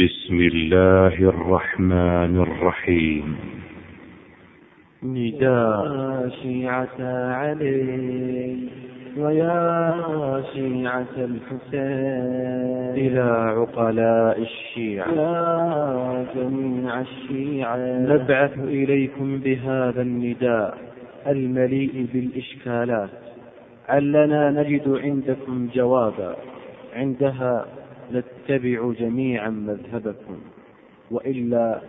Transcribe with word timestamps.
بسم 0.00 0.40
الله 0.40 1.28
الرحمن 1.28 2.42
الرحيم. 2.42 3.36
نداء 5.02 6.28
شيعة 6.42 7.00
علي 7.34 8.58
ويا 9.16 9.94
شيعة 10.54 11.14
الحسين. 11.16 12.94
إلى 13.06 13.20
عقلاء 13.20 14.42
الشيعة. 14.42 15.08
يا 15.08 16.26
جميع 16.36 17.00
الشيعة. 17.00 17.76
نبعث 17.98 18.58
إليكم 18.58 19.38
بهذا 19.38 20.02
النداء 20.02 20.78
المليء 21.26 22.06
بالإشكالات. 22.14 23.10
علنا 23.88 24.50
نجد 24.50 24.88
عندكم 24.88 25.68
جوابا. 25.74 26.36
عندها 26.96 27.66
نتبع 28.12 28.92
جميعا 28.98 29.50
مذهبكم 29.50 30.38
وإلا 31.10 31.80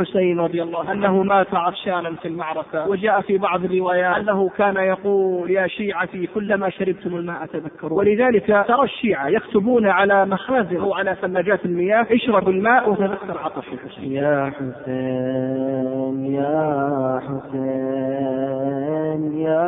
حسين 0.00 0.40
رضي 0.40 0.62
الله 0.62 0.80
عنه 0.80 0.92
أنه 0.92 1.22
مات 1.22 1.54
عطشانا 1.54 2.14
في 2.22 2.28
المعركة. 2.28 2.88
وجاء 2.88 3.20
في 3.20 3.38
بعض 3.38 3.64
الروايات 3.64 4.16
أنه 4.16 4.48
كان 4.48 4.76
يقول 4.76 5.50
يا 5.50 5.66
شيعتي 5.66 6.26
كلما 6.26 6.70
شربتم 6.70 7.16
الماء 7.16 7.46
تذكروا 7.46 7.98
ولذلك 7.98 8.46
ترى 8.68 8.84
الشيعة 8.84 9.28
يكتبون 9.28 9.86
على 9.86 10.26
مخازن 10.26 10.76
أو 10.76 10.94
على 10.94 11.16
ثلاجات 11.20 11.64
المياه 11.64 12.06
اشربوا 12.10 12.52
الماء 12.52 12.90
وتذكر 12.90 13.38
عطش 13.38 13.64
الحسين. 13.72 14.12
يا 14.12 14.52
حسين 14.56 16.24
يا 16.34 17.20
حسين 17.22 19.04
يا 19.40 19.64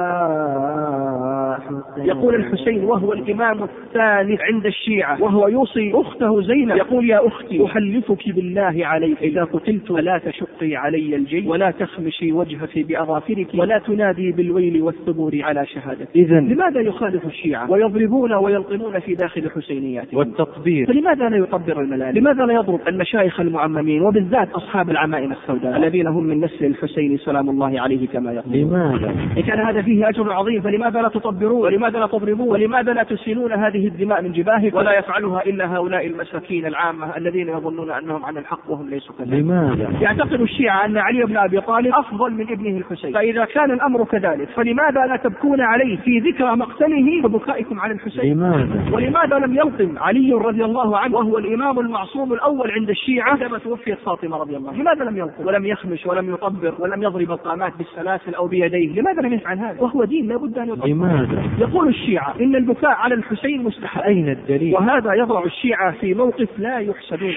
حسين. 1.61 2.07
يقول 2.07 2.35
الحسين 2.35 2.85
وهو 2.85 3.13
الإمام 3.13 3.63
الثالث 3.63 4.41
عند 4.41 4.67
الشيعة 4.67 5.23
وهو 5.23 5.49
يوصي 5.49 5.93
أخته 5.95 6.43
زينب. 6.43 6.77
يقول 6.77 7.11
يا 7.11 7.27
أختي 7.27 7.67
أحلفك 7.67 8.29
بالله 8.29 8.87
عليك 8.87 9.23
إذا 9.23 9.45
قتلت 9.45 9.86
فلا 9.89 10.19
تشقي 10.19 10.77
علي 10.77 11.17
الجي 11.17 11.49
ولا 11.49 11.71
تخمشي 11.71 12.33
وجهك 12.33 12.79
بأظافرك 12.79 13.47
ولا 13.55 13.79
تنادي 13.79 14.33
بالويل 14.33 14.83
والثبور 14.83 15.39
على 15.43 15.67
شهادتك. 15.67 16.09
إذا 16.17 16.41
لماذا 16.41 16.81
يخالف 16.81 17.27
الشيعة؟ 17.27 17.71
ويضربون 17.71 18.33
ويلطمون 18.33 18.99
في 18.99 19.15
داخل 19.15 19.51
حسينياتهم. 19.51 20.19
والتطبير 20.19 20.87
فلماذا 20.87 21.29
لا 21.29 21.37
يطبر 21.37 21.81
الملائكة؟ 21.81 22.19
لماذا 22.19 22.47
لا 22.47 22.55
يضرب 22.55 22.81
المشايخ 22.89 23.41
المعممين 23.41 24.03
وبالذات 24.03 24.51
أصحاب 24.51 24.91
العمائم 24.91 25.33
السوداء؟ 25.33 25.77
الذين 25.77 26.07
هم 26.07 26.25
من 26.25 26.41
نسل 26.41 26.65
الحسين 26.65 27.19
سلام 27.19 27.51
الله 27.51 27.81
عليه 27.81 28.09
كما 28.09 28.33
يقول. 28.33 28.57
لماذا؟ 28.57 29.11
إن 29.37 29.43
كان 29.43 29.59
هذا 29.59 29.83
فيه 29.83 30.09
أجر 30.09 30.33
عظيم 30.33 30.61
فلماذا 30.63 31.03
لا 31.03 31.09
تطبرون؟ 31.09 31.61
ولماذا 31.61 31.99
لا 31.99 32.07
تضربون؟ 32.07 32.49
ولماذا 32.49 32.93
لا 32.93 33.03
تسيلون 33.03 33.53
هذه 33.53 33.87
الدماء 33.87 34.23
من 34.23 34.33
جباهكم 34.33 34.77
ولا 34.77 34.99
يفعلها 34.99 35.43
إلا 35.47 35.77
هؤلاء 35.77 36.07
المساكين 36.07 36.67
العامة 36.67 37.17
الذين 37.17 37.49
يظنون 37.49 37.91
أنهم 37.91 38.25
عن 38.25 38.37
الحق 38.37 38.71
وهم 38.71 38.91
ليسوا 38.91 39.15
كذلك. 39.19 39.33
لماذا؟ 39.33 39.76
يعتقد 40.01 40.41
الشيعة 40.41 40.85
أن 40.85 40.99
علي 40.99 41.25
بن 41.25 41.37
أبي 41.37 41.61
طالب 41.61 41.95
أفضل 41.95 42.33
من 42.33 42.51
ابنه 42.51 42.79
الحسين. 42.79 43.13
فإذا 43.13 43.45
كان 43.45 43.71
الأمر 43.71 44.05
كذلك 44.05 44.49
فلماذا 44.49 45.07
لا 45.07 45.17
تبكون 45.17 45.61
عليه 45.61 45.97
في 45.97 46.19
ذكرى 46.19 46.57
مقتله 46.57 47.25
وبكائكم 47.25 47.81
على 47.81 47.93
الحسين؟ 47.93 48.33
لماذا؟ 48.33 48.85
ولماذا 48.93 49.39
لم 49.39 49.55
يلطم 49.55 49.99
علي 49.99 50.33
رضي 50.33 50.65
الله 50.65 50.99
عنه 50.99 51.17
وهو 51.17 51.39
الإمام 51.39 51.79
المعصوم 51.79 52.33
الأول 52.33 52.71
عند 52.71 52.91
الشيعة؟ 52.91 53.31
عندما 53.31 53.59
توفيت 53.59 53.99
فاطمة 53.99 54.37
رضي 54.37 54.57
الله 54.57 54.71
عنها. 54.71 54.83
لماذا 54.83 55.05
لم 55.05 55.17
يلطم 55.17 55.47
ولم 55.47 55.67
يخمش 55.67 56.07
ولم 56.07 56.31
يطبر 56.31 56.75
ولم 56.79 57.03
يضرب 57.03 57.31
القامات 57.31 57.73
بالسلاسل 57.79 58.35
أو 58.35 58.47
بيديه. 58.47 59.01
لماذا 59.01 59.21
لم 59.23 59.33
يفعل 59.33 59.59
هذا؟ 59.59 59.81
وهو 59.81 60.05
دين 60.05 60.29
لابد 60.29 60.59
أن 60.59 60.69
يطبر 60.69 60.89
لماذا؟ 60.89 61.43
يقول 61.59 61.89
الشيعة 61.89 62.35
إن 62.41 62.55
البكاء 62.57 62.91
على 62.91 63.15
الحسين 63.15 63.63
مستحب. 63.63 64.01
أين 64.01 64.29
الدليل؟ 64.29 64.75
وهذا 64.75 65.15
يضع 65.15 65.45
الشيعة 65.45 65.93
في 66.01 66.15
موقف 66.15 66.49
لا 66.59 66.79
يحسدون 66.79 67.35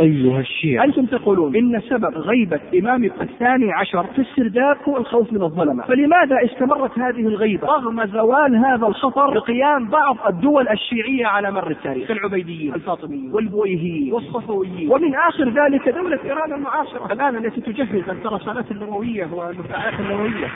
أيها 0.00 0.40
الشيعة 0.40 0.84
أنتم 0.84 1.06
تقولون 1.06 1.56
إن 1.56 1.80
سبب 1.80 2.18
غيبة 2.18 2.60
إمام 2.78 3.04
الثاني 3.04 3.72
عشر 3.72 4.06
في 4.06 4.18
السرداب 4.18 4.76
هو 4.88 4.96
الخوف 4.96 5.32
من 5.32 5.42
الظلمة. 5.42 5.84
فلماذا 5.84 6.36
استمرت 6.44 6.98
هذه 6.98 7.26
الغيبة؟ 7.26 7.66
رغم 7.66 8.06
زوال 8.06 8.56
هذا 8.56 8.86
الخطر 8.86 9.34
بقيام 9.34 9.88
بعض 9.88 10.16
الدول 10.28 10.68
الشيعية 10.68 11.26
على 11.26 11.50
مر 11.50 11.70
التاريخ 11.70 12.08
كالعبيديين 12.08 12.74
الفاطميين 12.74 13.30
والبويهيين 13.32 14.12
والصفويين 14.12 14.90
ومن 14.92 15.14
آخر 15.14 15.44
ذلك 15.48 15.88
دولة 15.88 16.18
إيران 16.24 16.52
المعاصرة. 16.52 17.12
الآن 17.12 17.44
التي 17.44 17.60
تجهز 17.60 18.08
الدراسات 18.08 18.70
النووية 18.70 19.28
والمفاعلات 19.32 20.00
النووية. 20.00 20.46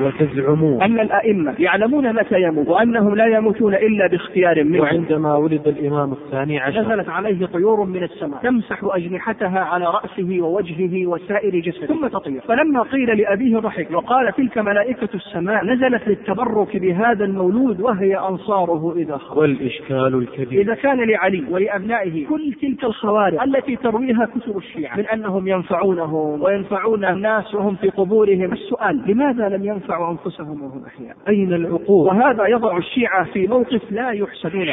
وتزعمون. 0.00 0.82
أن 0.82 1.00
الأئمة 1.00 1.54
يعلمون 1.58 2.12
متى 2.12 2.42
يموت 2.42 2.68
وأنهم 2.68 3.14
لا 3.14 3.26
يموتون 3.26 3.74
إلا 3.74 4.06
باختيار 4.06 4.64
منهم. 4.64 4.80
وعندما 4.80 5.36
ولد 5.36 5.68
الإمام 5.68 6.12
الثاني 6.12 6.60
عشر. 6.60 6.80
نزلت 6.80 7.08
عليه 7.08 7.46
طيور 7.46 7.84
من 7.84 8.02
السماء. 8.02 8.40
تمسح 8.70 8.94
أجنحتها 8.94 9.60
على 9.60 9.84
رأسه 9.84 10.40
ووجهه 10.40 11.06
وسائر 11.06 11.60
جسده. 11.60 11.86
ثم 11.86 12.06
تطير. 12.06 12.40
فلما 12.40 12.82
قيل 12.82 13.18
لأبيه 13.18 13.58
ضحك 13.58 13.90
وقال 13.90 14.32
تلك 14.32 14.58
ملائكة 14.58 15.08
السماء 15.14 15.64
نزلت 15.64 16.08
للتبرك 16.08 16.76
بهذا 16.76 17.24
المولود 17.24 17.80
وهي 17.80 18.18
أنصاره 18.18 18.94
إذا 18.96 19.16
خرج. 19.16 19.38
والإشكال 19.38 20.14
الكبير. 20.14 20.60
إذا 20.60 20.74
كان 20.74 21.10
لعلي 21.10 21.44
ولأبنائه 21.50 22.26
كل 22.26 22.52
تلك 22.62 22.84
الخوارق 22.84 23.42
التي 23.42 23.76
ترويها 23.76 24.26
كتب 24.26 24.56
الشيعة 24.56 24.96
من 24.96 25.06
أنهم 25.06 25.48
ينفعونهم 25.48 26.42
وينفعون 26.42 27.04
الناس 27.04 27.54
وهم 27.54 27.76
في 27.76 27.88
قبورهم. 27.88 28.52
السؤال 28.52 29.02
لماذا 29.06 29.48
لم 29.48 29.64
ينفعوا 29.64 30.10
أنفسهم 30.10 30.62
وهم 30.62 30.84
أحياء؟ 30.86 31.16
أين 31.28 31.52
العقول؟ 31.52 32.06
وهذا 32.06 32.46
يضع 32.46 32.76
الشيعة 32.76 33.24
في 33.24 33.46
موقف 33.46 33.92
لا 33.92 34.10
يحسدون 34.10 34.68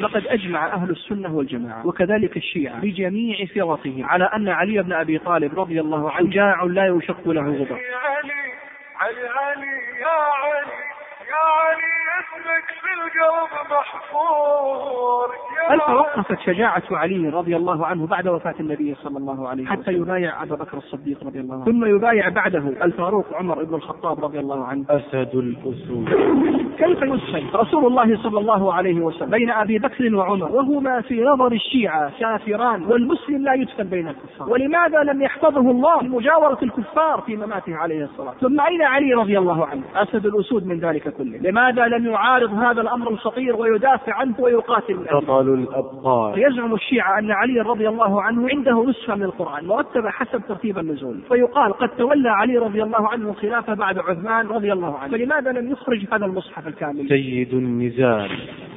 لقد 0.00 0.26
أجمع 0.26 0.66
أهل 0.74 0.90
السنة 0.90 1.34
والجماعة 1.34 1.86
وكذلك 1.86 2.36
الشيعة 2.36 2.80
بجميع 2.80 3.46
فرقهم 3.46 4.04
على 4.04 4.24
أن 4.24 4.48
علي 4.48 4.82
بن 4.82 4.92
أبي 4.92 5.18
طالب 5.18 5.60
رضي 5.60 5.80
الله 5.80 6.10
عنه 6.10 6.30
جاع 6.30 6.62
لا 6.62 6.86
يشق 6.86 7.28
له 7.28 7.42
غبار 7.42 7.80
علي 7.80 8.32
علي 8.96 9.28
علي 9.28 10.00
يا 10.00 10.08
علي 10.08 10.72
يا 11.30 11.36
علي. 11.36 11.99
اسمك 12.50 12.70
في 12.80 12.92
القلب 12.94 13.70
محفور. 13.70 15.28
يا 15.56 15.74
هل 15.74 15.78
توقفت 15.80 16.40
شجاعة 16.40 16.82
علي 16.90 17.28
رضي 17.28 17.56
الله 17.56 17.86
عنه 17.86 18.06
بعد 18.06 18.28
وفاة 18.28 18.54
النبي 18.60 18.94
صلى 18.94 19.18
الله 19.18 19.48
عليه 19.48 19.62
وسلم؟ 19.62 19.82
حتى 19.82 19.92
يبايع 19.92 20.42
أبا 20.42 20.56
بكر 20.56 20.76
الصديق 20.78 21.24
رضي 21.24 21.40
الله 21.40 21.54
عنه. 21.54 21.64
ثم 21.64 21.84
يبايع 21.84 22.28
بعده 22.28 22.58
الفاروق 22.58 23.26
عمر 23.34 23.64
بن 23.64 23.74
الخطاب 23.74 24.24
رضي 24.24 24.38
الله 24.38 24.64
عنه. 24.64 24.84
أسد 24.90 25.34
الأسود. 25.34 26.08
كيف 26.78 27.02
يسخن 27.02 27.46
رسول 27.54 27.86
الله 27.86 28.22
صلى 28.22 28.38
الله 28.38 28.74
عليه 28.74 29.00
وسلم 29.00 29.30
بين 29.30 29.50
أبي 29.50 29.78
بكر 29.78 30.14
وعمر 30.14 30.52
وهما 30.52 31.00
في 31.00 31.20
نظر 31.22 31.52
الشيعة 31.52 32.12
كافران 32.20 32.84
والمسلم 32.84 33.44
لا 33.44 33.54
يدفن 33.54 33.84
بين 33.84 34.08
الكفار. 34.08 34.48
ولماذا 34.48 35.02
لم 35.02 35.22
يحفظه 35.22 35.70
الله 35.70 36.02
لمجاوره 36.02 36.58
الكفار 36.62 37.20
في 37.20 37.36
مماته 37.36 37.76
عليه 37.76 38.04
الصلاة 38.04 38.34
ثم 38.40 38.60
أين 38.60 38.82
علي 38.82 39.14
رضي 39.14 39.38
الله 39.38 39.66
عنه؟ 39.66 39.82
أسد 39.94 40.26
الأسود 40.26 40.66
من 40.66 40.80
ذلك 40.80 41.08
كله. 41.08 41.38
لماذا 41.38 41.86
لم 41.86 42.06
يعارض 42.40 42.58
هذا 42.58 42.80
الأمر 42.80 43.10
الخطير 43.10 43.56
ويدافع 43.56 44.14
عنه 44.14 44.34
ويقاتل؟ 44.38 44.96
بطل 45.12 45.54
الأبطال. 45.54 46.42
يزعم 46.42 46.74
الشيعة 46.74 47.18
أن 47.18 47.30
علي 47.30 47.60
رضي 47.60 47.88
الله 47.88 48.22
عنه 48.22 48.48
عنده 48.50 48.84
نسخة 48.88 49.14
من 49.14 49.22
القرآن 49.22 49.66
مرتبة 49.66 50.10
حسب 50.10 50.42
ترتيب 50.48 50.78
النزول. 50.78 51.20
فيقال 51.28 51.72
قد 51.72 51.88
تولى 51.88 52.30
علي 52.30 52.58
رضي 52.58 52.82
الله 52.82 53.08
عنه 53.08 53.30
الخلافة 53.30 53.74
بعد 53.74 53.98
عثمان 53.98 54.46
رضي 54.46 54.72
الله 54.72 54.98
عنه. 54.98 55.12
فلماذا 55.12 55.52
لم 55.52 55.72
يخرج 55.72 56.06
هذا 56.12 56.26
المصحف 56.26 56.68
الكامل؟ 56.68 57.08
سيد 57.08 57.54
النزال 57.54 58.30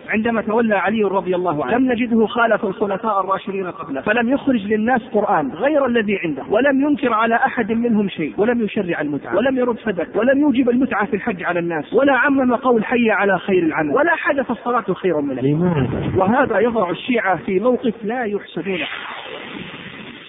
عندما 0.10 0.42
تولى 0.42 0.76
علي 0.76 1.04
رضي 1.04 1.36
الله 1.36 1.66
عنه 1.66 1.78
لم 1.78 1.92
نجده 1.92 2.26
خالف 2.26 2.66
الخلفاء 2.66 3.20
الراشدين 3.20 3.72
قبله. 3.72 4.02
فلم 4.02 4.30
يخرج 4.30 4.68
للناس 4.68 5.02
قرآن 5.14 5.52
غير 5.52 5.86
الذي 5.86 6.20
عنده. 6.24 6.44
ولم 6.50 6.82
ينكر 6.82 7.14
على 7.14 7.36
أحد 7.36 7.72
منهم 7.72 8.10
شيء. 8.10 8.34
ولم 8.38 8.62
يشرع 8.62 9.02
المتعة. 9.02 9.38
ولم 9.38 9.58
يرد 9.58 9.78
فدك 9.78 10.16
ولم 10.16 10.42
يوجب 10.42 10.70
المتعة 10.70 11.06
في 11.06 11.16
الحج 11.16 11.44
على 11.44 11.60
الناس. 11.60 11.94
ولا 11.94 12.14
عمم 12.14 12.56
قول 12.56 12.86
حي 12.86 13.12
على 13.12 13.40
خير. 13.40 13.53
العمل. 13.60 13.92
ولا 13.92 14.16
حدث 14.16 14.52
الصلاة 14.52 14.94
خير 14.94 15.22
منه 15.22 15.42
لماذا؟ 15.42 16.12
وهذا 16.18 16.60
يضع 16.60 16.90
الشيعة 16.90 17.36
في 17.36 17.60
موقف 17.60 17.94
لا 18.04 18.24
يحسدونه 18.24 18.88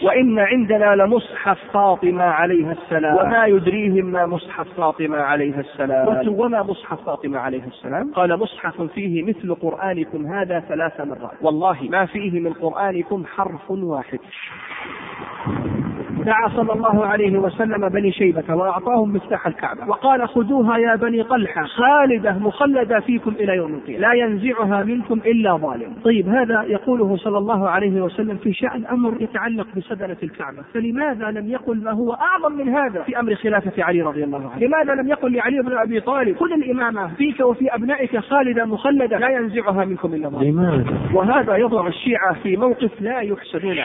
وإن 0.05 0.39
عندنا 0.39 0.95
لمصحف 0.95 1.59
فاطمة 1.73 2.25
عليها 2.25 2.73
السلام. 2.73 3.17
وما 3.17 3.47
يدريهم 3.47 4.05
ما 4.07 4.27
مصحف 4.27 4.67
فاطمة 4.77 5.17
عليها 5.17 5.61
السلام. 5.61 6.07
قلت 6.07 6.29
وما 6.29 6.63
مصحف 6.63 7.05
فاطمة 7.07 7.39
عليها 7.39 7.67
السلام؟ 7.67 8.13
قال 8.13 8.39
مصحف 8.39 8.83
فيه 8.83 9.23
مثل 9.23 9.55
قرآنكم 9.55 10.27
هذا 10.27 10.61
ثلاث 10.61 11.01
مرات. 11.01 11.43
والله 11.43 11.77
ما 11.91 12.07
فيه 12.07 12.41
من 12.41 12.53
قرآنكم 12.53 13.25
حرف 13.37 13.71
واحد. 13.71 14.19
دعا 16.25 16.49
صلى 16.49 16.73
الله 16.73 17.07
عليه 17.07 17.39
وسلم 17.39 17.89
بني 17.89 18.13
شيبة 18.13 18.55
وأعطاهم 18.55 19.13
مفتاح 19.13 19.47
الكعبة. 19.47 19.89
وقال 19.89 20.29
خذوها 20.29 20.79
يا 20.79 20.97
بني 20.97 21.23
طلحة 21.23 21.65
خالدة 21.65 22.33
مخلدة 22.33 23.01
فيكم 23.01 23.31
إلى 23.31 23.57
يوم 23.57 23.75
القيامة. 23.75 24.01
لا 24.01 24.13
ينزعها 24.13 24.83
منكم 24.83 25.21
إلا 25.27 25.57
ظالم. 25.57 25.93
طيب 26.05 26.29
هذا 26.29 26.63
يقوله 26.63 27.17
صلى 27.17 27.39
الله 27.39 27.69
عليه 27.69 28.03
وسلم 28.03 28.37
في 28.37 28.53
شأن 28.53 28.87
أمر 28.87 29.23
يتعلق 29.23 29.67
بسدنة 29.95 30.17
الكعبة. 30.23 30.63
فلماذا 30.75 31.31
لم 31.31 31.51
يقل 31.51 31.85
ما 31.85 31.91
هو 31.91 32.13
أعظم 32.13 32.53
من 32.53 32.69
هذا 32.69 33.03
في 33.03 33.21
أمر 33.21 33.35
خلافة 33.35 33.85
علي 33.85 34.03
رضي 34.03 34.25
الله 34.25 34.51
عنه؟ 34.51 34.67
لماذا 34.67 34.95
لم 34.95 35.09
يقل 35.09 35.33
لعلي 35.33 35.63
بن 35.63 35.73
أبي 35.73 36.01
طالب 36.01 36.37
خذ 36.37 36.53
الإمامة 36.53 37.15
فيك 37.15 37.41
وفي 37.41 37.75
أبنائك 37.75 38.19
خالدة 38.19 38.65
مخلدة 38.65 39.19
لا 39.19 39.29
ينزعها 39.29 39.85
منكم 39.85 40.15
إلا 40.15 40.29
ظالم 40.29 40.61
لماذا؟ 40.61 40.85
وهذا 41.15 41.57
يضع 41.57 41.87
الشيعة 41.87 42.35
في 42.43 42.57
موقف 42.57 42.91
لا 43.01 43.21
يحسدون. 43.21 43.77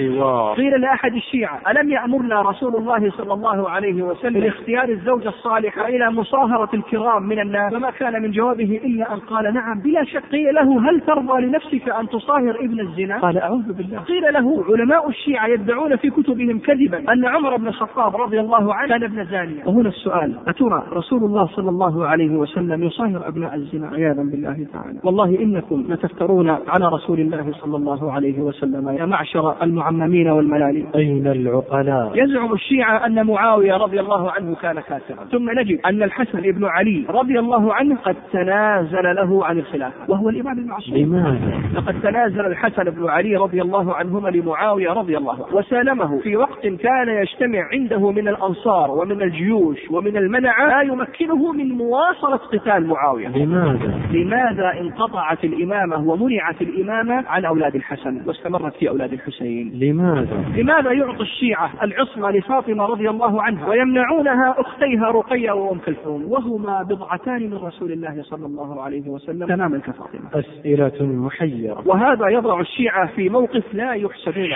حوار 0.00 0.54
قيل 0.54 0.80
لأحد 0.80 1.14
الشيعة 1.14 1.60
ألم 1.70 1.90
يأمرنا 1.90 2.42
رسول 2.42 2.76
الله 2.76 3.10
صلى 3.10 3.34
الله 3.34 3.70
عليه 3.70 4.02
وسلم 4.02 4.40
باختيار 4.40 4.88
الزوجة 4.88 5.28
الصالحة 5.28 5.88
إلى 5.88 6.10
مصاهرة 6.10 6.68
الكرام 6.74 7.22
من 7.22 7.40
الناس؟ 7.40 7.72
فما 7.72 7.90
كان 7.90 8.22
من 8.22 8.30
جوابه 8.30 8.80
إلا 8.84 9.14
أن 9.14 9.18
قال 9.18 9.54
نعم 9.54 9.80
بلا 9.80 10.04
شك 10.04 10.22
قيل 10.32 10.54
له 10.54 10.90
هل 10.90 11.00
ترضى 11.00 11.42
لنفسك 11.42 11.88
أن 11.88 12.08
تصاهر 12.08 12.56
ابن 12.60 12.80
الزنا؟ 12.80 13.18
قال 13.18 13.38
أعوذ 13.38 13.72
بالله. 13.72 13.98
قيل 13.98 14.22
له 14.32 14.64
علماء 14.68 15.08
الشيعة 15.08 15.46
يدعون 15.46 15.96
في 15.96 16.10
كتبهم 16.10 16.58
كذبا 16.58 17.12
أن 17.12 17.24
عمر 17.24 17.56
بن 17.56 17.66
الخطاب 17.68 18.16
رضي 18.16 18.40
الله 18.40 18.74
عنه 18.74 18.88
كان 18.88 19.04
ابن 19.04 19.24
زانية. 19.24 19.64
وهنا 19.66 19.88
السؤال 19.88 20.34
أترى 20.46 20.86
رسول 20.92 21.24
الله 21.24 21.46
صلى 21.46 21.68
الله 21.68 22.06
عليه 22.06 22.30
وسلم 22.30 22.84
يصاهر 22.84 23.28
أبناء 23.28 23.54
الزنا؟ 23.54 23.88
عياذا 23.88 24.22
بالله 24.22 24.66
تعالى. 24.72 24.98
والله 25.04 25.40
إنكم 25.42 25.84
لتفترون 25.88 26.50
على 26.68 26.88
رسول 26.88 27.20
الله 27.20 27.52
صلى 27.60 27.76
الله 27.76 28.12
عليه 28.12 28.40
وسلم 28.40 28.88
يا 28.88 29.06
معشر 29.06 29.62
المعممين 29.90 30.28
والملالين 30.28 30.86
أين 30.94 31.26
العقلاء؟ 31.26 32.12
يزعم 32.14 32.52
الشيعة 32.52 33.06
أن 33.06 33.26
معاوية 33.26 33.74
رضي 33.76 34.00
الله 34.00 34.30
عنه 34.30 34.54
كان 34.54 34.80
كافرا 34.80 35.24
ثم 35.32 35.50
نجد 35.50 35.80
أن 35.86 36.02
الحسن 36.02 36.40
بن 36.40 36.64
علي 36.64 37.04
رضي 37.08 37.38
الله 37.38 37.74
عنه 37.74 37.96
قد 37.96 38.16
تنازل 38.32 39.14
له 39.16 39.44
عن 39.44 39.58
الخلافة 39.58 39.96
وهو 40.08 40.28
الإمام 40.28 40.58
المعصوم 40.58 40.96
لماذا؟ 40.96 41.60
لقد 41.74 42.00
تنازل 42.02 42.46
الحسن 42.46 42.84
بن 42.84 43.08
علي 43.08 43.36
رضي 43.36 43.62
الله 43.62 43.94
عنهما 43.94 44.28
لمعاوية 44.28 44.90
رضي 44.90 45.16
الله 45.16 45.34
عنه 45.34 45.56
وسالمه 45.56 46.18
في 46.18 46.36
وقت 46.36 46.66
كان 46.66 47.08
يجتمع 47.08 47.68
عنده 47.72 48.10
من 48.10 48.28
الأنصار 48.28 48.90
ومن 48.90 49.22
الجيوش 49.22 49.90
ومن 49.90 50.16
المنع 50.16 50.66
لا 50.66 50.82
يمكنه 50.82 51.52
من 51.52 51.68
مواصلة 51.68 52.36
قتال 52.36 52.86
معاوية 52.86 53.28
لماذا؟ 53.28 54.00
لماذا 54.12 54.80
انقطعت 54.80 55.44
الإمامة 55.44 56.08
ومنعت 56.08 56.62
الإمامة 56.62 57.24
عن 57.28 57.44
أولاد 57.44 57.74
الحسن 57.74 58.22
واستمرت 58.26 58.76
في 58.76 58.88
أولاد 58.88 59.12
الحسين 59.12 59.72
لماذا؟ 59.80 60.44
لماذا 60.56 60.92
يعطي 60.92 61.22
الشيعة 61.22 61.72
العصمة 61.82 62.30
لفاطمة 62.30 62.84
رضي 62.84 63.10
الله 63.10 63.42
عنها 63.42 63.68
ويمنعونها 63.68 64.54
أختيها 64.58 65.10
رقية 65.10 65.50
وأم 65.52 65.78
كلثوم 65.78 66.32
وهما 66.32 66.82
بضعتان 66.82 67.50
من 67.50 67.56
رسول 67.56 67.92
الله 67.92 68.22
صلى 68.22 68.46
الله 68.46 68.82
عليه 68.82 69.08
وسلم؟ 69.08 69.46
تماما. 69.46 69.78
كفاطمة. 69.78 70.30
أسئلة 70.34 71.06
محيرة. 71.06 71.82
وهذا 71.86 72.28
يضع 72.28 72.60
الشيعة 72.60 73.06
في 73.06 73.28
موقف 73.28 73.64
لا 73.74 73.92
يحسدون 73.92 74.48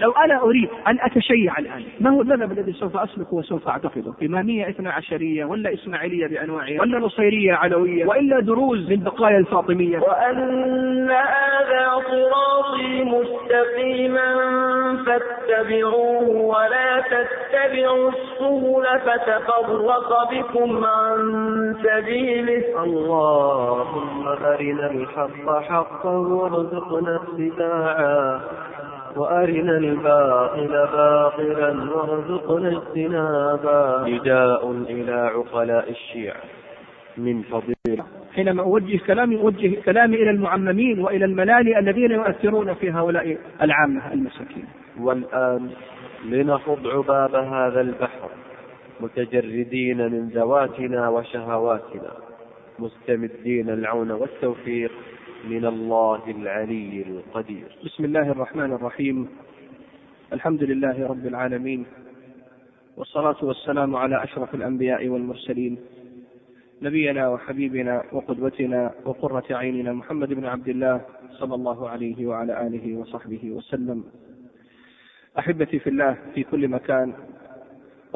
لو 0.00 0.10
أنا 0.10 0.42
أريد 0.42 0.68
أن 0.86 0.98
أتشيع 1.00 1.58
الآن 1.58 1.82
ما 2.00 2.10
هو 2.10 2.22
المذهب 2.22 2.52
الذي 2.52 2.72
سوف 2.72 2.96
أسلكه 2.96 3.34
وسوف 3.34 3.68
أعتقده 3.68 4.14
إمامية 4.22 4.68
إثنى 4.68 4.88
عشرية 4.88 5.44
ولا 5.44 5.74
إسماعيلية 5.74 6.26
بأنواعها 6.26 6.80
ولا 6.80 6.98
نصيرية 6.98 7.52
علوية 7.52 8.06
وإلا 8.06 8.40
دروز 8.40 8.90
من 8.90 9.00
بقايا 9.00 9.38
الفاطمية. 9.38 9.98
وأن 9.98 11.10
هذا 11.10 12.02
صراطي 12.10 13.04
مستقيما 13.04 14.28
فاتبعوه 15.06 16.28
ولا 16.28 17.04
تتبعوا 17.10 18.10
السبل 18.10 18.84
فتفرق 19.00 20.30
بكم 20.30 20.84
عن 20.84 21.18
سبيله. 21.82 22.84
اللهم 22.84 24.28
أرنا 24.28 24.90
الحق 24.90 25.62
حقا 25.62 26.10
وارزقنا 26.10 27.20
اتباعا 27.22 28.40
وأرنا 29.16 29.76
الباطل 29.76 30.68
باطلا 30.68 31.92
وارزقنا 31.94 32.68
اجتنابا. 32.68 34.04
نداء 34.08 34.70
إلى 34.70 35.12
عقلاء 35.12 35.90
الشيعة 35.90 36.42
من 37.18 37.42
فضيلة. 37.42 38.04
حينما 38.34 38.62
أوجه 38.62 38.98
كلامي 39.06 39.36
أوجه 39.40 39.80
كلامي 39.84 40.16
إلى 40.16 40.30
المعممين 40.30 41.00
وإلى 41.00 41.24
الملالي 41.24 41.78
الذين 41.78 42.10
يؤثرون 42.10 42.74
في 42.74 42.90
هؤلاء 42.90 43.38
العامة 43.62 44.12
المساكين. 44.12 44.64
والآن 45.00 45.70
لنخض 46.24 46.86
عباب 46.86 47.34
هذا 47.34 47.80
البحر 47.80 48.30
متجردين 49.00 49.98
من 49.98 50.28
ذواتنا 50.28 51.08
وشهواتنا 51.08 52.12
مستمدين 52.78 53.70
العون 53.70 54.10
والتوفيق. 54.10 54.90
من 55.44 55.64
الله 55.64 56.30
العلي 56.30 57.02
القدير. 57.02 57.78
بسم 57.84 58.04
الله 58.04 58.32
الرحمن 58.32 58.72
الرحيم. 58.72 59.28
الحمد 60.32 60.62
لله 60.62 61.06
رب 61.06 61.26
العالمين 61.26 61.86
والصلاة 62.96 63.36
والسلام 63.42 63.96
على 63.96 64.24
أشرف 64.24 64.54
الأنبياء 64.54 65.08
والمرسلين 65.08 65.78
نبينا 66.82 67.28
وحبيبنا 67.28 68.02
وقدوتنا 68.12 68.94
وقرة 69.04 69.44
عيننا 69.50 69.92
محمد 69.92 70.32
بن 70.32 70.44
عبد 70.44 70.68
الله 70.68 71.00
صلى 71.30 71.54
الله 71.54 71.88
عليه 71.88 72.26
وعلى 72.26 72.66
آله 72.66 72.96
وصحبه 72.96 73.50
وسلم. 73.50 74.04
أحبتي 75.38 75.78
في 75.78 75.90
الله 75.90 76.16
في 76.34 76.42
كل 76.42 76.68
مكان 76.68 77.12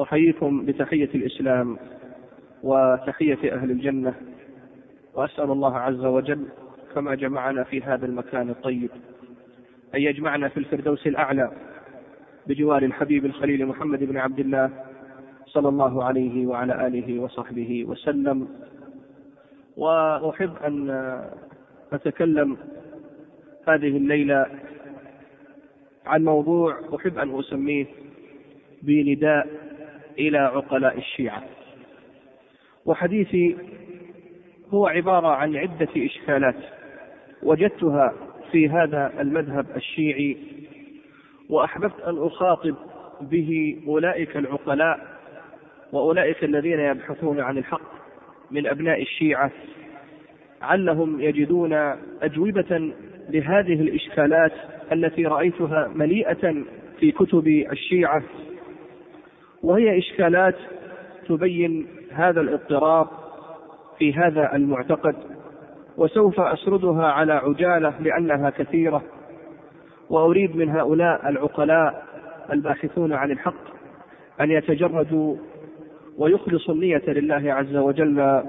أحييكم 0.01 0.65
بتحية 0.65 1.09
الإسلام 1.15 1.77
وتحية 2.63 3.53
أهل 3.55 3.71
الجنة 3.71 4.13
وأسأل 5.13 5.51
الله 5.51 5.77
عز 5.77 6.05
وجل 6.05 6.45
كما 6.95 7.15
جمعنا 7.15 7.63
في 7.63 7.81
هذا 7.81 8.05
المكان 8.05 8.49
الطيب 8.49 8.89
أن 9.95 10.01
يجمعنا 10.01 10.49
في 10.49 10.57
الفردوس 10.57 11.07
الأعلى 11.07 11.51
بجوار 12.47 12.83
الحبيب 12.83 13.25
الخليل 13.25 13.65
محمد 13.65 14.03
بن 14.03 14.17
عبد 14.17 14.39
الله 14.39 14.69
صلى 15.45 15.69
الله 15.69 16.03
عليه 16.03 16.47
وعلى 16.47 16.87
آله 16.87 17.19
وصحبه 17.19 17.85
وسلم. 17.85 18.47
وأحب 19.77 20.51
أن 20.65 20.89
أتكلم 21.93 22.57
هذه 23.67 23.97
الليلة 23.97 24.45
عن 26.05 26.23
موضوع 26.23 26.79
أحب 26.95 27.17
أن 27.17 27.39
أسميه 27.39 27.85
بنداء 28.81 29.47
إلى 30.19 30.37
عقلاء 30.37 30.97
الشيعة. 30.97 31.43
وحديثي 32.85 33.57
هو 34.69 34.87
عبارة 34.87 35.27
عن 35.27 35.55
عدة 35.55 35.89
إشكالات. 35.97 36.55
وجدتها 37.45 38.13
في 38.51 38.69
هذا 38.69 39.11
المذهب 39.19 39.65
الشيعي 39.75 40.37
وأحببت 41.49 41.99
أن 42.07 42.17
أخاطب 42.17 42.75
به 43.21 43.79
أولئك 43.87 44.37
العقلاء 44.37 44.99
وأولئك 45.91 46.43
الذين 46.43 46.79
يبحثون 46.79 47.39
عن 47.39 47.57
الحق 47.57 47.93
من 48.51 48.67
أبناء 48.67 49.01
الشيعة 49.01 49.51
علهم 50.61 51.21
يجدون 51.21 51.73
أجوبة 52.21 52.93
لهذه 53.29 53.81
الإشكالات 53.81 54.51
التي 54.91 55.25
رأيتها 55.25 55.91
مليئة 55.95 56.63
في 56.99 57.11
كتب 57.11 57.47
الشيعة 57.47 58.23
وهي 59.63 59.97
إشكالات 59.97 60.55
تبين 61.27 61.87
هذا 62.11 62.41
الاضطراب 62.41 63.07
في 63.99 64.13
هذا 64.13 64.55
المعتقد. 64.55 65.15
وسوف 65.97 66.39
أسردها 66.39 67.05
على 67.05 67.33
عجالة 67.33 67.93
لأنها 67.99 68.49
كثيرة 68.49 69.03
وأريد 70.09 70.55
من 70.55 70.69
هؤلاء 70.69 71.29
العقلاء 71.29 72.05
الباحثون 72.51 73.13
عن 73.13 73.31
الحق 73.31 73.73
أن 74.41 74.51
يتجردوا 74.51 75.35
ويخلصوا 76.17 76.73
النية 76.73 77.03
لله 77.07 77.53
عز 77.53 77.75
وجل 77.75 78.43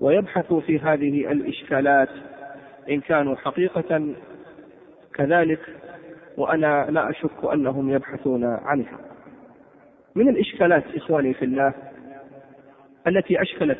ويبحثوا 0.00 0.60
في 0.60 0.78
هذه 0.78 1.32
الإشكالات 1.32 2.08
إن 2.90 3.00
كانوا 3.00 3.36
حقيقة 3.36 4.14
كذلك 5.14 5.60
وأنا 6.36 6.86
لا 6.90 7.10
أشك 7.10 7.52
أنهم 7.52 7.90
يبحثون 7.90 8.44
عنها. 8.44 8.98
من 10.14 10.28
الإشكالات 10.28 10.84
إخواني 10.96 11.34
في 11.34 11.44
الله 11.44 11.72
التي 13.06 13.42
أشكلت 13.42 13.78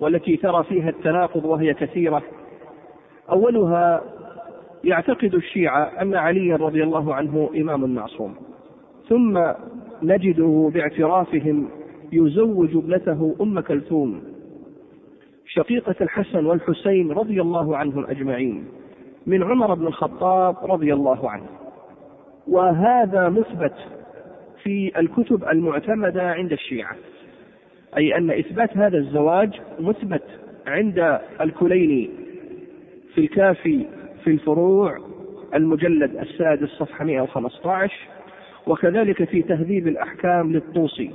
والتي 0.00 0.36
ترى 0.36 0.64
فيها 0.64 0.88
التناقض 0.88 1.44
وهي 1.44 1.74
كثيرة. 1.74 2.22
أولها 3.30 4.02
يعتقد 4.84 5.34
الشيعة 5.34 5.82
أن 6.02 6.14
عليا 6.14 6.56
رضي 6.56 6.82
الله 6.82 7.14
عنه 7.14 7.50
إمام 7.56 7.94
معصوم 7.94 8.34
ثم 9.08 9.40
نجده 10.02 10.70
باعترافهم 10.74 11.68
يزوج 12.12 12.76
ابنته 12.76 13.36
أم 13.40 13.60
كلثوم 13.60 14.22
شقيقة 15.46 15.94
الحسن 16.00 16.46
والحسين 16.46 17.12
رضي 17.12 17.40
الله 17.40 17.76
عنهم 17.76 18.06
أجمعين 18.06 18.64
من 19.26 19.42
عمر 19.42 19.74
بن 19.74 19.86
الخطاب 19.86 20.56
رضي 20.62 20.94
الله 20.94 21.30
عنه. 21.30 21.46
وهذا 22.48 23.28
مثبت 23.28 23.74
في 24.62 25.00
الكتب 25.00 25.44
المعتمدة 25.44 26.30
عند 26.30 26.52
الشيعة. 26.52 26.96
أي 27.96 28.16
أن 28.16 28.30
إثبات 28.30 28.76
هذا 28.76 28.98
الزواج 28.98 29.60
مثبت 29.80 30.22
عند 30.66 31.20
الكليني 31.40 32.10
في 33.14 33.20
الكافي 33.20 33.86
في 34.24 34.30
الفروع 34.30 34.98
المجلد 35.54 36.16
السادس 36.16 36.68
صفحة 36.68 37.04
115 37.04 37.94
وكذلك 38.66 39.24
في 39.24 39.42
تهذيب 39.42 39.88
الأحكام 39.88 40.52
للطوسي 40.52 41.10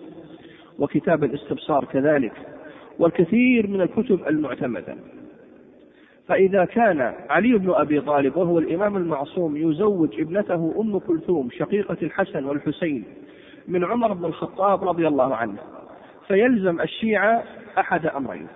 وكتاب 0.80 1.24
الاستبصار 1.24 1.86
كذلك 1.86 2.34
والكثير 3.00 3.68
من 3.68 3.82
الكتب 3.82 4.28
المعتمدة. 4.28 4.96
فإذا 6.28 6.66
كان 6.66 7.14
علي 7.30 7.58
بن 7.58 7.72
أبي 7.72 8.02
طالب 8.02 8.38
وهو 8.38 8.60
الإمام 8.60 8.98
المعصوم 8.98 9.58
يزوج 9.58 10.22
ابنته 10.22 10.76
أم 10.80 11.00
كلثوم 11.00 11.50
شقيقة 11.50 11.98
الحسن 12.02 12.46
والحسين 12.46 13.04
من 13.68 13.84
عمر 13.86 14.14
بن 14.14 14.26
الخطاب 14.26 14.88
رضي 14.88 15.08
الله 15.08 15.36
عنه 15.36 15.58
فيلزم 16.28 16.82
الشيعة 16.82 17.44
أحد 17.78 18.06
أمرين. 18.06 18.48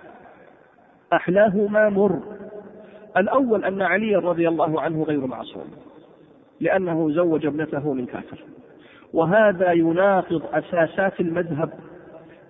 أحلاهما 1.12 1.88
مر. 1.88 2.20
الأول 3.16 3.64
أن 3.64 3.82
علي 3.82 4.16
رضي 4.16 4.48
الله 4.48 4.80
عنه 4.80 5.02
غير 5.02 5.26
معصوم 5.26 5.70
لأنه 6.60 7.10
زوج 7.10 7.46
ابنته 7.46 7.92
من 7.92 8.06
كافر. 8.06 8.38
وهذا 9.12 9.72
يناقض 9.72 10.42
أساسات 10.52 11.20
المذهب 11.20 11.70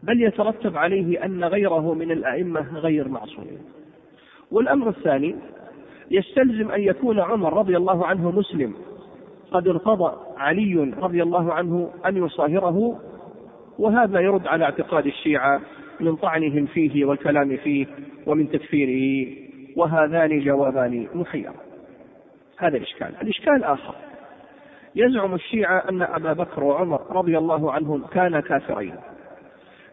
بل 0.02 0.22
يترتب 0.22 0.76
عليه 0.76 1.24
أن 1.24 1.44
غيره 1.44 1.94
من 1.94 2.10
الأئمة 2.10 2.78
غير 2.78 3.08
معصوم 3.08 3.46
والأمر 4.50 4.88
الثاني 4.88 5.36
يستلزم 6.10 6.70
أن 6.70 6.80
يكون 6.80 7.20
عمر 7.20 7.58
رضي 7.58 7.76
الله 7.76 8.06
عنه 8.06 8.30
مسلم 8.30 8.74
قد 9.50 9.68
ارتضى 9.68 10.16
علي 10.36 10.94
رضي 10.98 11.22
الله 11.22 11.52
عنه 11.52 11.90
أن 12.06 12.16
يصاهره 12.16 13.00
وهذا 13.80 14.20
يرد 14.20 14.46
على 14.46 14.64
اعتقاد 14.64 15.06
الشيعة 15.06 15.60
من 16.00 16.16
طعنهم 16.16 16.66
فيه 16.66 17.04
والكلام 17.04 17.56
فيه 17.56 17.87
ومن 18.26 18.50
تكفيره 18.50 19.32
وهذان 19.76 20.40
جوابان 20.40 21.06
محيران 21.14 21.54
هذا 22.58 22.76
الإشكال. 22.76 23.14
الإشكال 23.22 23.64
آخر. 23.64 23.94
يزعم 24.96 25.34
الشيعة 25.34 25.88
أن 25.88 26.02
أبا 26.02 26.32
بكر 26.32 26.64
وعمر 26.64 27.16
رضي 27.16 27.38
الله 27.38 27.72
عنهم 27.72 28.06
كانا 28.06 28.40
كافرين. 28.40 28.94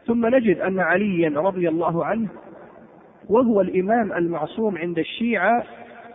ثم 0.06 0.36
نجد 0.36 0.60
أن 0.60 0.80
عليا 0.80 1.30
رضي 1.30 1.70
الله 1.70 2.06
عنه 2.06 2.28
وهو 3.30 3.62
الإمام 3.62 4.14
المعصوم 4.14 4.78
عند 4.78 5.00
الشيعة 5.00 5.64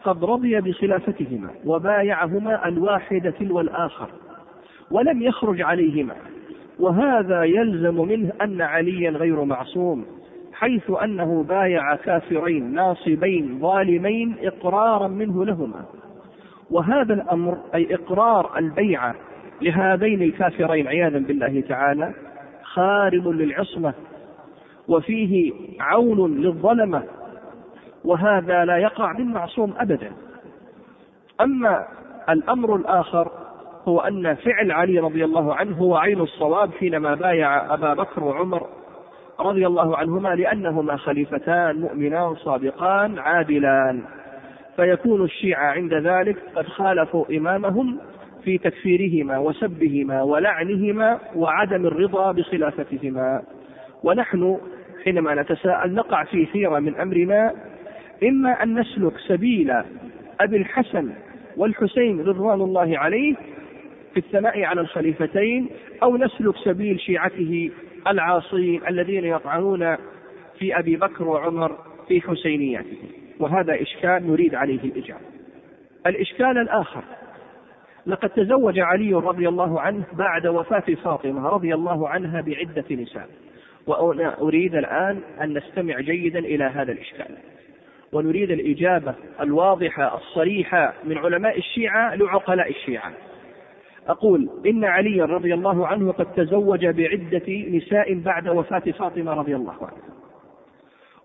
قد 0.04 0.24
رضي 0.24 0.60
بخلافتهما 0.60 1.50
وبايعهما 1.64 2.68
الواحد 2.68 3.32
تلو 3.38 3.60
الآخر 3.60 4.08
ولم 4.90 5.22
يخرج 5.22 5.62
عليهما. 5.62 6.14
وهذا 6.82 7.42
يلزم 7.42 7.94
منه 7.94 8.32
أن 8.42 8.60
عليا 8.60 9.10
غير 9.10 9.44
معصوم 9.44 10.04
حيث 10.52 10.90
أنه 10.90 11.42
بايع 11.42 11.96
كافرين 11.96 12.74
ناصبين 12.74 13.58
ظالمين 13.60 14.36
إقرارا 14.42 15.08
منه 15.08 15.44
لهما. 15.44 15.84
وهذا 16.70 17.14
الأمر 17.14 17.58
أي 17.74 17.94
إقرار 17.94 18.58
البيعة 18.58 19.14
لهذين 19.60 20.22
الكافرين 20.22 20.86
عياذا 20.86 21.18
بالله 21.18 21.60
تعالى 21.68 22.14
خارم 22.62 23.32
للعصمة 23.32 23.94
وفيه 24.88 25.52
عون 25.80 26.40
للظلمة 26.40 27.02
وهذا 28.04 28.64
لا 28.64 28.76
يقع 28.76 29.12
بالمعصوم 29.12 29.74
أبدا. 29.78 30.12
أما 31.40 31.86
الأمر 32.28 32.76
الآخر 32.76 33.41
هو 33.88 34.00
أن 34.00 34.34
فعل 34.34 34.72
علي 34.72 34.98
رضي 34.98 35.24
الله 35.24 35.54
عنه 35.54 35.76
هو 35.76 35.96
عين 35.96 36.20
الصواب 36.20 36.70
حينما 36.74 37.14
بايع 37.14 37.74
أبا 37.74 37.94
بكر 37.94 38.24
وعمر 38.24 38.66
رضي 39.40 39.66
الله 39.66 39.96
عنهما 39.96 40.28
لأنهما 40.28 40.96
خليفتان 40.96 41.80
مؤمنان 41.80 42.34
صادقان 42.34 43.18
عادلان. 43.18 44.02
فيكون 44.76 45.24
الشيعة 45.24 45.66
عند 45.66 45.94
ذلك 45.94 46.36
قد 46.56 46.66
خالفوا 46.66 47.24
إمامهم 47.30 47.98
في 48.44 48.58
تكفيرهما 48.58 49.38
وسبهما 49.38 50.22
ولعنهما 50.22 51.18
وعدم 51.36 51.86
الرضا 51.86 52.32
بخلافتهما. 52.32 53.42
ونحن 54.02 54.58
حينما 55.04 55.34
نتساءل 55.34 55.94
نقع 55.94 56.24
في 56.24 56.46
حيرة 56.46 56.78
من 56.78 56.96
أمرنا 56.96 57.54
إما 58.22 58.62
أن 58.62 58.78
نسلك 58.80 59.12
سبيل 59.28 59.72
أبي 60.40 60.56
الحسن 60.56 61.10
والحسين 61.56 62.20
رضوان 62.20 62.60
الله 62.60 62.98
عليه 62.98 63.34
في 64.14 64.16
الثناء 64.16 64.62
على 64.62 64.80
الخليفتين 64.80 65.68
أو 66.02 66.16
نسلك 66.16 66.56
سبيل 66.64 67.00
شيعته 67.00 67.70
العاصين 68.06 68.80
الذين 68.88 69.24
يطعنون 69.24 69.96
في 70.58 70.78
أبي 70.78 70.96
بكر 70.96 71.24
وعمر 71.24 71.78
في 72.08 72.20
حسينياته. 72.20 72.96
وهذا 73.40 73.82
إشكال 73.82 74.30
نريد 74.30 74.54
عليه 74.54 74.80
الإجابة. 74.84 75.20
الإشكال 76.06 76.58
الآخر 76.58 77.02
لقد 78.06 78.30
تزوج 78.30 78.78
علي 78.78 79.14
رضي 79.14 79.48
الله 79.48 79.80
عنه 79.80 80.04
بعد 80.12 80.46
وفاة 80.46 80.94
فاطمة 81.04 81.48
رضي 81.48 81.74
الله 81.74 82.08
عنها 82.08 82.40
بعدة 82.40 82.84
نساء. 82.90 83.28
وأنا 83.86 84.40
أريد 84.40 84.74
الآن 84.74 85.20
أن 85.40 85.58
نستمع 85.58 86.00
جيدا 86.00 86.38
إلى 86.38 86.64
هذا 86.64 86.92
الإشكال. 86.92 87.36
ونريد 88.12 88.50
الإجابة 88.50 89.14
الواضحة 89.40 90.16
الصريحة 90.16 90.94
من 91.04 91.18
علماء 91.18 91.58
الشيعة 91.58 92.14
لعقلاء 92.14 92.70
الشيعة. 92.70 93.12
أقول 94.08 94.50
إن 94.66 94.84
علي 94.84 95.22
رضي 95.22 95.54
الله 95.54 95.86
عنه 95.86 96.12
قد 96.12 96.26
تزوج 96.36 96.86
بعدة 96.86 97.68
نساء 97.68 98.14
بعد 98.14 98.48
وفاة 98.48 98.90
فاطمة 98.98 99.32
رضي 99.32 99.56
الله 99.56 99.74
عنها. 99.80 100.12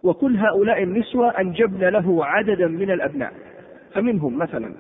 وكل 0.03 0.37
هؤلاء 0.37 0.83
النسوة 0.83 1.29
أنجبن 1.29 1.87
له 1.87 2.25
عددا 2.25 2.67
من 2.67 2.91
الأبناء. 2.91 3.33
فمنهم 3.93 4.37
مثلا 4.37 4.71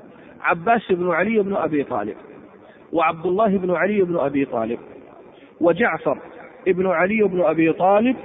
عباس 0.41 0.91
بن 0.91 1.11
علي 1.11 1.39
بن 1.39 1.55
أبي 1.55 1.83
طالب 1.83 2.15
وعبد 2.93 3.25
الله 3.25 3.57
بن 3.57 3.71
علي 3.71 4.01
بن 4.01 4.17
أبي 4.17 4.45
طالب 4.45 4.79
وجعفر 5.61 6.17
ابن 6.67 6.87
علي 6.87 7.23
بن 7.23 7.41
أبي 7.41 7.73
طالب 7.73 8.15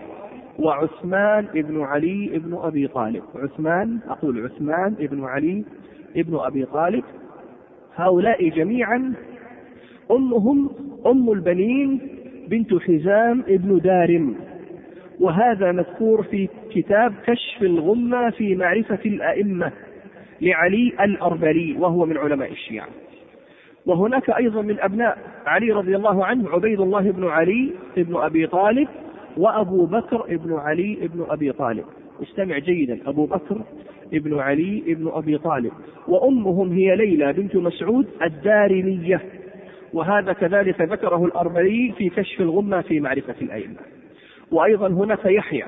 وعثمان 0.59 1.47
ابن 1.55 1.83
علي 1.83 2.37
ابن 2.37 2.59
أبي 2.63 2.89
طالب. 2.89 3.23
عثمان 3.35 3.99
أقول 4.09 4.45
عثمان 4.45 4.97
ابن 5.01 5.25
علي 5.25 5.65
ابن 6.17 6.39
أبي 6.39 6.65
طالب. 6.65 7.05
هؤلاء 7.95 8.49
جميعا 8.49 9.15
أمهم 10.13 10.71
أم 11.07 11.33
البنين 11.33 12.01
بنت 12.49 12.75
حزام 12.75 13.43
ابن 13.49 13.79
دارم 13.79 14.35
وهذا 15.21 15.73
مذكور 15.73 16.23
في 16.23 16.49
كتاب 16.71 17.15
كشف 17.27 17.63
الغمة 17.63 18.31
في 18.31 18.55
معرفة 18.55 18.99
الأئمة 19.07 19.73
لعلي 20.41 20.93
الأربلي 21.01 21.77
وهو 21.79 22.07
من 22.07 22.17
علماء 22.17 22.53
الشيعة. 22.53 22.89
وهناك 23.87 24.31
أيضا 24.31 24.63
من 24.63 24.81
أبناء 24.81 25.19
علي 25.47 25.73
رضي 25.73 25.97
الله 25.97 26.25
عنه 26.25 26.49
عبيد 26.49 26.81
الله 26.81 27.11
بن 27.11 27.25
علي 27.25 27.71
بن 27.97 28.17
أبي 28.17 28.47
طالب 28.47 28.89
وأبو 29.37 29.87
بكر 29.87 30.37
بن 30.37 30.53
علي 30.53 31.09
بن 31.15 31.25
أبي 31.29 31.53
طالب. 31.53 31.85
استمع 32.23 32.59
جيدا 32.59 32.99
أبو 33.07 33.27
بكر 33.27 33.63
ابن 34.15 34.39
علي 34.39 34.83
ابن 34.87 35.09
أبي 35.09 35.39
طالب. 35.39 35.73
وأمهم 36.09 36.73
هي 36.73 36.97
ليلى 36.97 37.33
بنت 37.33 37.57
مسعود 37.57 38.07
الدارمية. 38.23 39.21
وهذا 39.93 40.33
كذلك 40.33 40.81
ذكره 40.81 41.25
الأربعي 41.25 41.95
في 41.99 42.09
كشف 42.09 42.41
الغمة 42.41 42.81
في 42.81 43.01
معرفة 43.01 43.35
الأئمة. 43.43 43.77
وأيضا 44.53 44.89
هناك 44.89 45.25
يحيى 45.25 45.65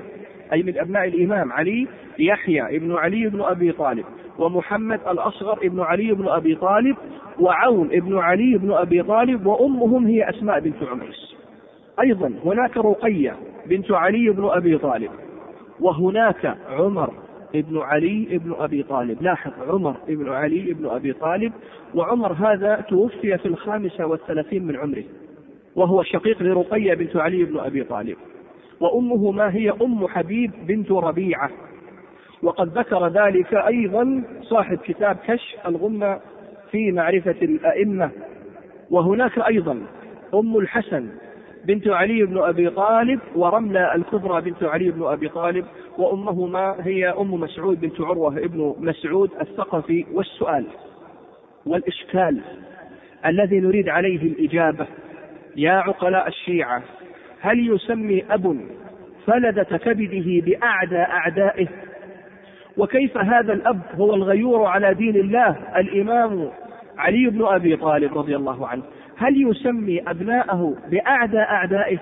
أي 0.52 0.62
من 0.62 0.78
أبناء 0.78 1.09
الإمام 1.09 1.52
علي 1.52 1.87
يحيى 2.19 2.76
ابن 2.76 2.97
علي 2.97 3.28
بن 3.28 3.40
أبي 3.40 3.73
طالب 3.73 4.04
ومحمد 4.38 5.00
الأصغر 5.11 5.59
ابن 5.62 5.81
علي 5.81 6.12
بن 6.12 6.28
أبي 6.28 6.54
طالب 6.54 6.97
وعون 7.40 7.88
ابن 7.93 8.19
علي 8.19 8.59
بن 8.59 8.73
أبي 8.73 9.02
طالب 9.02 9.47
وأمهم 9.47 10.07
هي 10.07 10.31
أسماء 10.31 10.61
بنت 10.61 10.83
عميس. 10.83 11.35
أيضا 12.00 12.33
هناك 12.45 12.76
رقية 12.76 13.37
بنت 13.66 13.93
علي 13.93 14.31
بن 14.31 14.45
أبي 14.45 14.78
طالب 14.78 15.11
وهناك 15.81 16.57
عمر 16.71 17.11
ابن 17.55 17.79
علي 17.79 18.29
ابن 18.31 18.55
أبي 18.59 18.83
طالب. 18.83 19.23
لاحظ 19.23 19.53
عمر 19.69 19.97
ابن 20.09 20.29
علي 20.33 20.71
ابن 20.71 20.87
أبي 20.87 21.13
طالب 21.13 21.53
وعمر 21.95 22.33
هذا 22.33 22.85
توفي 22.89 23.39
في 23.39 23.47
الخامسة 23.47 24.07
والثلاثين 24.07 24.65
من 24.67 24.77
عمره 24.77 25.05
وهو 25.77 26.03
شقيق 26.03 26.43
لرقية 26.43 26.95
بنت 26.95 27.17
علي 27.17 27.45
بن 27.45 27.59
أبي 27.59 27.85
طالب. 27.85 28.17
وأمه 28.81 29.31
ما 29.31 29.55
هي 29.55 29.71
أم 29.71 30.07
حبيب 30.07 30.51
بنت 30.67 30.91
ربيعة. 30.91 31.51
وقد 32.43 32.79
ذكر 32.79 33.09
ذلك 33.09 33.55
أيضا 33.55 34.23
صاحب 34.43 34.79
كتاب 34.79 35.17
كشف 35.27 35.67
الغمة 35.67 36.21
في 36.71 36.93
معرفة 36.93 37.37
الأئمة. 37.43 38.11
وهناك 38.91 39.39
أيضا 39.39 39.83
أم 40.35 40.57
الحسن 40.57 41.09
بنت 41.64 41.88
علي 41.88 42.25
بن 42.25 42.38
أبي 42.38 42.71
طالب 42.71 43.21
ورملة 43.37 43.94
الكبرى 43.94 44.40
بنت 44.40 44.62
علي 44.62 44.90
بن 44.90 45.02
أبي 45.02 45.28
طالب 45.28 45.64
وأمهما 45.99 46.76
هي 46.80 47.09
أم 47.09 47.35
مسعود 47.35 47.80
بنت 47.80 48.00
عروة 48.00 48.38
ابن 48.38 48.75
مسعود 48.78 49.30
الثقفي 49.40 50.06
والسؤال 50.12 50.66
والإشكال 51.66 52.40
الذي 53.26 53.61
نريد 53.61 53.88
عليه 53.88 54.23
الإجابة. 54.23 54.87
يا 55.56 55.73
عقلاء 55.73 56.28
الشيعة 56.28 56.83
هل 57.40 57.75
يسمي 57.75 58.25
أب 58.30 58.61
فلدة 59.26 59.78
كبده 59.78 60.47
بأعدى 60.47 60.99
أعدائه؟ 60.99 61.68
وكيف 62.76 63.16
هذا 63.16 63.52
الأب 63.52 63.80
هو 63.94 64.14
الغيور 64.14 64.66
على 64.66 64.94
دين 64.94 65.16
الله؟ 65.16 65.56
الإمام 65.76 66.50
علي 66.99 67.30
بن 67.30 67.44
أبي 67.44 67.76
طالب 67.76 68.18
رضي 68.18 68.37
الله 68.37 68.68
عنه. 68.68 68.83
هل 69.16 69.50
يسمي 69.50 70.00
أبناءه 70.00 70.76
بأعدى 70.90 71.38
أعدائه؟ 71.38 71.99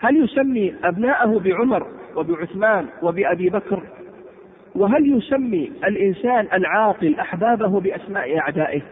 هل 0.00 0.24
يسمي 0.24 0.74
أبناءه 0.84 1.38
بعمر 1.38 1.86
وبعثمان 2.16 2.86
وبأبي 3.02 3.48
بكر؟ 3.50 3.82
وهل 4.74 5.16
يسمي 5.16 5.72
الإنسان 5.84 6.48
العاقل 6.52 7.14
أحبابه 7.20 7.80
بأسماء 7.80 8.38
أعدائه؟ 8.38 8.82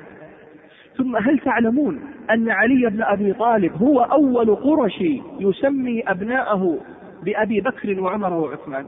ثم 0.97 1.17
هل 1.17 1.39
تعلمون 1.39 2.01
أن 2.31 2.51
علي 2.51 2.91
بن 2.91 3.03
أبي 3.03 3.33
طالب 3.33 3.83
هو 3.83 4.01
أول 4.01 4.55
قرشي 4.55 5.23
يسمي 5.41 6.03
أبناءه 6.03 6.79
بأبي 7.23 7.61
بكر 7.61 8.01
وعمر 8.01 8.33
وعثمان؟ 8.33 8.87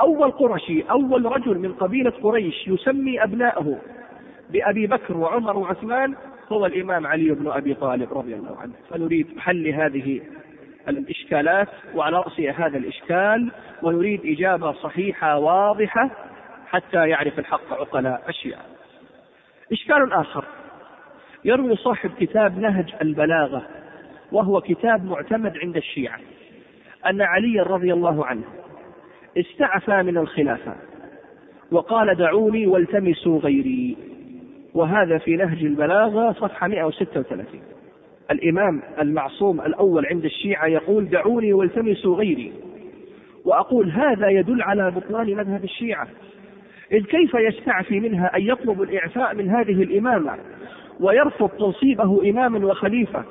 أول 0.00 0.30
قرشي 0.30 0.82
أول 0.82 1.24
رجل 1.24 1.58
من 1.58 1.72
قبيلة 1.72 2.12
قريش 2.22 2.68
يسمي 2.68 3.22
أبناءه 3.22 3.78
بأبي 4.50 4.86
بكر 4.86 5.16
وعمر 5.16 5.56
وعثمان 5.56 6.14
هو 6.52 6.66
الإمام 6.66 7.06
علي 7.06 7.30
بن 7.30 7.48
أبي 7.48 7.74
طالب 7.74 8.18
رضي 8.18 8.34
الله 8.34 8.56
عنه. 8.60 8.72
فنريد 8.90 9.38
حل 9.38 9.68
هذه 9.68 10.20
الإشكالات 10.88 11.68
وعلى 11.94 12.16
رأس 12.16 12.40
هذا 12.40 12.78
الإشكال 12.78 13.50
ونريد 13.82 14.20
إجابة 14.24 14.72
صحيحة 14.72 15.38
واضحة 15.38 16.10
حتى 16.66 17.08
يعرف 17.08 17.38
الحق 17.38 17.72
عقلاء 17.72 18.24
الشيعة. 18.28 18.62
إشكال 19.72 20.12
آخر. 20.12 20.44
يروي 21.44 21.76
صاحب 21.76 22.10
كتاب 22.20 22.58
نهج 22.58 22.94
البلاغة 23.02 23.66
وهو 24.32 24.60
كتاب 24.60 25.04
معتمد 25.04 25.58
عند 25.58 25.76
الشيعة. 25.76 26.18
أن 27.06 27.22
علي 27.22 27.60
رضي 27.60 27.92
الله 27.92 28.26
عنه 28.26 28.44
استعفى 29.38 30.02
من 30.02 30.18
الخلافة 30.18 30.74
وقال 31.70 32.14
دعوني 32.14 32.66
والتمسوا 32.66 33.40
غيري. 33.40 33.96
وهذا 34.76 35.18
في 35.18 35.36
نهج 35.36 35.64
البلاغة 35.64 36.32
صفحة 36.32 36.68
136 36.68 37.60
الإمام 38.30 38.82
المعصوم 39.00 39.60
الأول 39.60 40.06
عند 40.06 40.24
الشيعة 40.24 40.66
يقول 40.66 41.08
دعوني 41.08 41.52
والتمسوا 41.52 42.16
غيري. 42.16 42.52
وأقول 43.44 43.90
هذا 43.90 44.28
يدل 44.28 44.62
على 44.62 44.90
بطلان 44.90 45.36
مذهب 45.36 45.64
الشيعة. 45.64 46.08
إذ 46.92 47.04
كيف 47.04 47.34
يستعفي 47.34 48.00
منها 48.00 48.36
أن 48.36 48.42
يطلب 48.42 48.82
الإعفاء 48.82 49.34
من 49.34 49.50
هذه 49.50 49.82
الإمامة 49.82 50.32
ويرفض 51.00 51.48
تنصيبه 51.48 52.30
إماما 52.30 52.66
وخليفة؟ 52.66 53.24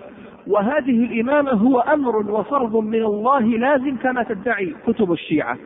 وهذه 0.47 1.03
الإمامة 1.05 1.51
هو 1.51 1.79
أمر 1.79 2.31
وفرض 2.31 2.75
من 2.75 3.03
الله 3.03 3.39
لازم 3.39 3.97
كما 3.97 4.23
تدعي 4.23 4.73
كتب 4.87 5.11
الشيعة. 5.11 5.57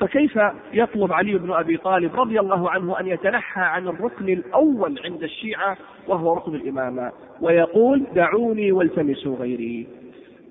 فكيف 0.00 0.38
يطلب 0.72 1.12
علي 1.12 1.38
بن 1.38 1.52
أبي 1.52 1.76
طالب 1.76 2.20
رضي 2.20 2.40
الله 2.40 2.70
عنه 2.70 3.00
أن 3.00 3.06
يتنحى 3.06 3.60
عن 3.60 3.88
الركن 3.88 4.28
الأول 4.28 4.98
عند 5.04 5.22
الشيعة 5.22 5.76
وهو 6.08 6.34
ركن 6.34 6.54
الإمامة 6.54 7.12
ويقول 7.40 8.02
دعوني 8.14 8.72
والتمسوا 8.72 9.36
غيري. 9.36 9.86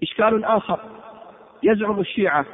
إشكال 0.04 0.46
آخر 0.46 0.80
يزعم 1.64 2.00
الشيعة 2.00 2.46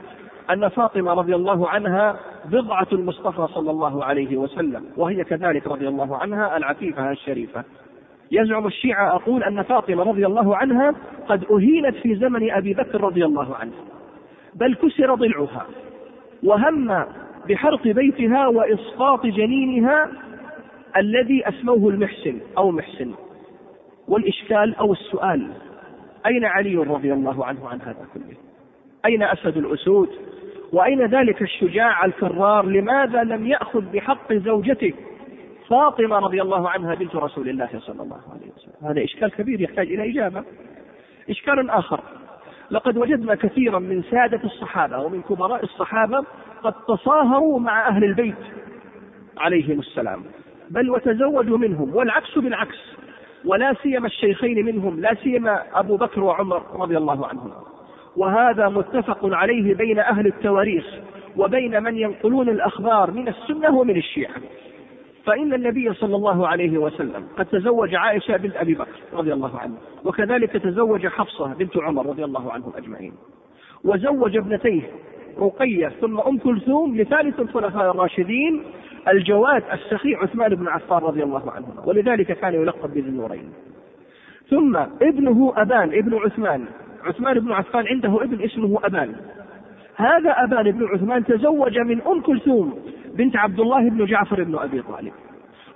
أن 0.49 0.67
فاطمة 0.67 1.13
رضي 1.13 1.35
الله 1.35 1.69
عنها 1.69 2.19
بضعة 2.45 2.87
المصطفى 2.91 3.47
صلى 3.53 3.71
الله 3.71 4.05
عليه 4.05 4.37
وسلم 4.37 4.85
وهي 4.97 5.23
كذلك 5.23 5.67
رضي 5.67 5.87
الله 5.87 6.17
عنها 6.17 6.57
العفيفة 6.57 7.11
الشريفة. 7.11 7.63
يزعم 8.31 8.67
الشيعة 8.67 9.15
أقول 9.15 9.43
أن 9.43 9.61
فاطمة 9.61 10.03
رضي 10.03 10.25
الله 10.25 10.57
عنها 10.57 10.95
قد 11.27 11.45
أهينت 11.51 11.95
في 11.95 12.15
زمن 12.15 12.51
أبي 12.51 12.73
بكر 12.73 13.01
رضي 13.01 13.25
الله 13.25 13.55
عنه. 13.55 13.73
بل 14.55 14.75
كسر 14.75 15.15
ضلعها 15.15 15.65
وهم 16.43 17.05
بحرق 17.49 17.87
بيتها 17.87 18.47
وإسقاط 18.47 19.25
جنينها 19.25 20.09
الذي 20.97 21.47
أسموه 21.47 21.89
المحسن 21.89 22.39
أو 22.57 22.71
محسن. 22.71 23.11
والإشكال 24.07 24.75
أو 24.75 24.93
السؤال 24.93 25.51
أين 26.25 26.45
علي 26.45 26.75
رضي 26.75 27.13
الله 27.13 27.45
عنه 27.45 27.67
عن 27.67 27.81
هذا 27.81 28.05
كله؟ 28.13 28.35
أين 29.05 29.23
أسد 29.23 29.57
الأسود؟ 29.57 30.09
وأين 30.73 31.05
ذلك 31.05 31.41
الشجاع 31.41 32.05
الكرار؟ 32.05 32.65
لماذا 32.65 33.23
لم 33.23 33.47
يأخذ 33.47 33.81
بحق 33.81 34.33
زوجته 34.33 34.93
فاطمة 35.69 36.19
رضي 36.19 36.41
الله 36.41 36.69
عنها 36.69 36.95
بنت 36.95 37.15
رسول 37.15 37.49
الله 37.49 37.69
صلى 37.79 38.03
الله 38.03 38.21
عليه 38.31 38.51
وسلم؟ 38.55 38.89
هذا 38.89 39.03
إشكال 39.03 39.31
كبير 39.31 39.61
يحتاج 39.61 39.87
إلى 39.87 40.11
إجابة. 40.11 40.43
إشكال 41.29 41.69
آخر. 41.69 41.99
لقد 42.71 42.97
وجدنا 42.97 43.35
كثيرا 43.35 43.79
من 43.79 44.03
سادة 44.11 44.43
الصحابة 44.43 44.99
ومن 44.99 45.21
كبراء 45.21 45.63
الصحابة 45.63 46.25
قد 46.63 46.73
تصاهروا 46.87 47.59
مع 47.59 47.87
أهل 47.87 48.03
البيت 48.03 48.35
عليهم 49.37 49.79
السلام. 49.79 50.23
بل 50.69 50.89
وتزوجوا 50.89 51.57
منهم 51.57 51.95
والعكس 51.95 52.37
بالعكس 52.37 52.77
ولا 53.45 53.73
سيما 53.83 54.07
الشيخين 54.07 54.65
منهم 54.65 54.99
لا 54.99 55.15
سيما 55.23 55.63
أبو 55.73 55.97
بكر 55.97 56.23
وعمر 56.23 56.63
رضي 56.73 56.97
الله 56.97 57.27
عنهم 57.27 57.51
وهذا 58.17 58.69
متفق 58.69 59.19
عليه 59.23 59.75
بين 59.75 59.99
أهل 59.99 60.27
التواريخ 60.27 60.85
وبين 61.37 61.83
من 61.83 61.97
ينقلون 61.97 62.49
الأخبار 62.49 63.11
من 63.11 63.27
السنة 63.27 63.77
ومن 63.77 63.97
الشيعة. 63.97 64.35
فإن 65.25 65.53
النبي 65.53 65.93
صلى 65.93 66.15
الله 66.15 66.47
عليه 66.47 66.77
وسلم 66.77 67.27
قد 67.37 67.45
تزوج 67.45 67.95
عائشة 67.95 68.37
بنت 68.37 68.55
أبي 68.55 68.73
بكر 68.73 68.99
رضي 69.13 69.33
الله 69.33 69.59
عنه 69.59 69.73
وكذلك 70.05 70.51
تزوج 70.51 71.07
حفصة 71.07 71.53
بنت 71.53 71.77
عمر 71.77 72.05
رضي 72.05 72.23
الله 72.23 72.51
عنهم 72.51 72.71
أجمعين. 72.75 73.13
وزوج 73.83 74.37
ابنتيه 74.37 74.81
رقية 75.39 75.87
ثم 75.87 76.19
أم 76.19 76.37
كلثوم 76.37 76.97
لثالث 76.97 77.39
الخلفاء 77.39 77.91
الراشدين 77.91 78.63
الجواد 79.07 79.63
السخي 79.73 80.15
عثمان 80.15 80.55
بن 80.55 80.67
عفان 80.67 80.97
رضي 80.97 81.23
الله 81.23 81.51
عنه 81.51 81.67
ولذلك 81.85 82.31
كان 82.31 82.53
يلقب 82.53 82.89
بذي 82.89 83.09
النورين. 83.09 83.51
ثم 84.49 84.77
ابنه 85.01 85.53
أبان 85.57 85.93
ابن 85.93 86.15
عثمان. 86.15 86.65
عثمان 87.03 87.39
بن 87.39 87.51
عفان 87.51 87.87
عنده 87.87 88.23
ابن 88.23 88.43
اسمه 88.43 88.79
أبان. 88.83 89.15
هذا 89.95 90.31
أبان 90.31 90.71
بن 90.71 90.85
عثمان 90.85 91.25
تزوج 91.25 91.79
من 91.79 92.01
أم 92.01 92.21
كلثوم 92.21 92.79
بنت 93.17 93.37
عبد 93.37 93.59
الله 93.59 93.89
بن 93.89 94.05
جعفر 94.05 94.43
بن 94.43 94.55
أبي 94.55 94.81
طالب. 94.81 95.11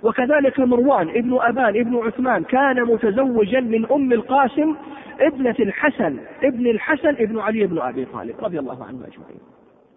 وكذلك 0.02 0.60
مروان 0.60 1.08
ابن 1.08 1.38
أبان 1.40 1.80
ابن 1.80 1.96
عثمان 1.96 2.44
كان 2.44 2.82
متزوجا 2.82 3.60
من 3.60 3.86
أم 3.92 4.12
القاسم 4.12 4.76
ابنة 5.20 5.54
الحسن 5.60 6.16
ابن 6.42 6.66
الحسن 6.66 7.08
ابن 7.08 7.38
علي 7.38 7.66
بن 7.66 7.78
أبي 7.78 8.04
طالب 8.04 8.34
رضي 8.40 8.58
الله 8.58 8.84
عنه 8.84 8.98
أجمعين. 8.98 9.40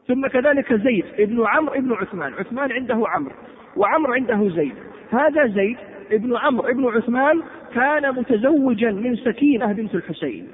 ثم 0.08 0.28
كذلك 0.28 0.74
زيد 0.74 1.06
ابن 1.20 1.46
عمرو 1.48 1.76
ابن 1.76 1.94
عثمان 1.94 2.34
عثمان 2.34 2.72
عنده 2.72 3.04
عمرو 3.08 3.36
وعمرو 3.78 4.14
عنده 4.14 4.50
زيد. 4.50 4.76
هذا 5.12 5.48
زيد 5.48 5.78
ابن 6.12 6.38
عمرو 6.38 6.68
ابن 6.68 6.86
عثمان 6.86 7.42
كان 7.74 8.16
متزوجا 8.16 8.92
من 8.92 9.16
سكينة 9.16 9.74
بنت 9.74 9.96
الحسين. 9.96 10.48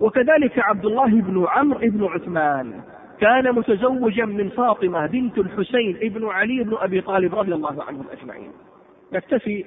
وكذلك 0.00 0.58
عبد 0.58 0.84
الله 0.84 1.20
بن 1.20 1.46
عمرو 1.48 1.80
بن 1.80 2.04
عثمان. 2.04 2.72
كان 3.20 3.54
متزوجا 3.54 4.24
من 4.24 4.48
فاطمة 4.48 5.06
بنت 5.06 5.38
الحسين 5.38 5.96
ابن 6.02 6.28
علي 6.28 6.64
بن 6.64 6.76
أبي 6.80 7.00
طالب 7.00 7.34
رضي 7.34 7.54
الله 7.54 7.82
عنهم 7.82 8.04
أجمعين. 8.12 8.50
نكتفي 9.12 9.64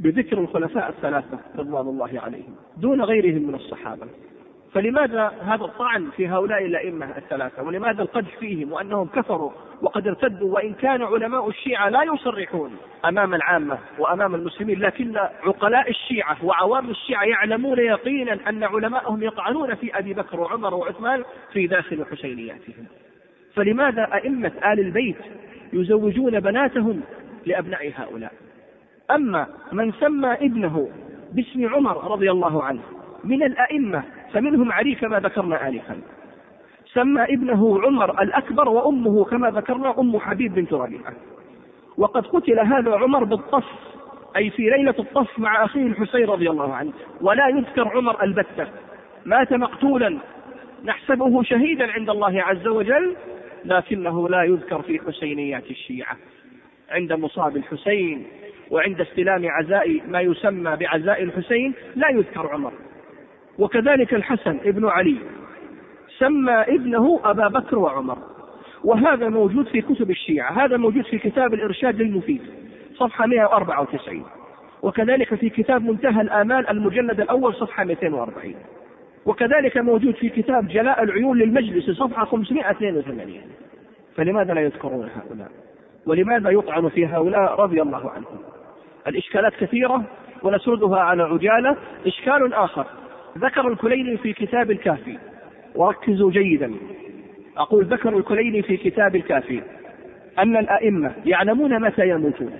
بذكر 0.00 0.38
الخلفاء 0.38 0.88
الثلاثة 0.88 1.38
رضوان 1.58 1.86
الله 1.86 2.20
عليهم 2.20 2.54
دون 2.76 3.02
غيرهم 3.02 3.48
من 3.48 3.54
الصحابة. 3.54 4.06
فلماذا 4.74 5.32
هذا 5.40 5.64
الطعن 5.64 6.10
في 6.16 6.28
هؤلاء 6.28 6.64
الأئمة 6.64 7.18
الثلاثة؟ 7.18 7.62
ولماذا 7.62 8.02
القدح 8.02 8.38
فيهم 8.38 8.72
وأنهم 8.72 9.06
كفروا 9.06 9.50
وقد 9.82 10.08
ارتدوا 10.08 10.54
وإن 10.54 10.74
كان 10.74 11.02
علماء 11.02 11.48
الشيعة 11.48 11.88
لا 11.88 12.02
يصرحون 12.02 12.76
أمام 13.04 13.34
العامة 13.34 13.78
وأمام 13.98 14.34
المسلمين 14.34 14.80
لكن 14.80 15.16
عقلاء 15.16 15.90
الشيعة 15.90 16.44
وعوام 16.44 16.90
الشيعة 16.90 17.24
يعلمون 17.24 17.78
يقينا 17.78 18.38
أن 18.48 18.64
علماءهم 18.64 19.22
يطعنون 19.22 19.74
في 19.74 19.98
أبي 19.98 20.14
بكر 20.14 20.40
وعمر 20.40 20.74
وعثمان 20.74 21.24
في 21.52 21.66
داخل 21.66 22.04
حسينياتهم. 22.12 22.86
فلماذا 23.54 24.14
أئمة 24.14 24.52
آل 24.72 24.80
البيت 24.80 25.18
يزوجون 25.72 26.40
بناتهم 26.40 27.00
لأبناء 27.46 27.92
هؤلاء؟ 27.96 28.32
أما 29.10 29.46
من 29.72 29.92
سمى 29.92 30.32
ابنه 30.32 30.88
باسم 31.32 31.74
عمر 31.74 32.10
رضي 32.12 32.30
الله 32.30 32.62
عنه 32.62 32.82
من 33.24 33.42
الأئمة 33.42 34.04
فمنهم 34.34 34.72
علي 34.72 34.94
كما 34.94 35.20
ذكرنا 35.20 35.68
آنفا. 35.68 36.00
سمى 36.92 37.22
ابنه 37.22 37.82
عمر 37.82 38.22
الأكبر 38.22 38.68
وأمه 38.68 39.24
كما 39.24 39.50
ذكرنا 39.50 40.00
أم 40.00 40.18
حبيب 40.18 40.54
بنت 40.54 40.72
ربيعة. 40.72 41.12
وقد 41.98 42.26
قتل 42.26 42.60
هذا 42.60 42.94
عمر 42.94 43.24
بالطف 43.24 43.64
أي 44.36 44.50
في 44.50 44.62
ليلة 44.62 44.94
الطف 44.98 45.38
مع 45.38 45.64
أخيه 45.64 45.86
الحسين 45.86 46.24
رضي 46.24 46.50
الله 46.50 46.74
عنه. 46.74 46.92
ولا 47.20 47.48
يذكر 47.48 47.88
عمر 47.88 48.22
البتة. 48.22 48.66
مات 49.24 49.52
مقتولا. 49.52 50.18
نحسبه 50.84 51.42
شهيدا 51.42 51.92
عند 51.92 52.10
الله 52.10 52.42
عز 52.42 52.66
وجل 52.66 53.16
لكنه 53.64 54.28
لا 54.28 54.42
يذكر 54.42 54.82
في 54.82 55.00
حسينيات 55.06 55.70
الشيعة. 55.70 56.16
عند 56.90 57.12
مصاب 57.12 57.56
الحسين 57.56 58.26
وعند 58.70 59.00
استلام 59.00 59.48
عزاء 59.48 60.00
ما 60.08 60.20
يسمى 60.20 60.76
بعزاء 60.76 61.22
الحسين 61.22 61.74
لا 61.96 62.10
يذكر 62.10 62.46
عمر. 62.46 62.72
وكذلك 63.58 64.14
الحسن 64.14 64.58
ابن 64.64 64.88
علي. 64.88 65.16
سمى 66.18 66.52
ابنه 66.52 67.20
أبا 67.24 67.48
بكر 67.48 67.78
وعمر. 67.78 68.18
وهذا 68.84 69.28
موجود 69.28 69.66
في 69.66 69.80
كتب 69.80 70.10
الشيعة. 70.10 70.64
هذا 70.64 70.76
موجود 70.76 71.04
في 71.04 71.18
كتاب 71.18 71.54
الإرشاد 71.54 72.02
للمفيد. 72.02 72.42
صفحة 72.94 73.26
194 73.26 74.24
وكذلك 74.82 75.34
في 75.34 75.50
كتاب 75.50 75.84
منتهى 75.84 76.20
الآمال 76.20 76.70
المجلد 76.70 77.20
الأول 77.20 77.54
صفحة 77.54 77.84
240 77.84 78.54
وكذلك 79.26 79.76
موجود 79.76 80.14
في 80.14 80.28
كتاب 80.28 80.68
جلاء 80.68 81.02
العيون 81.02 81.38
للمجلس 81.38 81.90
صفحة 81.90 82.24
582 82.24 83.40
فلماذا 84.16 84.54
لا 84.54 84.60
يذكرون 84.60 85.08
هؤلاء؟ 85.16 85.50
ولماذا 86.06 86.50
يطعن 86.50 86.88
في 86.88 87.06
هؤلاء 87.06 87.60
رضي 87.60 87.82
الله 87.82 88.10
عنهم؟ 88.10 88.38
الإشكالات 89.06 89.52
كثيرة 89.54 90.02
ونسردها 90.42 90.98
على 90.98 91.22
عجالة. 91.22 91.76
إشكال 92.06 92.54
آخر. 92.54 92.86
ذكر 93.38 93.68
الكليني 93.68 94.16
في 94.16 94.32
كتاب 94.32 94.70
الكافي. 94.70 95.18
وركزوا 95.74 96.30
جيدا. 96.30 96.72
أقول 97.56 97.84
ذكر 97.84 98.16
الكليني 98.18 98.62
في 98.62 98.76
كتاب 98.76 99.16
الكافي. 99.16 99.60
أن 100.38 100.56
الأئمة 100.56 101.12
يعلمون 101.26 101.80
متى 101.80 102.08
يموتون. 102.08 102.52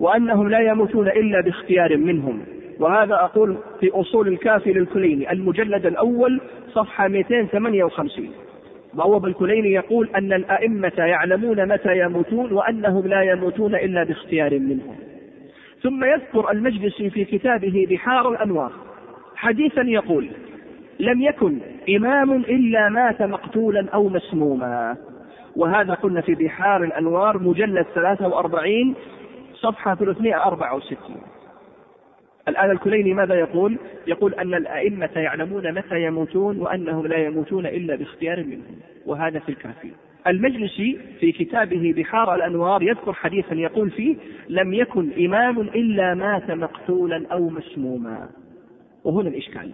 وأنهم 0.00 0.48
لا 0.48 0.60
يموتون 0.60 1.08
إلا 1.08 1.40
باختيار 1.40 1.96
منهم. 1.96 2.44
وهذا 2.78 3.14
أقول 3.14 3.56
في 3.80 3.90
أصول 3.90 4.28
الكافي 4.28 4.72
للكليني 4.72 5.32
المجلد 5.32 5.86
الأول 5.86 6.40
صفحة 6.72 7.08
258 7.08 8.30
بواب 8.94 9.26
الكليني 9.26 9.72
يقول 9.72 10.08
أن 10.16 10.32
الأئمة 10.32 10.92
يعلمون 10.98 11.68
متى 11.68 11.98
يموتون 11.98 12.52
وأنهم 12.52 13.06
لا 13.06 13.22
يموتون 13.22 13.74
إلا 13.74 14.04
باختيار 14.04 14.58
منهم. 14.58 14.96
ثم 15.82 16.04
يذكر 16.04 16.50
المجلسي 16.50 17.10
في 17.10 17.24
كتابه 17.24 17.86
بحار 17.90 18.32
الأنوار. 18.32 18.72
حديثا 19.36 19.82
يقول 19.82 20.28
لم 21.00 21.22
يكن 21.22 21.58
إمام 21.96 22.32
إلا 22.32 22.88
مات 22.88 23.22
مقتولا 23.22 23.86
أو 23.94 24.08
مسموما. 24.08 24.96
وهذا 25.56 25.94
قلنا 25.94 26.20
في 26.20 26.34
بحار 26.34 26.84
الأنوار 26.84 27.38
مجلد 27.38 27.86
43 27.94 28.94
صفحة 29.54 29.94
364 29.94 31.16
الآن 32.48 32.70
الكليني 32.70 33.14
ماذا 33.14 33.34
يقول؟ 33.34 33.78
يقول 34.06 34.34
أن 34.34 34.54
الأئمة 34.54 35.10
يعلمون 35.16 35.72
متى 35.72 36.02
يموتون 36.02 36.60
وأنهم 36.60 37.06
لا 37.06 37.16
يموتون 37.16 37.66
إلا 37.66 37.96
باختيار 37.96 38.44
منهم 38.44 38.76
وهذا 39.06 39.38
في 39.38 39.48
الكافي. 39.48 39.90
المجلسي 40.26 40.98
في 41.20 41.32
كتابه 41.32 41.94
بحار 41.96 42.34
الأنوار 42.34 42.82
يذكر 42.82 43.12
حديثا 43.12 43.54
يقول 43.54 43.90
فيه 43.90 44.16
لم 44.48 44.74
يكن 44.74 45.10
إمام 45.24 45.60
إلا 45.60 46.14
مات 46.14 46.50
مقتولا 46.50 47.26
أو 47.32 47.48
مسموما. 47.48 48.28
وهنا 49.06 49.28
الإشكال. 49.28 49.72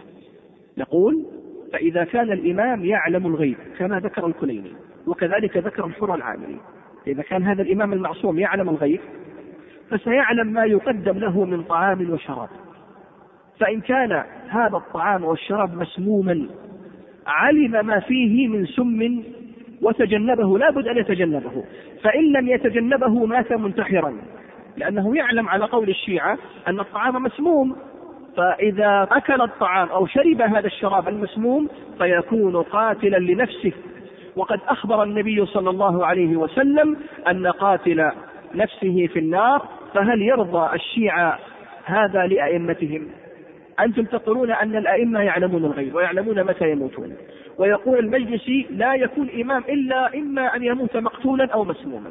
نقول 0.78 1.24
فإذا 1.72 2.04
كان 2.04 2.32
الإمام 2.32 2.84
يعلم 2.84 3.26
الغيب 3.26 3.56
كما 3.78 4.00
ذكر 4.00 4.26
الكليني 4.26 4.72
وكذلك 5.06 5.56
ذكر 5.56 5.86
الحر 5.86 6.14
العامري 6.14 6.56
إذا 7.06 7.22
كان 7.22 7.42
هذا 7.42 7.62
الإمام 7.62 7.92
المعصوم 7.92 8.38
يعلم 8.38 8.68
الغيب 8.68 9.00
فسيعلم 9.90 10.46
ما 10.46 10.64
يقدم 10.64 11.18
له 11.18 11.44
من 11.44 11.62
طعام 11.62 12.10
وشراب. 12.10 12.48
فإن 13.60 13.80
كان 13.80 14.24
هذا 14.48 14.76
الطعام 14.76 15.24
والشراب 15.24 15.76
مسموما 15.76 16.46
علم 17.26 17.86
ما 17.86 18.00
فيه 18.00 18.48
من 18.48 18.66
سم 18.66 19.22
وتجنبه 19.82 20.58
لا 20.58 20.70
بد 20.70 20.88
أن 20.88 20.96
يتجنبه. 20.96 21.64
فإن 22.02 22.32
لم 22.32 22.48
يتجنبه 22.48 23.26
مات 23.26 23.52
منتحرا 23.52 24.14
لأنه 24.76 25.16
يعلم 25.16 25.48
على 25.48 25.64
قول 25.64 25.88
الشيعة 25.88 26.38
أن 26.68 26.80
الطعام 26.80 27.22
مسموم. 27.22 27.76
فإذا 28.36 29.08
أكل 29.10 29.42
الطعام 29.42 29.88
أو 29.88 30.06
شرب 30.06 30.42
هذا 30.42 30.66
الشراب 30.66 31.08
المسموم 31.08 31.68
فيكون 31.98 32.62
قاتلا 32.62 33.16
لنفسه. 33.16 33.72
وقد 34.36 34.60
أخبر 34.68 35.02
النبي 35.02 35.46
صلى 35.46 35.70
الله 35.70 36.06
عليه 36.06 36.36
وسلم 36.36 36.96
أن 37.28 37.46
قاتل 37.46 38.10
نفسه 38.54 39.08
في 39.12 39.18
النار 39.18 39.68
فهل 39.94 40.22
يرضى 40.22 40.74
الشيعة 40.74 41.38
هذا 41.84 42.26
لأئمتهم؟ 42.26 43.08
أنتم 43.80 44.04
تقولون 44.04 44.50
أن 44.50 44.76
الأئمة 44.76 45.20
يعلمون 45.20 45.64
الغيب 45.64 45.94
ويعلمون 45.94 46.44
متى 46.44 46.70
يموتون. 46.70 47.16
ويقول 47.58 47.98
المجلسي 47.98 48.66
لا 48.70 48.94
يكون 48.94 49.28
إمام 49.40 49.62
إلا 49.68 50.14
إما 50.14 50.56
أن 50.56 50.62
يموت 50.64 50.96
مقتولا 50.96 51.44
أو 51.44 51.64
مسموما. 51.64 52.10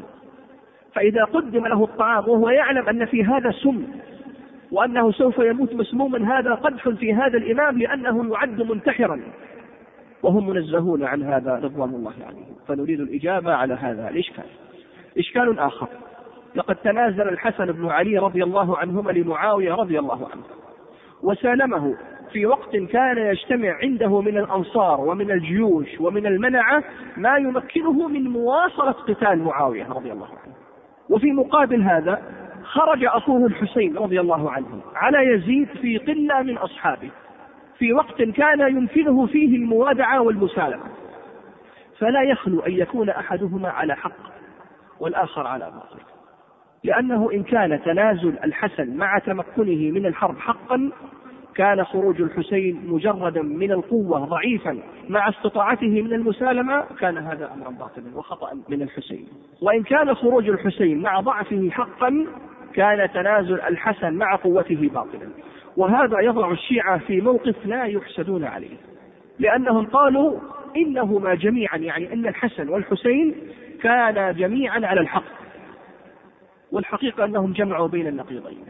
فإذا 0.94 1.24
قدم 1.24 1.68
له 1.68 1.84
الطعام 1.84 2.30
وهو 2.30 2.50
يعلم 2.50 2.90
أن 2.90 3.06
في 3.06 3.24
هذا 3.24 3.52
سم 3.52 3.84
وأنه 4.72 5.12
سوف 5.12 5.38
يموت 5.38 5.74
مسموما 5.74 6.40
هذا 6.40 6.54
قدح 6.54 6.90
في 6.90 7.14
هذا 7.14 7.38
الإمام 7.38 7.78
لأنه 7.78 8.34
يعد 8.34 8.62
منتحرا. 8.62 9.22
وهم 10.24 10.50
منزهون 10.50 11.04
عن 11.04 11.24
هذا 11.24 11.56
رضوان 11.56 11.90
الله 11.90 12.14
عليهم. 12.28 12.56
فنريد 12.68 13.00
الإجابة 13.00 13.54
على 13.54 13.74
هذا 13.74 14.10
الإشكال. 14.10 14.44
إشكال 15.18 15.60
آخر. 15.60 15.88
لقد 16.56 16.76
تنازل 16.76 17.30
الحسن 17.30 17.66
بن 17.66 17.88
علي 17.88 18.18
رضي 18.18 18.44
الله 18.44 18.78
عنهما 18.78 19.12
لمعاوية 19.12 19.74
رضي 19.74 20.00
الله 20.00 20.28
عنه. 20.32 20.44
وسالمه 21.24 21.96
في 22.32 22.46
وقت 22.46 22.76
كان 22.76 23.18
يجتمع 23.18 23.78
عنده 23.84 24.22
من 24.22 24.38
الأنصار 24.38 25.02
ومن 25.02 25.32
الجيوش 25.32 26.00
ومن 26.00 26.26
المنعة 26.26 26.84
ما 27.18 27.38
يمكنه 27.38 28.08
من 28.08 28.24
مواصلة 28.24 28.92
قتال 28.92 29.44
معاوية 29.44 29.88
رضي 29.90 30.12
الله 30.12 30.28
عنه. 30.28 30.56
وفي 31.10 31.32
مقابل 31.32 31.82
هذا 31.82 32.22
خرج 32.72 33.04
أخوه 33.06 33.48
الحسين 33.48 33.98
رضي 33.98 34.20
الله 34.20 34.52
عنه 34.52 34.82
على 34.96 35.34
يزيد 35.34 35.68
في 35.68 35.98
قلة 35.98 36.42
من 36.42 36.58
أصحابه. 36.58 37.10
في 37.78 37.94
وقت 37.94 38.22
كان 38.22 38.60
يمكنه 38.60 39.26
فيه 39.26 39.56
الموادعة 39.56 40.22
والمسالمة. 40.22 40.84
فلا 41.98 42.24
يخلو 42.24 42.60
أن 42.60 42.72
يكون 42.72 43.10
أحدهما 43.10 43.70
على 43.70 43.96
حق 43.96 44.32
والآخر 45.00 45.48
على 45.48 45.66
باطل. 45.66 46.04
لأنه 46.84 47.30
إن 47.34 47.44
كان 47.44 47.82
تنازل 47.84 48.36
الحسن 48.44 48.98
مع 48.98 49.20
تمكنه 49.20 49.92
من 49.92 50.06
الحرب 50.06 50.40
حقا 50.40 50.92
كان 51.56 51.84
خروج 51.84 52.22
الحسين 52.22 52.82
مجردا 52.88 53.42
من 53.42 53.72
القوة 53.72 54.20
ضعيفا 54.20 54.78
مع 55.10 55.30
استطاعته 55.30 56.02
من 56.02 56.14
المسالمة 56.14 56.84
كان 57.00 57.18
هذا 57.18 57.52
أمرا 57.54 57.70
باطلا 57.70 58.18
وخطأ 58.18 58.54
من 58.70 58.82
الحسين. 58.82 59.28
وإن 59.62 59.84
كان 59.84 60.16
خروج 60.16 60.50
الحسين 60.50 61.02
مع 61.02 61.20
ضعفه 61.20 61.70
حقا 61.70 62.26
كان 62.74 63.12
تنازل 63.12 63.62
الحسن 63.62 64.14
مع 64.14 64.36
قوته 64.36 64.90
باطلا. 64.94 65.30
وهذا 65.78 66.20
يضع 66.20 66.52
الشيعة 66.52 66.98
في 66.98 67.22
موقف 67.22 67.66
لا 67.66 67.84
يحسدون 67.84 68.44
عليه. 68.44 68.78
لأنهم 69.40 69.86
قالوا 69.86 70.40
إنهما 70.76 71.36
جميعا 71.36 71.78
يعني 71.78 72.14
أن 72.14 72.28
الحسن 72.28 72.70
والحسين 72.70 73.36
كانا 73.82 74.32
جميعا 74.32 74.86
على 74.86 75.02
الحق. 75.02 75.24
والحقيقة 76.72 77.26
أنهم 77.26 77.54
جمعوا 77.54 77.88
بين 77.88 78.08
النقيضين. 78.08 78.66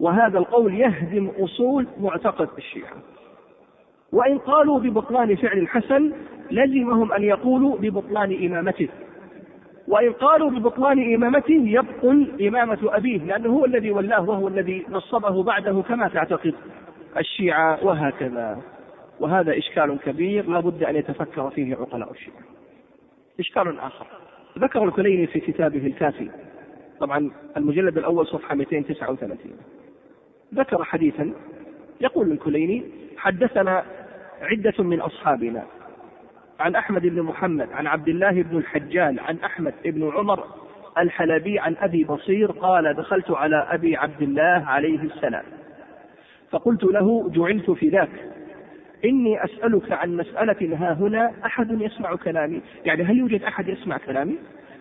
وهذا 0.00 0.38
القول 0.38 0.74
يهدم 0.74 1.30
أصول 1.38 1.86
معتقد 2.00 2.48
الشيعة. 2.58 2.96
وإن 4.12 4.38
قالوا 4.38 4.78
ببطلان 4.78 5.36
فعل 5.36 5.58
الحسن 5.58 6.12
لزمهم 6.50 7.12
أن 7.12 7.22
يقولوا 7.22 7.76
ببطلان 7.76 8.46
إمامته. 8.46 8.88
وإن 9.88 10.12
قالوا 10.12 10.50
ببطلان 10.50 11.14
إمامته 11.14 11.62
يبطل 11.66 12.46
إمامة 12.48 12.78
أبيه 12.82 13.18
لأنه 13.18 13.48
هو 13.48 13.64
الذي 13.64 13.90
ولاه 13.90 14.28
وهو 14.28 14.48
الذي 14.48 14.86
نصبه 14.88 15.42
بعده 15.42 15.82
كما 15.88 16.08
تعتقد. 16.08 16.54
الشيعة 17.16 17.84
وهكذا. 17.84 18.60
وهذا 19.20 19.58
إشكال 19.58 19.98
كبير 20.04 20.48
لا 20.48 20.60
بد 20.60 20.84
أن 20.84 20.96
يتفكر 20.96 21.50
فيه 21.50 21.76
عقلاء 21.76 22.10
الشيعة. 22.12 22.42
إشكال 23.40 23.78
آخر. 23.78 24.06
ذكر 24.58 24.84
الكليني 24.84 25.26
في 25.26 25.40
كتابه 25.40 25.86
الكافي 25.86 26.30
طبعا 27.00 27.30
المجلد 27.56 27.98
الأول 27.98 28.26
صفحة 28.26 28.54
239 28.54 29.50
ذكر 30.54 30.84
حديثا 30.84 31.32
يقول 32.00 32.32
الكليني 32.32 32.84
حدثنا 33.16 33.84
عدة 34.42 34.84
من 34.84 35.00
أصحابنا 35.00 35.64
عن 36.62 36.74
أحمد 36.74 37.02
بن 37.02 37.22
محمد 37.22 37.68
عن 37.72 37.86
عبد 37.86 38.08
الله 38.08 38.42
بن 38.42 38.56
الحجال 38.56 39.20
عن 39.20 39.36
أحمد 39.44 39.74
بن 39.84 40.10
عمر 40.14 40.44
الحلبي 40.98 41.58
عن 41.58 41.76
أبي 41.80 42.04
بصير 42.04 42.50
قال 42.52 42.94
دخلت 42.94 43.30
على 43.30 43.66
أبي 43.70 43.96
عبد 43.96 44.22
الله 44.22 44.64
عليه 44.66 44.98
السلام 44.98 45.42
فقلت 46.50 46.84
له 46.84 47.30
جعلت 47.30 47.70
في 47.70 47.88
ذاك 47.88 48.10
إني 49.04 49.44
أسألك 49.44 49.92
عن 49.92 50.16
مسألة 50.16 50.76
ها 50.76 50.92
هنا 50.92 51.32
أحد 51.46 51.80
يسمع 51.80 52.14
كلامي؟ 52.16 52.60
يعني 52.84 53.02
هل 53.02 53.16
يوجد 53.18 53.42
أحد 53.42 53.68
يسمع 53.68 53.98
كلامي؟ 53.98 54.38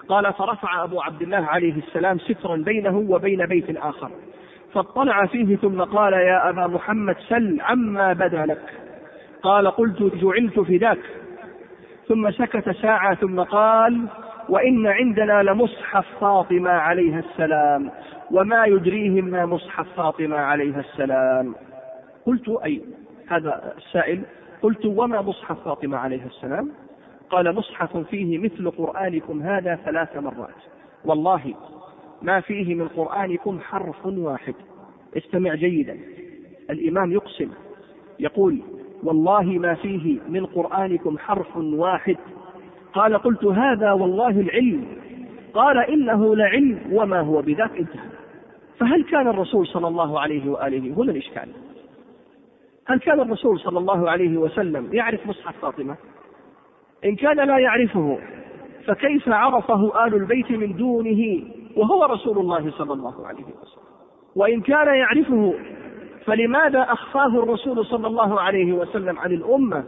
قال 0.08 0.34
فرفع 0.34 0.84
أبو 0.84 1.02
عبد 1.02 1.22
الله 1.22 1.46
عليه 1.46 1.74
السلام 1.78 2.20
سترا 2.20 2.56
بينه 2.56 2.98
وبين 2.98 3.46
بيت 3.46 3.78
آخر 3.78 4.12
فاطلع 4.74 5.26
فيه 5.26 5.56
ثم 5.56 5.82
قال 5.82 6.13
يا 6.13 6.50
أبا 6.50 6.67
محمد 6.67 7.15
سل 7.30 7.62
عما 7.62 8.13
بدا 8.13 8.46
لك. 8.46 8.62
قال 9.44 9.67
قلت 9.67 10.02
جعلت 10.02 10.60
فداك 10.60 11.00
ثم 12.12 12.32
سكت 12.32 12.69
ساعة 12.69 13.15
ثم 13.15 13.39
قال 13.39 14.08
وإن 14.50 14.88
عندنا 14.88 15.43
لمصحف 15.43 16.06
فاطمة 16.19 16.69
عليها 16.69 17.19
السلام 17.19 17.91
وما 18.32 18.65
يدريهم 18.65 19.26
ما 19.26 19.45
مصحف 19.45 19.88
فاطمة 19.95 20.38
عليها 20.38 20.80
السلام. 20.80 21.56
قلت 22.26 22.50
أي 22.50 22.82
هذا 23.28 23.74
السائل؟ 23.78 24.21
قلت 24.62 24.86
وما 24.86 25.21
مصحف 25.21 25.63
فاطمة 25.65 25.97
عليها 25.97 26.26
السلام؟ 26.26 26.71
قال 27.30 27.56
مصحف 27.56 27.97
فيه 27.97 28.38
مثل 28.38 28.71
قرآنكم 28.71 29.41
هذا 29.41 29.76
ثلاث 29.76 30.17
مرات. 30.17 30.62
والله 31.06 31.54
ما 32.21 32.39
فيه 32.39 32.76
من 32.76 32.88
قرآنكم 32.88 33.60
حرف 33.60 34.06
واحد. 34.06 34.56
استمع 35.17 35.56
جيدا. 35.56 35.97
الإمام 36.69 37.12
يقسم 37.12 37.50
يقول 38.19 38.62
والله 39.04 39.44
ما 39.44 39.74
فيه 39.74 40.20
من 40.30 40.46
قرآنكم 40.46 41.18
حرف 41.18 41.58
واحد. 41.58 42.18
قال 42.94 43.18
قلت 43.18 43.46
هذا 43.46 43.92
والله 43.92 44.30
العلم. 44.30 44.86
قال 45.54 45.78
إنه 45.78 46.36
لعلم 46.36 46.80
وما 46.92 47.20
هو 47.20 47.42
بذاك 47.42 47.78
انتهى. 47.78 48.10
فهل 48.80 49.04
كان 49.04 49.28
الرسول 49.28 49.68
صلى 49.68 49.88
الله 49.88 50.20
عليه 50.20 50.52
وآله 50.52 50.94
هنا 50.98 51.12
الإشكال 51.12 51.50
هل 52.88 53.00
كان 53.00 53.20
الرسول 53.20 53.60
صلى 53.60 53.80
الله 53.80 54.10
عليه 54.10 54.38
وسلم 54.38 54.90
يعرف 54.94 55.28
مصحف 55.28 55.56
فاطمة؟ 55.62 55.96
إن 57.06 57.16
كان 57.16 57.38
لا 57.48 57.58
يعرفه 57.58 58.18
فكيف 58.86 59.30
عرفه 59.30 60.08
آل 60.08 60.16
البيت 60.16 60.52
من 60.52 60.76
دونه 60.76 61.44
وهو 61.78 62.06
رسول 62.06 62.38
الله 62.38 62.72
صلى 62.72 62.94
الله 62.94 63.28
عليه 63.28 63.44
وسلم؟ 63.44 63.84
وإن 64.36 64.62
كان 64.62 64.88
يعرفه 64.88 65.54
فلماذا 66.26 66.82
أخفاه 66.82 67.28
الرسول 67.28 67.86
صلى 67.86 68.08
الله 68.08 68.42
عليه 68.42 68.74
وسلم 68.74 69.20
عن 69.20 69.32
الأمة؟ 69.32 69.84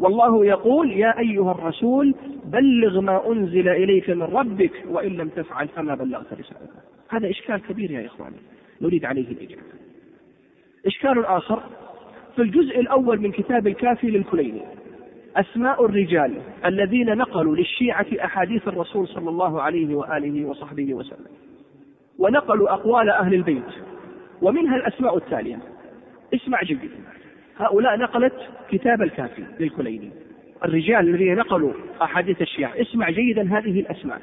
والله 0.00 0.46
يقول 0.46 0.92
يا 0.92 1.18
أيها 1.18 1.52
الرسول 1.52 2.14
بلغ 2.44 3.00
ما 3.00 3.32
أنزل 3.32 3.68
إليك 3.68 4.10
من 4.10 4.22
ربك 4.22 4.84
وإن 4.88 5.12
لم 5.12 5.28
تفعل 5.28 5.68
فما 5.68 5.94
بلغت 5.94 6.32
رسالته. 6.32 6.80
هذا 7.08 7.30
إشكال 7.30 7.56
كبير 7.56 7.90
يا 7.90 8.06
إخواني 8.06 8.36
نريد 8.80 9.04
عليه 9.04 9.28
الإجابة. 9.28 9.62
إشكال 10.86 11.24
آخر 11.24 11.62
في 12.36 12.42
الجزء 12.42 12.80
الأول 12.80 13.20
من 13.20 13.32
كتاب 13.32 13.66
الكافي 13.66 14.10
للكليني 14.10 14.62
أسماء 15.36 15.84
الرجال 15.84 16.34
الذين 16.64 17.16
نقلوا 17.16 17.56
للشيعة 17.56 18.06
أحاديث 18.24 18.68
الرسول 18.68 19.08
صلى 19.08 19.30
الله 19.30 19.62
عليه 19.62 19.94
وآله 19.94 20.44
وصحبه 20.44 20.94
وسلم 20.94 21.26
ونقلوا 22.18 22.72
أقوال 22.72 23.10
أهل 23.10 23.34
البيت. 23.34 23.62
ومنها 24.42 24.76
الأسماء 24.76 25.16
التالية. 25.16 25.58
اسمع 26.34 26.62
جيدا 26.62 26.88
هؤلاء 27.58 27.96
نقلت 27.96 28.34
كتاب 28.70 29.02
الكافي 29.02 29.44
للكليني. 29.60 30.10
الرجال 30.64 31.08
الذين 31.08 31.34
نقلوا 31.34 31.72
أحاديث 32.02 32.42
الشيعة. 32.42 32.72
اسمع 32.80 33.10
جيدا 33.10 33.58
هذه 33.58 33.80
الأسماء. 33.80 34.22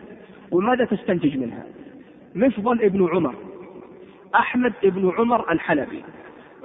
وماذا 0.51 0.85
تستنتج 0.85 1.37
منها؟ 1.37 1.63
مفضل 2.35 2.81
ابن 2.81 3.07
عمر. 3.11 3.35
أحمد 4.35 4.73
ابن 4.83 5.11
عمر 5.17 5.51
الحلبي. 5.51 6.03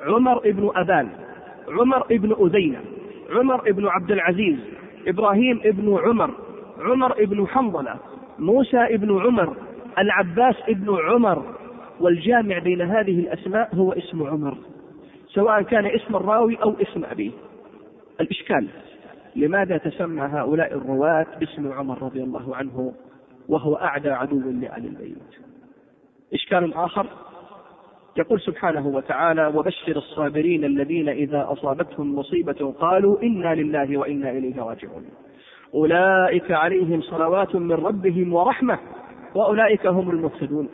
عمر 0.02 0.38
ابن 0.38 0.70
أبان. 0.74 1.08
عمر 1.68 2.04
ابن 2.04 2.46
أذينة. 2.46 2.80
عمر 3.30 3.68
ابن 3.68 3.86
عبد 3.86 4.10
العزيز. 4.10 4.58
إبراهيم 5.06 5.60
ابن 5.64 5.98
عمر. 6.04 6.30
عمر 6.80 7.12
ابن 7.12 7.46
حنظلة. 7.46 7.96
موسى 8.38 8.78
ابن 8.78 9.20
عمر. 9.20 9.56
العباس 9.98 10.54
ابن 10.68 10.96
عمر. 11.00 11.57
والجامع 12.00 12.58
بين 12.58 12.80
هذه 12.80 13.20
الأسماء 13.20 13.74
هو 13.74 13.92
اسم 13.92 14.22
عمر 14.22 14.58
سواء 15.28 15.62
كان 15.62 15.86
اسم 15.86 16.16
الراوي 16.16 16.56
أو 16.62 16.74
اسم 16.80 17.04
أبيه 17.04 17.30
الإشكال 18.20 18.68
لماذا 19.36 19.78
تسمى 19.78 20.22
هؤلاء 20.22 20.74
الرواة 20.74 21.26
باسم 21.40 21.72
عمر 21.72 22.02
رضي 22.02 22.22
الله 22.22 22.56
عنه 22.56 22.94
وهو 23.48 23.74
أعدى 23.74 24.10
عدو 24.10 24.38
لآل 24.38 24.84
البيت؟ 24.84 25.16
إشكال 26.34 26.74
آخر 26.74 27.06
يقول 28.16 28.40
سبحانه 28.40 28.86
وتعالى 28.86 29.46
وبشر 29.46 29.96
الصابرين 29.96 30.64
الذين 30.64 31.08
إذا 31.08 31.46
أصابتهم 31.52 32.18
مصيبة 32.18 32.74
قالوا 32.80 33.22
إنا 33.22 33.54
لله 33.54 33.98
وإنا 33.98 34.30
إليه 34.30 34.62
راجعون. 34.62 35.04
أولئك 35.74 36.50
عليهم 36.50 37.00
صلوات 37.02 37.56
من 37.56 37.72
ربهم 37.72 38.34
ورحمة 38.34 38.78
وأولئك 39.34 39.86
هم 39.86 40.10
المهتدون. 40.10 40.68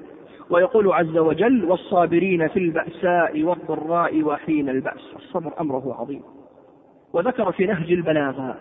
ويقول 0.50 0.92
عز 0.92 1.16
وجل 1.18 1.64
والصابرين 1.64 2.48
في 2.48 2.58
البأساء 2.58 3.42
والضراء 3.42 4.22
وحين 4.22 4.68
البأس. 4.68 5.14
الصبر 5.16 5.52
أمره 5.60 5.96
عظيم. 6.00 6.22
وذكر 7.12 7.52
في 7.52 7.66
نهج 7.66 7.92
البلاغة 7.92 8.56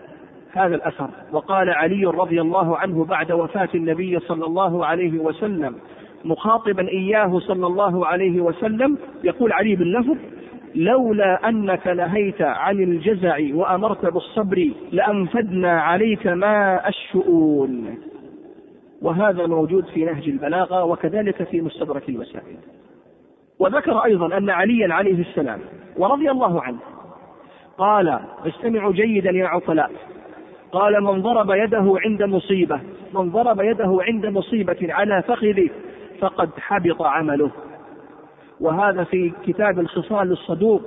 هذا 0.52 0.74
الأثر 0.74 1.08
وقال 1.32 1.70
علي 1.70 2.04
رضي 2.04 2.40
الله 2.40 2.78
عنه 2.78 3.04
بعد 3.04 3.32
وفاة 3.32 3.68
النبي 3.74 4.18
صلى 4.20 4.46
الله 4.46 4.86
عليه 4.86 5.18
وسلم 5.18 5.74
مخاطبا 6.24 6.88
إياه 6.88 7.38
صلى 7.38 7.66
الله 7.66 8.06
عليه 8.06 8.40
وسلم 8.40 8.98
يقول 9.24 9.52
علي 9.52 9.76
باللفظ 9.76 10.16
لولا 10.74 11.48
أنك 11.48 11.86
نهيت 11.86 12.42
عن 12.42 12.80
الجزع 12.82 13.38
وأمرت 13.54 14.06
بالصبر 14.06 14.70
لأنفدنا 14.92 15.80
عليك 15.80 16.26
ماء 16.26 16.88
الشؤون 16.88 17.98
وهذا 19.04 19.46
موجود 19.46 19.86
في 19.86 20.04
نهج 20.04 20.28
البلاغة 20.28 20.84
وكذلك 20.84 21.42
في 21.42 21.60
مستدرك 21.60 22.08
الوسائل 22.08 22.56
وذكر 23.58 23.98
أيضا 23.98 24.36
أن 24.36 24.50
عليا 24.50 24.94
عليه 24.94 25.20
السلام 25.20 25.60
ورضي 25.96 26.30
الله 26.30 26.62
عنه 26.62 26.78
قال 27.78 28.20
استمعوا 28.46 28.92
جيدا 28.92 29.30
يا 29.30 29.46
عقلاء. 29.46 29.90
قال 30.72 31.02
من 31.04 31.22
ضرب 31.22 31.50
يده 31.50 31.94
عند 32.04 32.22
مصيبة 32.22 32.80
من 33.14 33.30
ضرب 33.30 33.60
يده 33.60 33.98
عند 34.00 34.26
مصيبة 34.26 34.76
على 34.82 35.22
فخذه 35.22 35.70
فقد 36.20 36.50
حبط 36.58 37.02
عمله. 37.02 37.50
وهذا 38.60 39.04
في 39.04 39.32
كتاب 39.46 39.80
الخصال 39.80 40.32
الصدوق 40.32 40.82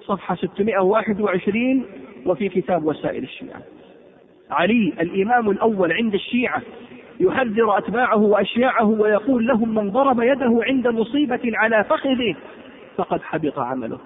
صفحة 0.00 0.34
621 0.34 1.84
وفي 2.26 2.48
كتاب 2.48 2.84
وسائل 2.84 3.22
الشيعة. 3.22 3.62
علي 4.50 4.92
الإمام 5.00 5.50
الأول 5.50 5.92
عند 5.92 6.14
الشيعة 6.14 6.62
يحذر 7.20 7.78
أتباعه 7.78 8.18
وأشياعه 8.18 8.84
ويقول 8.84 9.46
لهم 9.46 9.74
من 9.74 9.90
ضرب 9.90 10.20
يده 10.20 10.60
عند 10.62 10.88
مصيبة 10.88 11.40
على 11.44 11.84
فخذه 11.84 12.36
فقد 12.96 13.22
حبط 13.22 13.58
عمله. 13.58 13.98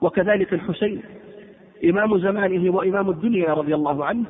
وكذلك 0.00 0.52
الحسين 0.52 1.02
إمام 1.84 2.18
زمانه 2.18 2.74
وإمام 2.74 3.10
الدنيا 3.10 3.54
رضي 3.54 3.74
الله 3.74 4.04
عنه 4.04 4.24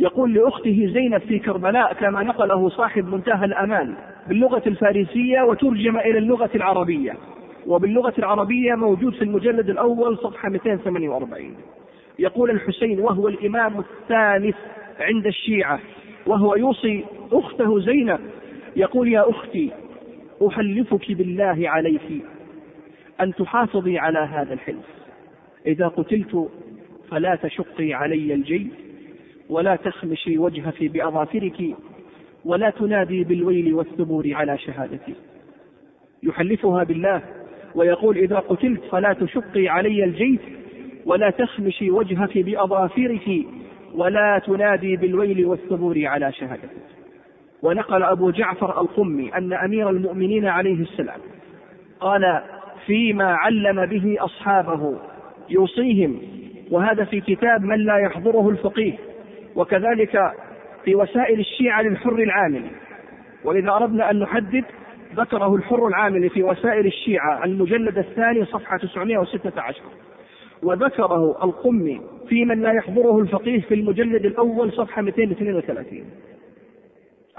يقول 0.00 0.34
لأخته 0.34 0.90
زينب 0.94 1.20
في 1.20 1.38
كربلاء 1.38 1.92
كما 1.92 2.22
نقله 2.22 2.68
صاحب 2.68 3.14
منتهى 3.14 3.44
الأمان 3.44 3.94
باللغة 4.28 4.62
الفارسية 4.66 5.42
وترجم 5.42 5.98
إلى 5.98 6.18
اللغة 6.18 6.50
العربية. 6.54 7.16
وباللغة 7.66 8.14
العربية 8.18 8.74
موجود 8.74 9.14
في 9.14 9.22
المجلد 9.22 9.70
الأول 9.70 10.18
صفحة 10.18 10.48
248 10.48 11.54
يقول 12.18 12.50
الحسين 12.50 13.00
وهو 13.00 13.28
الإمام 13.28 13.78
الثالث 13.78 14.56
عند 15.00 15.26
الشيعة. 15.26 15.80
وهو 16.28 16.54
يوصي 16.54 17.04
أخته 17.32 17.80
زينب 17.80 18.20
يقول 18.76 19.08
يا 19.08 19.30
أختي 19.30 19.70
أحلفك 20.48 21.12
بالله 21.12 21.70
عليك 21.70 22.24
أن 23.20 23.34
تحافظي 23.34 23.98
على 23.98 24.18
هذا 24.18 24.54
الحلف. 24.54 24.86
إذا 25.66 25.88
قتلت 25.88 26.48
فلا 27.10 27.34
تشقي 27.34 27.92
علي 27.92 28.34
الجيب 28.34 28.68
ولا 29.48 29.76
تخمشي 29.76 30.38
وجهك 30.38 30.84
بأظافرك 30.84 31.74
ولا 32.44 32.70
تنادي 32.70 33.24
بالويل 33.24 33.74
والثبور 33.74 34.34
على 34.34 34.58
شهادتي. 34.58 35.14
يحلفها 36.22 36.84
بالله 36.84 37.22
ويقول 37.74 38.18
إذا 38.18 38.38
قتلت 38.38 38.80
فلا 38.90 39.12
تشقي 39.12 39.68
علي 39.68 40.04
الجيب 40.04 40.38
ولا 41.06 41.30
تخمشي 41.30 41.90
وجهك 41.90 42.38
بأظافرك 42.38 43.46
ولا 43.94 44.38
تنادي 44.46 44.96
بالويل 44.96 45.46
والثبور 45.46 46.06
على 46.06 46.32
شهادتك 46.32 46.68
ونقل 47.62 48.02
أبو 48.02 48.30
جعفر 48.30 48.80
القمي 48.80 49.34
أن 49.34 49.52
أمير 49.52 49.90
المؤمنين 49.90 50.46
عليه 50.46 50.82
السلام 50.82 51.20
قال 52.00 52.42
فيما 52.86 53.34
علم 53.34 53.86
به 53.86 54.16
أصحابه 54.20 54.98
يوصيهم 55.50 56.20
وهذا 56.70 57.04
في 57.04 57.20
كتاب 57.20 57.62
من 57.62 57.78
لا 57.78 57.96
يحضره 57.96 58.48
الفقيه 58.48 58.94
وكذلك 59.56 60.32
في 60.84 60.94
وسائل 60.94 61.40
الشيعة 61.40 61.82
للحر 61.82 62.14
العامل. 62.14 62.62
وإذا 63.44 63.70
أردنا 63.70 64.10
أن 64.10 64.18
نحدد 64.18 64.64
ذكره 65.16 65.54
الحر 65.54 65.86
العامل 65.86 66.30
في 66.30 66.42
وسائل 66.42 66.86
الشيعة 66.86 67.44
المجلد 67.44 67.98
الثاني 67.98 68.44
صفحة 68.44 68.76
916 68.76 69.80
وذكره 70.62 71.44
القمي 71.44 72.00
في 72.28 72.44
من 72.44 72.62
لا 72.62 72.72
يحضره 72.72 73.18
الفقيه 73.18 73.60
في 73.60 73.74
المجلد 73.74 74.24
الأول 74.26 74.72
صفحة 74.72 75.02
232 75.02 76.04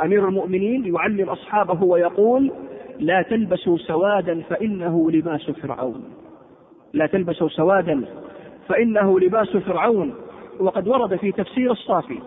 أمير 0.04 0.28
المؤمنين 0.28 0.96
يعلم 0.96 1.30
أصحابه 1.30 1.84
ويقول 1.84 2.52
لا 3.00 3.22
تلبسوا 3.22 3.78
سوادا 3.78 4.42
فإنه 4.50 5.12
لباس 5.12 5.52
فرعون. 5.52 6.04
لا 6.94 7.06
تلبسوا 7.06 7.50
سوادا 7.50 8.06
فإنه 8.68 9.20
لباس 9.20 9.58
فرعون. 9.58 10.14
وقد 10.60 10.88
ورد 10.88 11.16
في 11.16 11.32
تفسير 11.32 11.72
الصافي 11.72 12.20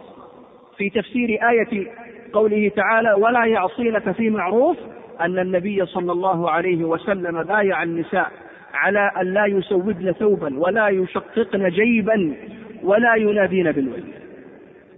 في 0.76 0.90
تفسير 0.90 1.28
آية 1.50 1.86
قوله 2.32 2.68
تعالى 2.76 3.12
ولا 3.12 3.44
يعصينك 3.44 4.10
في 4.10 4.30
معروف 4.30 4.76
أن 5.20 5.38
النبي 5.38 5.86
صلى 5.86 6.12
الله 6.12 6.50
عليه 6.50 6.84
وسلم 6.84 7.42
بايع 7.42 7.82
النساء 7.82 8.32
على 8.74 9.10
أن 9.20 9.26
لا 9.26 9.46
يسودن 9.46 10.12
ثوبا 10.12 10.58
ولا 10.58 10.88
يشققن 10.88 11.68
جيبا 11.68 12.34
ولا 12.82 13.14
ينادين 13.14 13.72
بالويل 13.72 14.04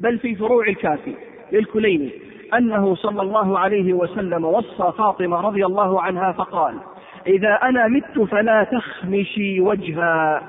بل 0.01 0.19
في 0.19 0.35
فروع 0.35 0.69
الكافي 0.69 1.15
للكليني 1.53 2.11
أنه 2.55 2.95
صلى 2.95 3.23
الله 3.23 3.59
عليه 3.59 3.93
وسلم 3.93 4.45
وصى 4.45 4.93
فاطمة 4.99 5.41
رضي 5.41 5.67
الله 5.67 6.03
عنها 6.03 6.33
فقال 6.33 6.75
إذا 7.27 7.59
أنا 7.63 7.89
مت 7.89 8.21
فلا 8.31 8.65
تخمشي 8.65 9.61
وجها 9.61 10.43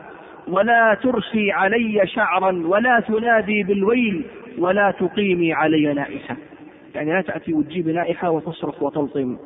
ولا 0.48 0.98
ترخي 1.04 1.52
علي 1.52 2.08
شعرا 2.08 2.62
ولا 2.66 3.00
تنادي 3.00 3.64
بالويل 3.64 4.26
ولا 4.58 4.92
تقيمي 4.92 5.54
علي 5.54 5.94
نائحة 5.94 6.36
يعني 6.96 7.14
لا 7.14 7.22
تأتي 7.22 7.54
وتجيب 7.54 7.90
نائحة 7.90 8.30
وتصرخ 8.30 8.84
وتلطم. 8.84 9.38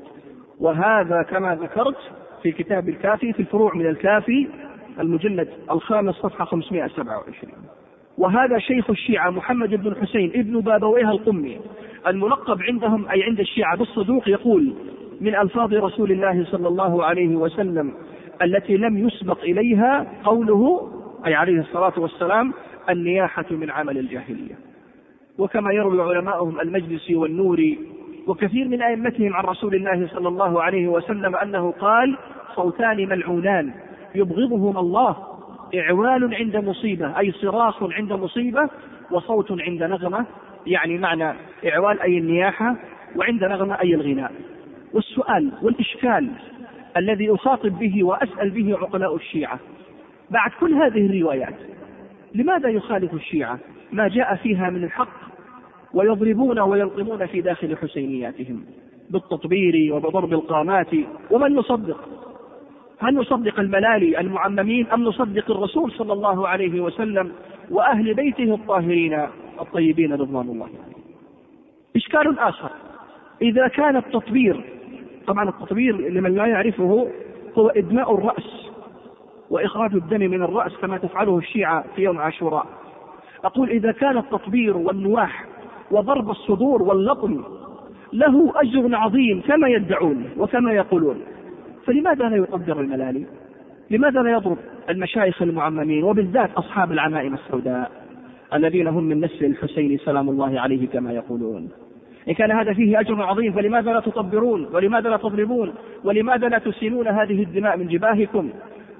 وهذا 0.59 1.21
كما 1.21 1.55
ذكرت 1.55 1.97
في 2.43 2.51
كتاب 2.51 2.89
الكافي 2.89 3.33
في 3.33 3.39
الفروع 3.39 3.75
من 3.75 3.85
الكافي 3.85 4.47
المجلد 4.99 5.49
الخامس 5.71 6.15
صفحة 6.15 6.45
527 6.45 7.53
وهذا 8.17 8.59
شيخ 8.59 8.89
الشيعة 8.89 9.29
محمد 9.29 9.69
بن 9.69 9.87
الحسين 9.87 10.31
ابن 10.35 10.59
بابويه 10.59 11.11
القمي 11.11 11.59
الملقب 12.07 12.61
عندهم 12.61 13.07
أي 13.09 13.23
عند 13.23 13.39
الشيعة 13.39 13.77
بالصدوق 13.77 14.29
يقول 14.29 14.73
من 15.21 15.35
ألفاظ 15.35 15.73
رسول 15.73 16.11
الله 16.11 16.45
صلى 16.51 16.67
الله 16.67 17.03
عليه 17.05 17.35
وسلم 17.35 17.93
التي 18.41 18.77
لم 18.77 19.07
يسبق 19.07 19.41
إليها 19.43 20.07
قوله 20.23 20.91
أي 21.25 21.35
عليه 21.35 21.59
الصلاة 21.59 21.93
والسلام 21.97 22.53
النياحة 22.89 23.45
من 23.51 23.69
عمل 23.69 23.97
الجاهلية 23.97 24.55
وكما 25.37 25.73
يروي 25.73 26.01
علماؤهم 26.01 26.59
المجلسي 26.59 27.15
والنوري 27.15 27.79
وكثير 28.29 28.67
من 28.67 28.81
أئمتهم 28.81 29.35
عن 29.35 29.43
رسول 29.43 29.75
الله 29.75 30.07
صلى 30.07 30.27
الله 30.27 30.63
عليه 30.63 30.87
وسلم 30.87 31.35
أنه 31.35 31.71
قال 31.71 32.17
صوتان 32.55 32.97
ملعونان 32.97 33.71
يبغضهما 34.15 34.79
الله 34.79 35.17
إعوال 35.75 36.35
عند 36.35 36.57
مصيبة 36.57 37.19
أي 37.19 37.31
صراخ 37.31 37.83
عند 37.83 38.13
مصيبة 38.13 38.69
وصوت 39.11 39.61
عند 39.61 39.83
نغمة 39.83 40.25
يعني 40.67 40.97
معنى 40.97 41.33
إعوال 41.65 42.01
أي 42.01 42.17
النياحة 42.17 42.75
وعند 43.15 43.43
نغمة 43.43 43.81
أي 43.81 43.95
الغناء. 43.95 44.31
والسؤال 44.93 45.51
والإشكال 45.61 46.29
الذي 46.97 47.33
أخاطب 47.33 47.79
به 47.79 48.03
وأسأل 48.03 48.49
به 48.49 48.77
عقلاء 48.77 49.15
الشيعة 49.15 49.59
بعد 50.29 50.51
كل 50.59 50.73
هذه 50.73 51.05
الروايات 51.05 51.55
لماذا 52.35 52.69
يخالف 52.69 53.13
الشيعة 53.13 53.59
ما 53.91 54.07
جاء 54.07 54.35
فيها 54.35 54.69
من 54.69 54.83
الحق 54.83 55.28
ويضربون 55.93 56.59
ويلطمون 56.59 57.25
في 57.25 57.41
داخل 57.41 57.77
حسينياتهم 57.77 58.65
بالتطبير 59.09 59.93
وبضرب 59.93 60.33
القامات. 60.33 60.87
ومن 61.31 61.55
نصدق؟ 61.55 62.09
هل 62.99 63.15
نصدق 63.15 63.59
الملالي 63.59 64.19
المعممين 64.19 64.87
أم 64.87 65.03
نصدق 65.03 65.51
الرسول 65.51 65.91
صلى 65.91 66.13
الله 66.13 66.47
عليه 66.47 66.81
وسلم 66.81 67.31
وأهل 67.71 68.13
بيته 68.13 68.53
الطاهرين 68.55 69.19
الطيبين 69.61 70.13
رضوان 70.13 70.49
الله 70.49 70.67
إشكال 71.95 72.39
آخر. 72.39 72.69
إذا 73.41 73.67
كان 73.67 73.95
التطبير 73.95 74.63
طبعا 75.27 75.49
التطبير 75.49 76.09
لمن 76.09 76.35
لا 76.35 76.45
يعرفه 76.45 77.07
هو 77.57 77.69
إدماء 77.69 78.15
الرأس 78.15 78.69
وإخراج 79.49 79.95
الدم 79.95 80.19
من 80.19 80.43
الرأس 80.43 80.71
كما 80.81 80.97
تفعله 80.97 81.37
الشيعة 81.37 81.85
في 81.95 82.01
يوم 82.01 82.17
عاشوراء. 82.17 82.65
أقول 83.43 83.69
إذا 83.69 83.91
كان 83.91 84.17
التطبير 84.17 84.77
والنواح 84.77 85.45
وضرب 85.91 86.29
الصدور 86.29 86.83
واللطم 86.83 87.43
له 88.13 88.53
أجر 88.55 88.95
عظيم 88.95 89.41
كما 89.41 89.67
يدعون 89.67 90.29
وكما 90.37 90.73
يقولون. 90.73 91.21
فلماذا 91.85 92.29
لا 92.29 92.35
يقدر 92.35 92.79
الملالي؟ 92.79 93.25
لماذا 93.91 94.21
لا 94.21 94.31
يضرب 94.31 94.57
المشايخ 94.89 95.41
المعممين 95.41 96.03
وبالذات 96.03 96.53
أصحاب 96.53 96.91
العمائم 96.91 97.33
السوداء 97.33 97.91
الذين 98.53 98.87
هم 98.87 99.03
من 99.03 99.21
نسل 99.21 99.45
الحسين 99.45 99.97
سلام 99.97 100.29
الله 100.29 100.59
عليه 100.59 100.87
كما 100.87 101.11
يقولون؟ 101.11 101.69
إن 102.29 102.33
كان 102.33 102.51
هذا 102.51 102.73
فيه 102.73 102.99
أجر 102.99 103.23
عظيم 103.23 103.53
فلماذا 103.53 103.93
لا 103.93 103.99
تطبرون؟ 103.99 104.67
ولماذا 104.73 105.09
لا 105.09 105.17
تضربون 105.17 105.73
ولماذا 106.03 106.47
لا 106.47 106.57
تسيلون 106.57 107.07
هذه 107.07 107.43
الدماء 107.43 107.77
من 107.77 107.87
جباهكم؟ 107.87 108.49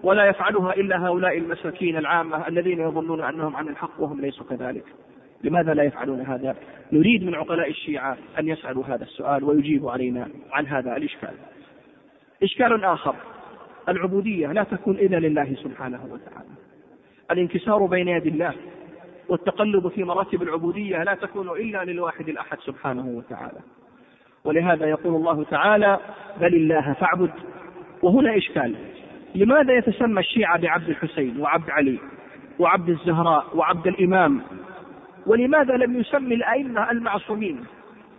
ولا 0.04 0.26
يفعلها 0.26 0.74
إلا 0.74 1.08
هؤلاء 1.08 1.38
المساكين 1.38 1.98
العامة 1.98 2.48
الذين 2.48 2.80
يظنون 2.80 3.22
أنهم 3.22 3.56
عن 3.56 3.68
الحق 3.68 4.02
وهم 4.02 4.22
ليسوا 4.22 4.46
كذلك. 4.50 4.84
لماذا 5.44 5.74
لا 5.74 5.84
يفعلون 5.84 6.22
هذا؟ 6.22 6.56
نريد 6.92 7.24
من 7.24 7.36
عقلاء 7.36 7.70
الشيعة 7.70 8.18
أن 8.40 8.48
يسألوا 8.48 8.86
هذا 8.86 9.04
السؤال 9.04 9.44
ويجيبوا 9.44 9.92
علينا 9.92 10.28
عن 10.52 10.68
هذا 10.68 10.98
الإشكال. 10.98 11.34
إشكال 12.44 12.84
آخر 12.84 13.16
العبودية 13.90 14.48
لا 14.48 14.64
تكون 14.64 14.96
إلا 14.96 15.28
لله 15.28 15.56
سبحانه 15.64 16.00
وتعالى. 16.04 16.50
الانكسار 17.32 17.86
بين 17.86 18.08
يدي 18.08 18.30
الله 18.30 18.54
والتقلب 19.30 19.88
في 19.88 20.04
مراتب 20.04 20.42
العبودية 20.42 21.04
لا 21.04 21.14
تكون 21.14 21.50
إلا 21.50 21.84
للواحد 21.84 22.30
الأحد 22.30 22.58
سبحانه 22.60 23.08
وتعالى. 23.08 23.60
ولهذا 24.44 24.86
يقول 24.86 25.16
الله 25.16 25.44
تعالى 25.44 26.00
بل 26.42 26.56
الله 26.56 26.94
فاعبد. 26.94 27.32
وهنا 28.02 28.38
إشكال. 28.38 28.76
لماذا 29.36 29.78
يتسمى 29.78 30.20
الشيعة 30.20 30.60
بعبد 30.60 30.90
الحسين 30.90 31.42
وعبد 31.42 31.70
علي 31.70 32.00
وعبد 32.60 32.90
الزهراء 32.90 33.46
وعبد 33.58 33.88
الإمام 33.88 34.42
ولماذا 35.30 35.78
لم 35.78 36.00
يسمي 36.00 36.36
الأئمة 36.36 36.92
المعصومين؟ 36.92 37.60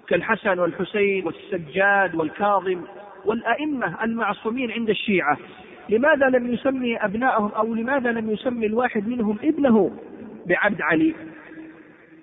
كالحسن 0.09 0.59
والحسين 0.59 1.27
والسجاد 1.27 2.15
والكاظم 2.15 2.81
والأئمة 3.25 4.05
المعصومين 4.05 4.71
عند 4.71 4.91
الشيعة. 4.91 5.37
لماذا 5.89 6.29
لم 6.29 6.53
يسمي 6.53 6.97
أبنائهم 6.97 7.51
أو 7.53 7.75
لماذا 7.75 8.13
لم 8.13 8.31
يسمي 8.31 8.67
الواحد 8.67 9.09
منهم 9.09 9.39
ابنه؟ 9.43 9.91
بعبد 10.47 10.83
علي 10.83 11.15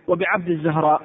وبعبد 0.08 0.50
الزهراء. 0.50 1.02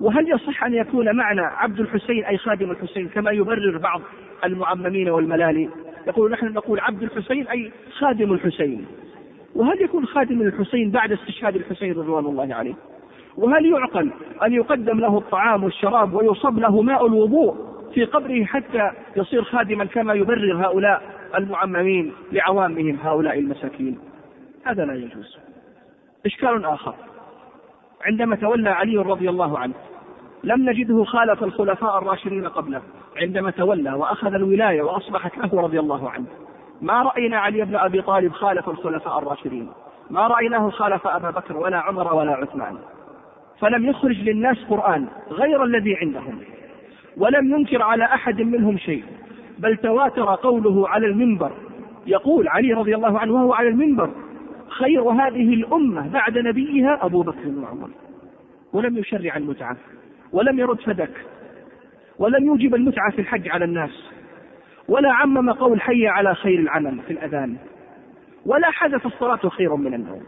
وهل 0.00 0.30
يصح 0.30 0.64
أن 0.64 0.74
يكون 0.74 1.16
معنى 1.16 1.40
عبد 1.40 1.80
الحسين 1.80 2.24
أي 2.24 2.38
خادم 2.38 2.70
الحسين 2.70 3.08
كما 3.08 3.30
يبرر 3.30 3.78
بعض 3.78 4.02
المعممين 4.44 5.08
والملالي؟ 5.08 5.68
يقول 6.06 6.30
نحن 6.30 6.46
نقول 6.46 6.80
عبد 6.80 7.02
الحسين 7.02 7.48
أي 7.48 7.72
خادم 7.98 8.32
الحسين. 8.32 8.86
وهل 9.56 9.82
يكون 9.82 10.06
خادم 10.06 10.42
الحسين 10.42 10.90
بعد 10.90 11.12
استشهاد 11.12 11.56
الحسين 11.56 11.92
رضوان 11.92 12.26
الله 12.26 12.54
عليه؟ 12.54 12.74
وهل 13.36 13.66
يعقل 13.66 14.10
أن 14.46 14.52
يقدم 14.52 15.00
له 15.00 15.18
الطعام 15.18 15.64
والشراب 15.64 16.14
ويصب 16.14 16.58
له 16.58 16.82
ماء 16.82 17.06
الوضوء 17.06 17.56
في 17.94 18.04
قبره 18.04 18.44
حتى 18.44 18.90
يصير 19.16 19.44
خادما 19.44 19.84
كما 19.84 20.14
يبرر 20.14 20.66
هؤلاء 20.66 21.02
المعممين 21.38 22.12
لعوامهم 22.32 22.98
هؤلاء 23.02 23.38
المساكين؟ 23.38 23.98
هذا 24.64 24.84
لا 24.84 24.94
يجوز. 24.94 25.38
إشكال 26.26 26.64
آخر. 26.64 26.94
عندما 28.04 28.36
تولى 28.36 28.70
علي 28.70 28.96
رضي 28.96 29.30
الله 29.30 29.58
عنه 29.58 29.74
لم 30.44 30.70
نجده 30.70 31.04
خالف 31.04 31.44
الخلفاء 31.44 31.98
الراشدين 31.98 32.48
قبله 32.48 32.82
عندما 33.16 33.50
تولى 33.50 33.92
وأخذ 33.92 34.34
الولاية 34.34 34.82
وأصبحت 34.82 35.38
له 35.38 35.60
رضي 35.60 35.80
الله 35.80 36.10
عنه. 36.10 36.26
ما 36.80 37.02
رأينا 37.02 37.38
علي 37.38 37.64
بن 37.64 37.76
أبي 37.76 38.02
طالب 38.02 38.32
خالف 38.32 38.68
الخلفاء 38.68 39.18
الراشدين. 39.18 39.68
ما 40.10 40.26
رأيناه 40.26 40.70
خالف 40.70 41.06
أبا 41.06 41.30
بكر 41.30 41.56
ولا 41.56 41.78
عمر 41.78 42.14
ولا 42.14 42.32
عثمان. 42.32 42.78
فلم 43.60 43.86
يخرج 43.86 44.20
للناس 44.20 44.56
قرآن 44.70 45.06
غير 45.30 45.64
الذي 45.64 45.96
عندهم. 45.96 46.40
ولم 47.16 47.54
ينكر 47.54 47.82
على 47.82 48.04
أحد 48.04 48.40
منهم 48.40 48.78
شيء. 48.78 49.04
بل 49.58 49.76
تواتر 49.76 50.34
قوله 50.34 50.88
على 50.88 51.06
المنبر. 51.06 51.52
يقول 52.06 52.48
علي 52.48 52.72
رضي 52.72 52.94
الله 52.94 53.18
عنه 53.18 53.34
وهو 53.34 53.52
على 53.52 53.68
المنبر. 53.68 54.10
خير 54.68 55.02
هذه 55.02 55.54
الأمة 55.54 56.08
بعد 56.08 56.38
نبيها 56.38 57.06
أبو 57.06 57.22
بكر 57.22 57.48
وعمر 57.48 57.90
ولم 58.72 58.98
يشرع 58.98 59.36
المتعة. 59.36 59.76
ولم 60.32 60.58
يرد 60.58 60.80
فدك 60.80 61.26
ولم 62.18 62.46
يوجب 62.46 62.74
المتعة 62.74 63.10
في 63.10 63.20
الحج 63.20 63.48
على 63.48 63.64
الناس. 63.64 64.15
ولا 64.88 65.12
عمم 65.12 65.52
قول 65.52 65.80
حي 65.80 66.06
على 66.06 66.34
خير 66.34 66.58
العمل 66.58 67.00
في 67.06 67.12
الأذان. 67.12 67.56
ولا 68.46 68.70
حدث 68.70 69.06
الصلاة 69.06 69.48
خير 69.48 69.76
من 69.76 69.94
النوم. 69.94 70.22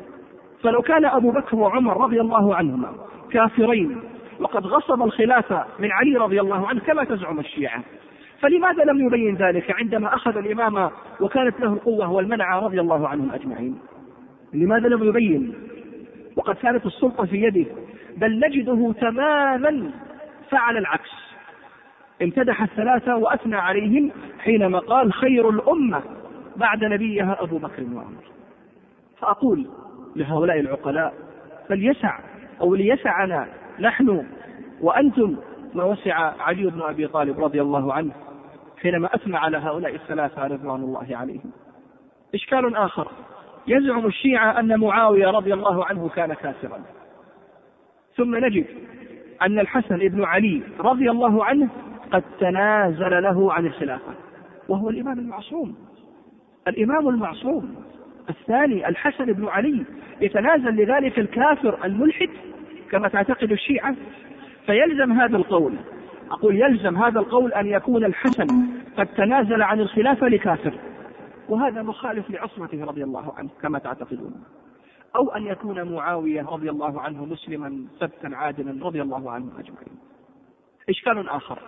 فلو 0.63 0.83
كان 0.83 1.05
أبو 1.05 1.31
بكر 1.31 1.57
وعمر 1.57 2.05
رضي 2.05 2.21
الله 2.21 2.55
عنهما 2.55 2.93
كافرين 3.31 4.01
وقد 4.41 4.67
غصب 4.67 5.03
الخلافة 5.03 5.65
من 5.79 5.93
علي 5.93 6.17
رضي 6.17 6.41
الله 6.41 6.69
عنه 6.69 6.81
كما 6.81 7.05
تزعم 7.05 7.39
الشيعة. 7.39 7.83
فلماذا 8.41 8.85
لم 8.85 9.07
يبين 9.07 9.37
ذلك 9.37 9.75
عندما 9.79 10.15
أخذ 10.15 10.37
الإمامة 10.37 10.91
وكانت 11.21 11.61
له 11.61 11.73
القوة 11.73 12.11
والمنع 12.13 12.59
رضي 12.59 12.81
الله 12.81 13.09
عنهم 13.09 13.31
أجمعين؟ 13.31 13.79
لماذا 14.55 14.89
لم 14.89 15.05
يبين؟ 15.05 15.55
وقد 16.37 16.55
كانت 16.55 16.87
السلطة 16.87 17.25
في 17.25 17.43
يده 17.43 17.67
بل 18.17 18.41
نجده 18.41 18.95
تماما 19.01 19.91
فعل 20.51 20.77
العكس. 20.77 21.28
امتدح 22.23 22.63
الثلاثة 22.63 23.17
وأثنى 23.17 23.57
عليهم 23.57 24.11
حينما 24.39 24.79
قال 24.79 25.13
خير 25.13 25.51
الأمة 25.51 26.03
بعد 26.57 26.85
نبيها 26.85 27.37
أبو 27.41 27.59
بكر 27.59 27.83
وعمر. 27.83 28.23
فأقول 29.19 29.67
لهؤلاء 30.17 30.61
العقلاء 30.61 31.15
فليسع 31.69 32.19
أو 32.61 32.75
ليسعنا 32.75 33.47
نحن 33.81 34.27
وأنتم 34.81 35.37
ما 35.75 35.85
وسع 35.85 36.15
علي 36.43 36.67
بن 36.67 36.83
أبي 36.83 37.07
طالب 37.07 37.45
رضي 37.45 37.63
الله 37.63 37.93
عنه 37.93 38.11
حينما 38.83 39.15
أثنى 39.15 39.37
على 39.37 39.57
هؤلاء 39.57 39.95
الثلاثة 39.95 40.47
رضوان 40.47 40.81
الله 40.81 41.17
عليهم. 41.17 41.53
إشكال 42.35 42.77
آخر. 42.77 43.09
يزعم 43.67 44.07
الشيعة 44.07 44.61
أن 44.61 44.81
معاوية 44.81 45.31
رضي 45.31 45.55
الله 45.55 45.85
عنه 45.85 46.09
كان 46.09 46.35
كافرا. 46.35 46.81
ثم 48.17 48.37
نجد 48.37 48.67
أن 49.43 49.59
الحسن 49.59 49.99
بن 49.99 50.25
علي 50.25 50.63
رضي 50.81 51.11
الله 51.11 51.45
عنه 51.45 51.69
قد 52.13 52.23
تنازل 52.41 53.23
له 53.23 53.53
عن 53.53 53.67
الخلافة 53.67 54.15
وهو 54.69 54.91
الإمام 54.91 55.19
المعصوم. 55.19 55.77
الإمام 56.69 57.09
المعصوم 57.09 57.75
الثاني 58.31 58.89
الحسن 58.89 59.25
بن 59.25 59.49
علي 59.49 59.85
يتنازل 60.21 60.71
لذلك 60.71 61.19
الكافر 61.19 61.85
الملحد 61.85 62.31
كما 62.91 63.09
تعتقد 63.09 63.53
الشيعة 63.53 63.95
فيلزم 64.67 65.13
هذا 65.13 65.37
القول. 65.37 65.75
أقول 66.31 66.57
يلزم 66.57 66.97
هذا 66.97 67.21
القول 67.21 67.53
أن 67.53 67.67
يكون 67.67 68.05
الحسن 68.05 68.47
قد 68.97 69.07
تنازل 69.07 69.63
عن 69.63 69.81
الخلافة 69.81 70.29
لكافر 70.29 70.75
وهذا 71.49 71.83
مخالف 71.83 72.31
لعصمته 72.31 72.85
رضي 72.85 73.05
الله 73.05 73.35
عنه 73.39 73.49
كما 73.63 73.79
تعتقدون. 73.79 74.45
أو 75.17 75.31
أن 75.31 75.47
يكون 75.47 75.93
معاوية 75.93 76.43
رضي 76.43 76.71
الله 76.71 77.01
عنه 77.01 77.25
مسلما 77.25 77.87
ثبتا 78.01 78.35
عادلا 78.35 78.87
رضي 78.87 79.03
الله 79.03 79.31
عنه 79.31 79.47
أجمعين. 79.59 79.99
إشكال 80.89 81.29
آخر. 81.29 81.59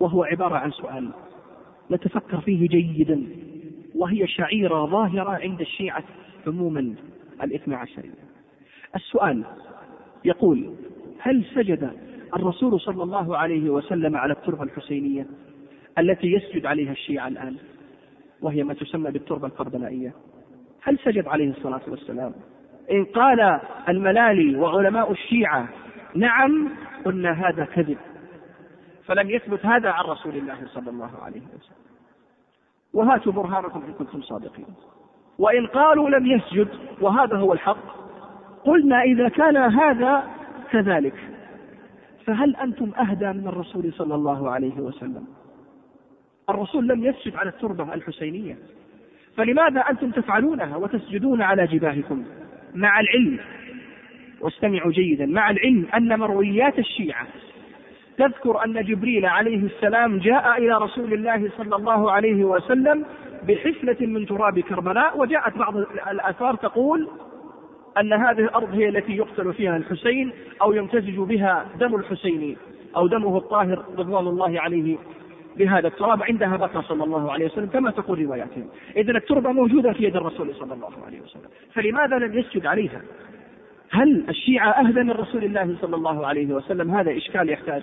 وهو 0.00 0.24
عبارة 0.24 0.54
عن 0.54 0.70
سؤال. 0.70 1.10
نتفكر 1.90 2.40
فيه 2.40 2.68
جيدا. 2.68 3.26
وهي 3.94 4.26
شعيرة 4.26 4.86
ظاهرة 4.86 5.30
عند 5.30 5.60
الشيعة 5.60 6.04
عموما 6.46 6.94
الاثنى 7.42 7.74
عشرية. 7.74 8.26
السؤال 8.96 9.44
يقول 10.24 10.74
هل 11.18 11.44
سجد 11.54 11.90
الرسول 12.36 12.80
صلى 12.80 13.02
الله 13.02 13.36
عليه 13.36 13.70
وسلم 13.70 14.16
على 14.16 14.32
التربة 14.32 14.62
الحسينية 14.62 15.26
التي 15.98 16.32
يسجد 16.32 16.66
عليها 16.66 16.92
الشيعة 16.92 17.28
الآن؟ 17.28 17.56
وهي 18.42 18.64
ما 18.64 18.74
تسمى 18.74 19.10
بالتربة 19.10 19.46
الكربلائية 19.46 20.12
هل 20.82 20.98
سجد 20.98 21.28
عليه 21.28 21.50
الصلاة 21.50 21.80
والسلام؟ 21.88 22.32
إن 22.90 23.04
قال 23.04 23.60
الملالي 23.88 24.56
وعلماء 24.56 25.12
الشيعة 25.12 25.68
نعم 26.14 26.68
قلنا 27.04 27.48
هذا 27.48 27.64
كذب. 27.64 27.98
فلم 29.06 29.30
يثبت 29.30 29.66
هذا 29.66 29.90
عن 29.90 30.04
رسول 30.04 30.36
الله 30.36 30.66
صلى 30.66 30.90
الله 30.90 31.10
عليه 31.22 31.40
وسلم. 31.40 31.86
وهاتوا 32.92 33.32
برهانكم 33.32 33.82
إن 33.88 33.92
كنتم 33.92 34.22
صادقين. 34.22 34.66
وإن 35.38 35.66
قالوا 35.66 36.10
لم 36.10 36.26
يسجد 36.26 36.68
وهذا 37.00 37.36
هو 37.36 37.52
الحق 37.52 37.96
قلنا 38.64 39.02
إذا 39.02 39.28
كان 39.28 39.56
هذا 39.56 40.24
كذلك 40.70 41.14
فهل 42.24 42.56
أنتم 42.56 42.92
أهدى 42.98 43.26
من 43.26 43.48
الرسول 43.48 43.92
صلى 43.92 44.14
الله 44.14 44.50
عليه 44.50 44.80
وسلم؟ 44.80 45.26
الرسول 46.50 46.88
لم 46.88 47.04
يسجد 47.04 47.36
على 47.36 47.48
التربة 47.48 47.94
الحسينية. 47.94 48.58
فلماذا 49.36 49.80
أنتم 49.80 50.10
تفعلونها 50.10 50.76
وتسجدون 50.76 51.42
على 51.42 51.66
جباهكم؟ 51.66 52.24
مع 52.74 53.00
العلم. 53.00 53.38
واستمعوا 54.40 54.92
جيدا 54.92 55.26
مع 55.26 55.50
العلم 55.50 55.86
أن 55.94 56.18
مرويات 56.18 56.78
الشيعة 56.78 57.26
تذكر 58.18 58.64
أن 58.64 58.84
جبريل 58.84 59.26
عليه 59.26 59.66
السلام 59.66 60.18
جاء 60.18 60.58
إلى 60.58 60.78
رسول 60.78 61.12
الله 61.12 61.50
صلى 61.58 61.76
الله 61.76 62.12
عليه 62.12 62.44
وسلم 62.44 63.04
بحفلة 63.48 63.96
من 64.00 64.26
تراب 64.26 64.60
كربلاء 64.60 65.18
وجاءت 65.18 65.58
بعض 65.58 65.76
الآثار 66.10 66.54
تقول 66.54 67.08
أن 68.00 68.12
هذه 68.12 68.40
الأرض 68.40 68.74
هي 68.74 68.88
التي 68.88 69.16
يقتل 69.16 69.54
فيها 69.54 69.76
الحسين 69.76 70.32
أو 70.62 70.72
يمتزج 70.72 71.18
بها 71.18 71.66
دم 71.78 71.94
الحسين 71.94 72.56
أو 72.96 73.06
دمه 73.06 73.36
الطاهر 73.38 73.84
رضوان 73.98 74.26
الله 74.26 74.60
عليه 74.60 74.96
بهذا 75.56 75.88
التراب 75.88 76.22
عندها 76.22 76.56
بكى 76.56 76.82
صلى 76.82 77.04
الله 77.04 77.32
عليه 77.32 77.46
وسلم 77.46 77.66
كما 77.66 77.90
تقول 77.90 78.24
رواياتهم. 78.24 78.68
إذا 78.96 79.16
التربة 79.16 79.52
موجودة 79.52 79.92
في 79.92 80.04
يد 80.04 80.16
الرسول 80.16 80.54
صلى 80.54 80.74
الله 80.74 80.92
عليه 81.06 81.20
وسلم. 81.20 81.42
فلماذا 81.72 82.18
لم 82.18 82.38
يسجد 82.38 82.66
عليها؟ 82.66 83.00
هل 83.96 84.24
الشيعة 84.28 84.70
أهدى 84.70 85.02
من 85.02 85.10
رسول 85.10 85.44
الله 85.44 85.76
صلى 85.80 85.96
الله 85.96 86.26
عليه 86.26 86.54
وسلم؟ 86.54 86.90
هذا 86.94 87.16
إشكال 87.16 87.50
يحتاج 87.50 87.82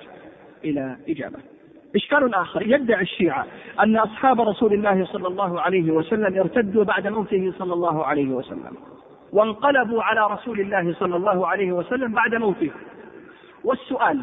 إلى 0.64 0.97
إجابة. 1.09 1.39
إشكال 1.95 2.34
آخر 2.34 2.61
يدعي 2.61 3.01
الشيعة 3.01 3.45
أن 3.80 3.97
أصحاب 3.97 4.41
رسول 4.41 4.74
الله 4.74 5.05
صلى 5.05 5.28
الله 5.28 5.61
عليه 5.61 5.91
وسلم 5.91 6.39
ارتدوا 6.39 6.84
بعد 6.84 7.07
موته 7.07 7.53
صلى 7.59 7.74
الله 7.74 8.05
عليه 8.05 8.28
وسلم 8.28 8.74
وانقلبوا 9.32 10.03
على 10.03 10.34
رسول 10.34 10.59
الله 10.59 10.93
صلى 10.93 11.16
الله 11.16 11.47
عليه 11.47 11.72
وسلم 11.72 12.11
بعد 12.11 12.36
موته. 12.36 12.72
والسؤال 13.64 14.20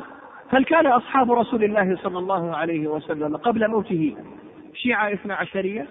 هل 0.49 0.65
كان 0.65 0.87
أصحاب 0.87 1.33
رسول 1.33 1.65
الله 1.65 1.97
صلى 1.97 2.19
الله 2.19 2.57
عليه 2.57 2.89
وسلم 2.89 3.37
قبل 3.37 3.69
موته 3.69 4.17
شيعة 4.75 5.13
اثنا 5.13 5.35
عشرية 5.35 5.87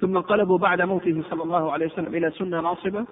ثم 0.00 0.16
انقلبوا 0.16 0.58
بعد 0.58 0.82
موته 0.82 1.22
صلى 1.30 1.42
الله 1.42 1.72
عليه 1.72 1.86
وسلم 1.86 2.14
إلى 2.14 2.30
سنة 2.30 2.60
ناصبة؟ 2.60 3.06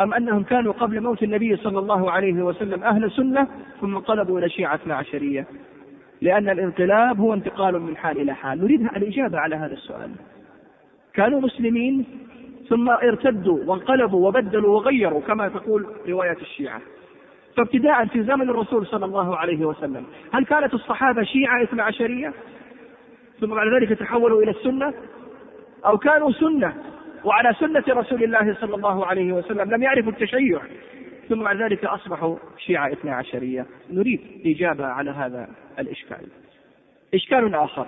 أم 0.00 0.14
أنهم 0.14 0.42
كانوا 0.42 0.72
قبل 0.72 1.00
موت 1.00 1.22
النبي 1.22 1.56
صلى 1.56 1.78
الله 1.78 2.10
عليه 2.10 2.32
وسلم 2.32 2.82
أهل 2.84 3.10
سنة 3.10 3.46
ثم 3.80 3.96
انقلبوا 3.96 4.38
إلى 4.38 4.48
شيعة 4.48 4.74
اثنا 4.74 4.94
عشرية؟ 4.94 5.46
لأن 6.20 6.48
الانقلاب 6.48 7.20
هو 7.20 7.34
انتقال 7.34 7.80
من 7.80 7.96
حال 7.96 8.20
إلى 8.20 8.34
حال. 8.34 8.64
نريد 8.64 8.80
الإجابة 8.80 9.38
على 9.38 9.56
هذا 9.56 9.72
السؤال. 9.72 10.10
كانوا 11.14 11.40
مسلمين 11.40 12.04
ثم 12.68 12.90
ارتدوا 12.90 13.58
وانقلبوا 13.66 14.28
وبدلوا 14.28 14.74
وغيروا 14.74 15.20
كما 15.20 15.48
تقول 15.48 15.86
رواية 16.08 16.36
الشيعة. 16.40 16.80
فابتداء 17.56 18.06
في 18.06 18.22
زمن 18.22 18.50
الرسول 18.50 18.86
صلى 18.86 19.04
الله 19.04 19.36
عليه 19.36 19.64
وسلم. 19.64 20.04
هل 20.32 20.44
كانت 20.44 20.74
الصحابة 20.74 21.22
شيعة 21.22 21.62
اثنا 21.62 21.82
عشرية؟ 21.82 22.32
ثم 23.40 23.54
بعد 23.54 23.68
ذلك 23.68 23.98
تحولوا 23.98 24.42
إلى 24.42 24.50
السنة؟ 24.50 24.94
أو 25.86 25.98
كانوا 25.98 26.32
سنة 26.32 26.74
وعلى 27.24 27.54
سنة 27.54 27.84
رسول 27.88 28.24
الله 28.24 28.56
صلى 28.60 28.74
الله 28.74 29.06
عليه 29.06 29.32
وسلم 29.32 29.70
لم 29.70 29.82
يعرفوا 29.82 30.12
التشيع 30.12 30.60
ثم 31.28 31.42
بعد 31.42 31.62
ذلك 31.62 31.84
أصبحوا 31.84 32.36
شيعة 32.58 32.92
اثنا 32.92 33.14
عشرية. 33.14 33.66
نريد 33.90 34.20
إجابة 34.46 34.86
على 34.86 35.10
هذا 35.10 35.48
الإشكال. 35.78 36.26
إشكال 37.14 37.54
آخر. 37.54 37.86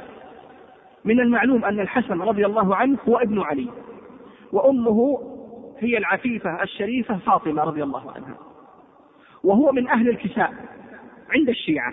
من 1.04 1.20
المعلوم 1.20 1.64
أن 1.64 1.80
الحسن 1.80 2.22
رضي 2.22 2.46
الله 2.46 2.76
عنه 2.76 2.98
هو 3.08 3.18
ابن 3.18 3.40
علي 3.40 3.68
وأمه 4.52 5.18
هي 5.78 5.98
العفيفة 5.98 6.62
الشريفة 6.62 7.18
فاطمة 7.18 7.62
رضي 7.62 7.82
الله 7.82 8.12
عنها 8.12 8.36
وهو 9.44 9.72
من 9.72 9.88
أهل 9.88 10.08
الكساء 10.08 10.54
عند 11.34 11.48
الشيعة 11.48 11.92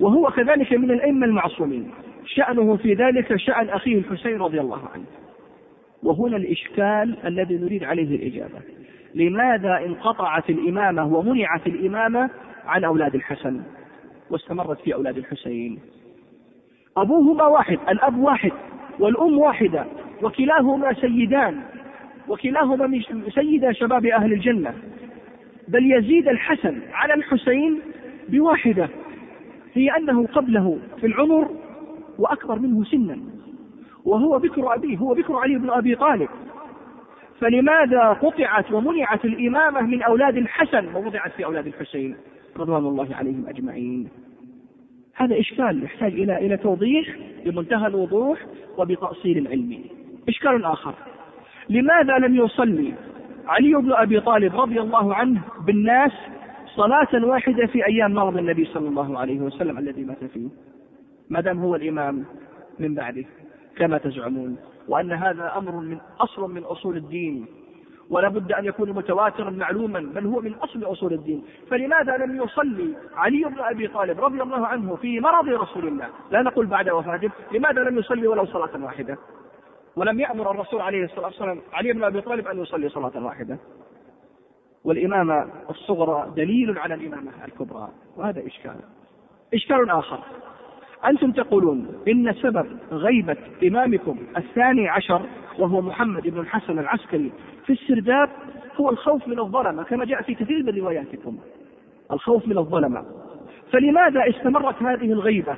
وهو 0.00 0.30
كذلك 0.30 0.72
من 0.72 0.90
الأئمة 0.90 1.26
المعصومين. 1.26 1.90
شأنه 2.24 2.76
في 2.76 2.94
ذلك 2.94 3.36
شأن 3.36 3.68
أخيه 3.68 3.98
الحسين 3.98 4.38
رضي 4.38 4.60
الله 4.60 4.88
عنه. 4.94 5.04
وهنا 6.04 6.36
الإشكال 6.36 7.16
الذي 7.26 7.56
نريد 7.58 7.84
عليه 7.84 8.16
الإجابة. 8.16 8.58
لماذا 9.14 9.84
انقطعت 9.86 10.50
الإمامة 10.50 11.16
ومنعت 11.16 11.66
الإمامة 11.66 12.30
عن 12.66 12.84
أولاد 12.84 13.14
الحسن 13.14 13.62
واستمرت 14.30 14.80
في 14.80 14.94
أولاد 14.94 15.18
الحسين؟ 15.18 15.78
أبوهما 16.96 17.46
واحد 17.46 17.78
الأب 17.88 18.18
واحد 18.18 18.52
والأم 18.98 19.38
واحدة 19.38 19.86
وكلاهما 20.22 20.92
سيدان 20.92 21.60
وكلاهما 22.28 23.00
سيدا 23.34 23.72
شباب 23.72 24.06
أهل 24.06 24.32
الجنة. 24.32 24.74
بل 25.68 25.92
يزيد 25.92 26.28
الحسن 26.28 26.80
على 26.92 27.14
الحسين 27.14 27.80
بواحدة 28.28 28.88
هي 29.74 29.90
أنه 29.96 30.26
قبله 30.26 30.78
في 31.00 31.06
العمر 31.06 31.50
وأكبر 32.18 32.58
منه 32.58 32.84
سنا. 32.84 33.33
وهو 34.04 34.38
بكر 34.38 34.74
أبيه 34.74 34.98
هو 34.98 35.14
بكر 35.14 35.36
علي 35.36 35.58
بن 35.58 35.70
أبي 35.70 35.94
طالب. 35.94 36.28
فلماذا 37.40 38.08
قطعت 38.08 38.72
ومنعت 38.72 39.24
الإمامة 39.24 39.80
من 39.80 40.02
أولاد 40.02 40.36
الحسن؟ 40.36 40.94
ووضعت 40.94 41.32
في 41.32 41.44
أولاد 41.44 41.66
الحسين 41.66 42.16
رضوان 42.56 42.86
الله 42.86 43.14
عليهم 43.14 43.46
أجمعين. 43.48 44.08
هذا 45.14 45.40
إشكال 45.40 45.84
يحتاج 45.84 46.12
إلى 46.12 46.36
إلى 46.46 46.56
توضيح 46.56 47.16
بمنتهى 47.44 47.86
الوضوح 47.86 48.46
وبتأصيل 48.78 49.48
علمي 49.48 49.90
إشكال 50.28 50.64
آخر. 50.64 50.94
لماذا 51.68 52.18
لم 52.18 52.34
يصلي 52.36 52.94
علي 53.46 53.74
بن 53.74 53.92
أبي 53.92 54.20
طالب 54.20 54.60
رضي 54.60 54.80
الله 54.80 55.14
عنه 55.14 55.40
بالناس 55.66 56.12
صلاة 56.66 57.26
واحدة 57.26 57.66
في 57.66 57.86
أيام 57.86 58.14
مرض 58.14 58.36
النبي 58.36 58.64
صلى 58.64 58.88
الله 58.88 59.18
عليه 59.18 59.40
وسلم 59.40 59.78
الذي 59.78 60.04
مات 60.04 60.24
فيه؟ 60.24 60.48
ما 61.30 61.40
دام 61.40 61.58
هو 61.58 61.74
الإمام 61.74 62.24
من 62.78 62.94
بعده. 62.94 63.24
كما 63.76 63.98
تزعمون 63.98 64.56
وأن 64.88 65.12
هذا 65.12 65.56
أمر 65.56 65.72
من 65.72 65.98
أصل 66.20 66.50
من 66.50 66.64
أصول 66.64 66.96
الدين 66.96 67.46
ولا 68.10 68.28
بد 68.28 68.52
أن 68.52 68.64
يكون 68.64 68.90
متواترا 68.90 69.50
معلوما 69.50 70.00
بل 70.00 70.26
هو 70.26 70.40
من 70.40 70.54
أصل 70.54 70.84
أصول 70.84 71.12
الدين. 71.12 71.44
فلماذا 71.70 72.16
لم 72.16 72.42
يصلي 72.42 72.94
علي 73.16 73.44
بن 73.44 73.58
أبي 73.58 73.88
طالب 73.88 74.24
رضي 74.24 74.42
الله 74.42 74.66
عنه 74.66 74.96
في 74.96 75.20
مرض 75.20 75.48
رسول 75.48 75.88
الله؟ 75.88 76.08
لا 76.30 76.42
نقول 76.42 76.66
بعد 76.66 76.88
وفاته 76.88 77.30
لماذا 77.52 77.80
لم 77.80 77.98
يصلي 77.98 78.26
ولو 78.26 78.46
صلاة 78.46 78.84
واحدة؟ 78.84 79.18
ولم 79.96 80.20
يأمر 80.20 80.50
الرسول 80.50 80.80
عليه 80.80 81.04
الصلاة 81.04 81.26
والسلام 81.26 81.60
علي 81.72 81.92
بن 81.92 82.04
أبي 82.04 82.20
طالب 82.20 82.46
أن 82.46 82.62
يصلي 82.62 82.88
صلاة 82.88 83.24
واحدة. 83.24 83.58
والإمامة 84.84 85.46
الصغرى 85.70 86.32
دليل 86.36 86.78
على 86.78 86.94
الإمامة 86.94 87.30
الكبرى 87.44 87.88
وهذا 88.16 88.46
إشكال. 88.46 88.76
إشكال 89.54 89.90
آخر. 89.90 90.18
أنتم 91.06 91.32
تقولون 91.32 91.88
إن 92.08 92.32
سبب 92.32 92.66
غيبة 92.92 93.36
إمامكم 93.64 94.18
الثاني 94.36 94.88
عشر 94.88 95.22
وهو 95.58 95.80
محمد 95.80 96.28
بن 96.28 96.40
الحسن 96.40 96.78
العسكري 96.78 97.32
في 97.66 97.72
السرداب 97.72 98.30
هو 98.76 98.90
الخوف 98.90 99.28
من 99.28 99.38
الظلمة 99.38 99.82
كما 99.82 100.04
جاء 100.04 100.22
في 100.22 100.34
كثير 100.34 100.62
من 100.62 100.78
رواياتكم. 100.78 101.38
الخوف 102.12 102.48
من 102.48 102.58
الظلمة. 102.58 103.04
فلماذا 103.72 104.20
استمرت 104.28 104.82
هذه 104.82 105.12
الغيبة؟ 105.12 105.56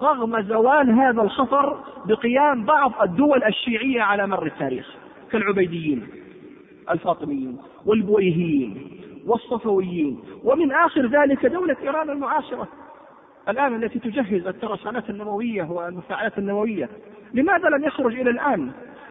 رغم 0.00 0.42
زوال 0.42 0.90
هذا 0.90 1.22
الخطر 1.22 1.78
بقيام 2.06 2.64
بعض 2.64 2.92
الدول 3.02 3.44
الشيعية 3.44 4.02
على 4.02 4.26
مر 4.26 4.46
التاريخ 4.46 4.94
كالعبيديين 5.32 6.06
الفاطميين 6.90 7.56
والبويهيين 7.86 8.90
والصفويين 9.26 10.20
ومن 10.44 10.72
آخر 10.72 11.06
ذلك 11.06 11.46
دولة 11.46 11.76
إيران 11.82 12.10
المعاصرة. 12.10 12.68
الآن 13.48 13.82
التي 13.82 13.98
تجهز 13.98 14.46
الترسانات 14.46 15.10
النووية 15.10 15.62
والمفاعلات 15.62 16.38
النووية 16.38 16.88
لماذا 17.34 17.68
لم 17.68 17.84
يخرج 17.84 18.20
إلى 18.20 18.30
الآن؟ 18.30 18.70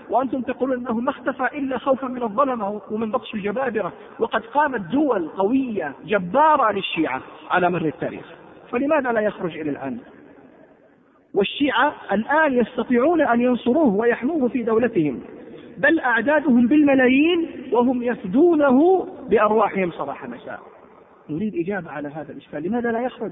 وأنتم 0.10 0.42
تقولون 0.42 0.78
أنه 0.78 1.00
ما 1.00 1.10
اختفى 1.10 1.58
إلا 1.58 1.78
خوفا 1.78 2.08
من 2.08 2.24
الظلمة 2.24 2.82
ومن 2.92 3.12
بطش 3.12 3.34
الجبابرة 3.34 3.94
وقد 4.20 4.42
قامت 4.42 4.82
دول 4.82 5.28
قوية 5.28 5.94
جبارة 6.06 6.72
للشيعة 6.72 7.22
على 7.50 7.70
مر 7.70 7.86
التاريخ. 7.86 8.26
فلماذا 8.72 9.12
لا 9.12 9.22
يخرج 9.22 9.58
إلى 9.58 9.70
الآن؟ 9.70 9.98
والشيعة 11.34 11.94
الآن 12.12 12.54
يستطيعون 12.54 13.22
أن 13.22 13.42
ينصروه 13.42 13.96
ويحموه 13.96 14.48
في 14.48 14.64
دولتهم 14.64 15.22
بل 15.78 16.00
أعدادهم 16.00 16.68
بالملايين 16.68 17.70
وهم 17.72 18.04
يفدونه 18.04 19.08
بأرواحهم 19.30 19.92
صباح 19.92 20.26
مساء. 20.30 20.60
نريد 21.30 21.56
إجابة 21.56 21.92
على 21.92 22.08
هذا 22.08 22.32
الإشكال 22.32 22.64
لماذا 22.64 22.92
لا 22.92 23.02
يخرج؟ 23.02 23.32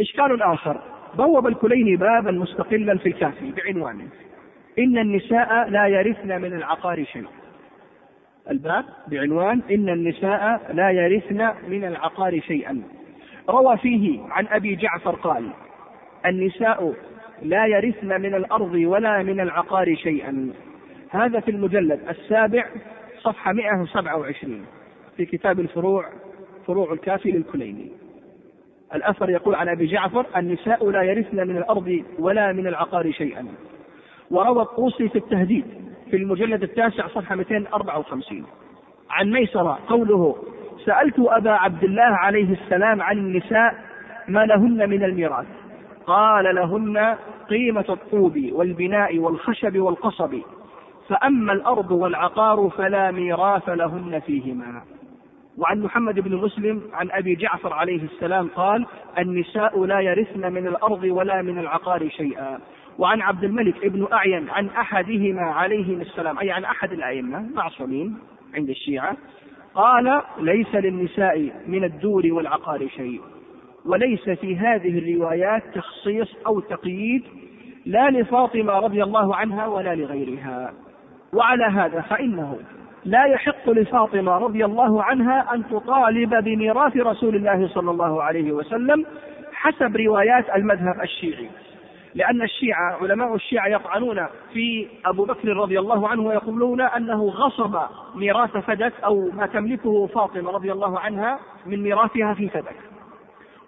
إشكال 0.00 0.42
آخر. 0.42 0.80
بوب 1.18 1.46
الكليني 1.46 1.96
بابا 1.96 2.30
مستقلا 2.30 2.98
في 2.98 3.08
الكافي 3.08 3.52
بعنوان. 3.52 4.08
إن 4.78 4.98
النساء 4.98 5.68
لا 5.68 5.86
يرثن 5.86 6.40
من 6.40 6.52
العقار 6.52 7.04
شيء. 7.04 7.24
الباب 8.50 8.84
بعنوان. 9.08 9.60
إن 9.70 9.88
النساء 9.88 10.72
لا 10.72 10.90
يرثن 10.90 11.50
من 11.68 11.84
العقار 11.84 12.40
شيئا. 12.40 12.82
روى 13.48 13.76
فيه 13.76 14.20
عن 14.30 14.46
أبي 14.46 14.74
جعفر 14.76 15.14
قال 15.14 15.50
النساء 16.26 16.94
لا 17.42 17.66
يرثن 17.66 18.20
من 18.20 18.34
الأرض 18.34 18.74
ولا 18.74 19.22
من 19.22 19.40
العقار 19.40 19.94
شيئا. 19.94 20.52
هذا 21.10 21.40
في 21.40 21.50
المجلد 21.50 22.00
السابع 22.08 22.66
صفحة 23.22 23.52
127 23.52 24.66
في 25.16 25.26
كتاب 25.26 25.60
الفروع 25.60 26.04
فروع 26.66 26.92
الكافي 26.92 27.30
للكليني. 27.30 28.05
الأثر 28.94 29.30
يقول 29.30 29.54
عن 29.54 29.68
أبي 29.68 29.86
جعفر 29.86 30.26
النساء 30.36 30.90
لا 30.90 31.02
يرثن 31.02 31.36
من 31.36 31.56
الأرض 31.56 32.02
ولا 32.18 32.52
من 32.52 32.66
العقار 32.66 33.12
شيئا. 33.12 33.46
وروى 34.30 34.62
الطوسي 34.62 35.08
في 35.08 35.18
التهديد 35.18 35.64
في 36.10 36.16
المجلد 36.16 36.62
التاسع 36.62 37.06
صفحة 37.06 37.34
254 37.34 38.46
عن 39.10 39.32
ميسرة 39.32 39.78
قوله 39.88 40.36
سألت 40.84 41.14
أبا 41.18 41.50
عبد 41.50 41.84
الله 41.84 42.02
عليه 42.02 42.52
السلام 42.52 43.02
عن 43.02 43.18
النساء 43.18 43.74
ما 44.28 44.46
لهن 44.46 44.90
من 44.90 45.04
الميراث. 45.04 45.46
قال 46.06 46.54
لهن 46.54 47.16
قيمة 47.48 47.84
الطوب 47.88 48.48
والبناء 48.52 49.18
والخشب 49.18 49.78
والقصب. 49.78 50.38
فأما 51.08 51.52
الأرض 51.52 51.90
والعقار 51.90 52.70
فلا 52.76 53.10
ميراث 53.10 53.68
لهن 53.68 54.20
فيهما. 54.20 54.82
وعن 55.58 55.80
محمد 55.80 56.20
بن 56.20 56.36
مسلم 56.36 56.82
عن 56.92 57.10
أبي 57.10 57.34
جعفر 57.34 57.72
عليه 57.72 58.02
السلام 58.02 58.48
قال 58.48 58.86
النساء 59.18 59.84
لا 59.84 60.00
يرثن 60.00 60.52
من 60.52 60.66
الأرض 60.66 61.04
ولا 61.04 61.42
من 61.42 61.58
العقار 61.58 62.08
شيئا. 62.08 62.58
وعن 62.98 63.20
عبد 63.20 63.44
الملك 63.44 63.86
بن 63.86 64.06
أعين 64.12 64.50
عن 64.50 64.66
أحدهما 64.66 65.42
عليهم 65.42 66.00
السلام 66.00 66.38
أي 66.38 66.50
عن 66.50 66.64
أحد 66.64 66.92
الأئمة 66.92 67.46
معصومين 67.54 68.18
عند 68.54 68.68
الشيعة 68.68 69.16
قال 69.74 70.22
ليس 70.40 70.74
للنساء 70.74 71.52
من 71.66 71.84
الدور 71.84 72.26
والعقار 72.26 72.88
شيء. 72.88 73.20
وليس 73.84 74.30
في 74.30 74.56
هذه 74.56 74.98
الروايات 74.98 75.62
تخصيص 75.74 76.34
أو 76.46 76.60
تقييد 76.60 77.22
لا 77.86 78.10
لفاطمة 78.10 78.72
رضي 78.72 79.02
الله 79.02 79.36
عنها 79.36 79.66
ولا 79.66 79.94
لغيرها. 79.94 80.72
وعلى 81.32 81.64
هذا 81.64 82.00
فإنه 82.00 82.58
لا 83.06 83.24
يحق 83.24 83.70
لفاطمة 83.70 84.38
رضي 84.38 84.64
الله 84.64 85.02
عنها 85.02 85.54
أن 85.54 85.68
تطالب 85.68 86.44
بميراث 86.44 86.96
رسول 86.96 87.36
الله 87.36 87.68
صلى 87.68 87.90
الله 87.90 88.22
عليه 88.22 88.52
وسلم 88.52 89.06
حسب 89.52 89.96
روايات 89.96 90.56
المذهب 90.56 91.00
الشيعي. 91.02 91.48
لأن 92.14 92.42
الشيعة 92.42 92.96
علماء 93.02 93.34
الشيعة 93.34 93.68
يطعنون 93.68 94.26
في 94.52 94.88
أبو 95.04 95.24
بكر 95.24 95.48
رضي 95.48 95.78
الله 95.78 96.08
عنه 96.08 96.22
ويقولون 96.22 96.80
أنه 96.80 97.24
غصب 97.24 97.78
ميراث 98.14 98.56
فدك 98.56 98.92
أو 99.04 99.30
ما 99.30 99.46
تملكه 99.46 100.06
فاطمة 100.06 100.50
رضي 100.50 100.72
الله 100.72 101.00
عنها 101.00 101.38
من 101.66 101.82
ميراثها 101.82 102.34
في 102.34 102.48
فدك. 102.48 102.76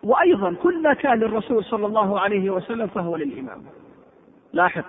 وأيضا 0.03 0.55
كل 0.62 0.82
ما 0.82 0.95
كان 0.95 1.18
للرسول 1.18 1.64
صلى 1.64 1.86
الله 1.86 2.20
عليه 2.20 2.51
وسلم 2.51 2.86
فهو 2.86 3.16
للإمام. 3.16 3.62
لاحظ 4.53 4.82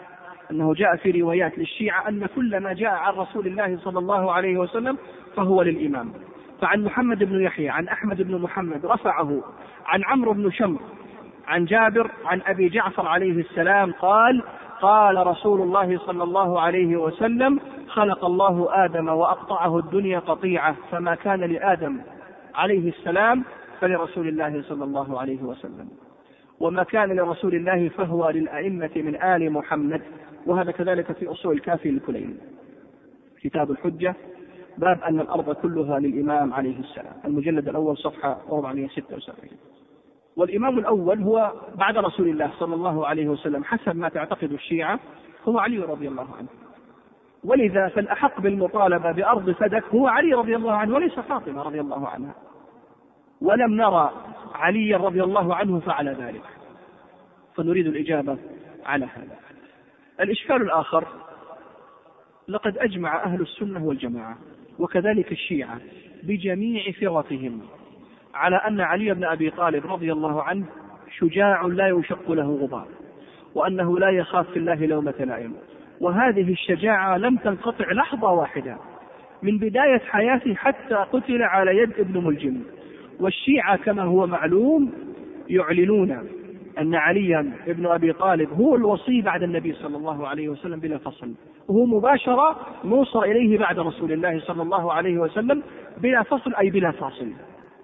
أنه 0.52 0.74
جاء 0.74 0.96
في 0.96 1.22
روايات 1.22 1.58
للشيعة 1.58 2.08
أن 2.10 2.26
كل 2.36 2.60
ما 2.60 2.74
جاء 2.74 2.92
عن 2.92 3.14
رسول 3.14 3.48
الله 3.48 3.78
صلى 3.78 4.00
الله 4.00 4.32
عليه 4.34 4.58
وسلم 4.58 4.98
فهو 5.36 5.62
للإمام. 5.62 6.14
فعن 6.62 6.84
محمد 6.84 7.24
بن 7.24 7.42
يحيى 7.42 7.70
عن 7.70 7.88
أحمد 7.88 8.22
بن 8.22 8.42
محمد 8.42 8.86
رفعه 8.86 9.42
عن 9.86 10.04
عمرو 10.04 10.34
بن 10.34 10.52
شمر 10.52 10.80
عن 11.48 11.66
جابر 11.66 12.12
عن 12.26 12.42
أبي 12.48 12.70
جعفر 12.70 13.08
عليه 13.08 13.40
السلام 13.40 13.92
قال 13.92 14.44
قال 14.82 15.28
رسول 15.28 15.62
الله 15.62 15.98
صلى 15.98 16.24
الله 16.24 16.62
عليه 16.62 16.98
وسلم 16.98 17.60
خلق 17.88 18.26
الله 18.26 18.86
آدم 18.86 19.08
وأقطعه 19.10 19.80
الدنيا 19.80 20.20
قطيعة 20.20 20.76
فما 20.92 21.16
كان 21.16 21.40
لآدم 21.40 21.98
عليه 22.56 22.90
السلام 22.90 23.44
فلرسول 23.82 24.28
الله 24.28 24.62
صلى 24.62 24.84
الله 24.84 25.20
عليه 25.20 25.44
وسلم. 25.44 25.90
وما 26.60 26.84
كان 26.84 27.16
لرسول 27.16 27.56
الله 27.56 27.90
فهو 27.90 28.30
للأئمة 28.30 28.92
من 28.96 29.24
آل 29.24 29.52
محمد. 29.54 30.02
وهذا 30.46 30.72
كذلك 30.72 31.12
في 31.12 31.28
أصول 31.28 31.56
الكافي 31.56 31.92
للكلين 31.92 32.38
كتاب 33.42 33.72
الحجة 33.72 34.16
باب 34.78 35.04
أن 35.04 35.20
الأرض 35.20 35.56
كلها 35.56 36.00
للإمام 36.00 36.54
عليه 36.54 36.80
السلام. 36.80 37.14
المجلد 37.26 37.70
الأول 37.70 37.98
صفحة 37.98 38.42
476 38.52 39.50
والإمام 40.36 40.80
الأول 40.80 41.22
هو 41.22 41.54
بعد 41.76 41.98
رسول 41.98 42.30
الله 42.30 42.52
صلى 42.60 42.76
الله 42.76 43.08
عليه 43.08 43.28
وسلم 43.28 43.64
حسب 43.64 43.96
ما 43.96 44.10
تعتقد 44.10 44.52
الشيعة 44.52 45.00
هو 45.48 45.60
علي 45.60 45.78
رضي 45.78 46.08
الله 46.08 46.28
عنه. 46.38 46.48
ولذا 47.44 47.88
فالأحق 47.88 48.42
بالمطالبة 48.42 49.12
بأرض 49.12 49.52
فدك 49.52 49.84
هو 49.84 50.08
علي 50.08 50.34
رضي 50.34 50.56
الله 50.56 50.74
عنه 50.74 50.96
وليس 50.96 51.20
فاطمة 51.20 51.62
رضي 51.62 51.80
الله 51.80 52.08
عنها. 52.08 52.36
ولم 53.42 53.74
نرى 53.74 54.12
عليا 54.54 54.98
رضي 54.98 55.24
الله 55.24 55.56
عنه 55.56 55.80
فعل 55.80 56.10
ذلك. 56.10 56.44
فنريد 57.56 57.88
الإجابة 57.88 58.38
على 58.86 59.06
هذا. 59.06 59.49
الإشكال 60.20 60.62
الآخر 60.62 61.08
لقد 62.48 62.78
أجمع 62.78 63.24
أهل 63.24 63.42
السنة 63.42 63.86
والجماعة 63.86 64.38
وكذلك 64.80 65.32
الشيعة 65.32 65.80
بجميع 66.24 66.92
فرقهم 66.92 67.62
على 68.34 68.56
أن 68.56 68.82
علي 68.82 69.14
بن 69.14 69.24
أبي 69.24 69.50
طالب 69.50 69.92
رضي 69.92 70.12
الله 70.12 70.44
عنه 70.44 70.66
شجاع 71.18 71.66
لا 71.66 71.88
يشق 71.88 72.32
له 72.32 72.58
غبار 72.62 72.88
وأنه 73.56 74.00
لا 74.00 74.10
يخاف 74.10 74.50
في 74.50 74.60
الله 74.60 74.86
لومة 74.86 75.14
لائم. 75.20 75.54
وهذه 76.00 76.52
الشجاعة 76.52 77.18
لم 77.18 77.38
تنقطع 77.38 77.92
لحظة 77.92 78.32
واحدة 78.32 78.78
من 79.44 79.58
بداية 79.58 80.00
حياته 80.00 80.56
حتى 80.56 80.96
قتل 80.96 81.44
على 81.44 81.78
يد 81.78 82.00
ابن 82.00 82.24
ملجم. 82.26 82.62
والشيعة 83.20 83.78
كما 83.78 84.04
هو 84.04 84.28
معلوم 84.28 84.94
يعلنون 85.50 86.30
أن 86.80 86.96
عليا 86.96 87.54
ابن 87.68 87.86
أبي 87.86 88.14
طالب 88.14 88.54
هو 88.54 88.76
الوصي 88.76 89.22
بعد 89.22 89.44
النبي 89.44 89.74
صلى 89.74 89.98
الله 89.98 90.28
عليه 90.28 90.50
وسلم 90.50 90.80
بلا 90.80 90.98
فصل. 90.98 91.34
وهو 91.68 91.86
مباشرة 91.86 92.56
موصى 92.84 93.18
إليه 93.18 93.58
بعد 93.58 93.80
رسول 93.80 94.12
الله 94.12 94.40
صلى 94.40 94.62
الله 94.62 94.94
عليه 94.94 95.18
وسلم 95.18 95.64
بلا 95.98 96.24
فصل 96.24 96.56
أي 96.56 96.70
بلا 96.70 96.92
فاصل. 96.92 97.32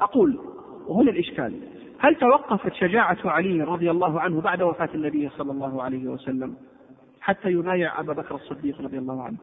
أقول 0.02 0.40
وهنا 0.88 1.12
الإشكال. 1.12 1.54
هل 2.00 2.16
توقفت 2.16 2.74
شجاعة 2.74 3.18
علي 3.26 3.62
رضي 3.62 3.92
الله 3.92 4.20
عنه 4.20 4.42
بعد 4.42 4.62
وفاة 4.62 4.90
النبي 4.96 5.30
صلى 5.30 5.52
الله 5.52 5.84
عليه 5.84 6.08
وسلم 6.08 6.56
حتى 7.22 7.50
يبايع 7.50 8.00
أبا 8.00 8.14
بكر 8.14 8.36
الصديق 8.36 8.82
رضي 8.82 8.98
الله 8.98 9.24
عنه؟ 9.24 9.38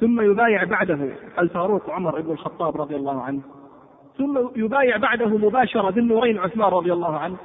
ثم 0.00 0.20
يبايع 0.20 0.64
بعده 0.64 0.98
الفاروق 1.38 1.90
عمر 1.90 2.20
بن 2.20 2.30
الخطاب 2.30 2.80
رضي 2.80 2.96
الله 2.96 3.22
عنه. 3.22 3.40
ثم 4.18 4.38
يبايع 4.56 4.96
بعده 4.96 5.28
مباشرة 5.28 5.90
ذي 5.90 6.00
النورين 6.00 6.38
عثمان 6.38 6.68
رضي 6.68 6.92
الله 6.92 7.18
عنه. 7.18 7.36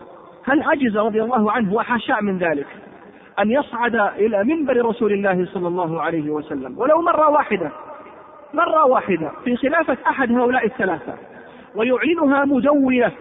هل 0.43 0.63
عجز 0.63 0.97
رضي 0.97 1.23
الله 1.23 1.51
عنه 1.51 1.73
وحاشا 1.73 2.17
من 2.21 2.37
ذلك 2.37 2.67
أن 3.39 3.51
يصعد 3.51 3.95
إلى 3.95 4.43
منبر 4.43 4.85
رسول 4.85 5.13
الله 5.13 5.45
صلى 5.45 5.67
الله 5.67 6.01
عليه 6.01 6.29
وسلم؟ 6.29 6.79
ولو 6.79 7.01
مرة 7.01 7.29
واحدة 7.29 7.71
مرة 8.53 8.85
واحدة 8.85 9.31
في 9.43 9.55
خلافة 9.55 9.97
أحد 10.07 10.31
هؤلاء 10.31 10.65
الثلاثة 10.65 11.13
ويعلنها 11.75 12.45
مدونة 12.45 13.11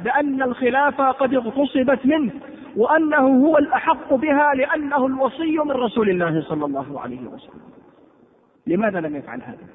بأن 0.00 0.42
الخلافة 0.42 1.10
قد 1.10 1.34
اغتصبت 1.34 2.06
منه 2.06 2.32
وأنه 2.76 3.46
هو 3.46 3.58
الأحق 3.58 4.14
بها 4.14 4.54
لأنه 4.54 5.06
الوصي 5.06 5.58
من 5.58 5.70
رسول 5.70 6.10
الله 6.10 6.42
صلى 6.48 6.64
الله 6.64 7.00
عليه 7.00 7.28
وسلم. 7.28 7.60
لماذا 8.66 9.00
لم 9.00 9.16
يفعل 9.16 9.42
هذا؟ 9.42 9.66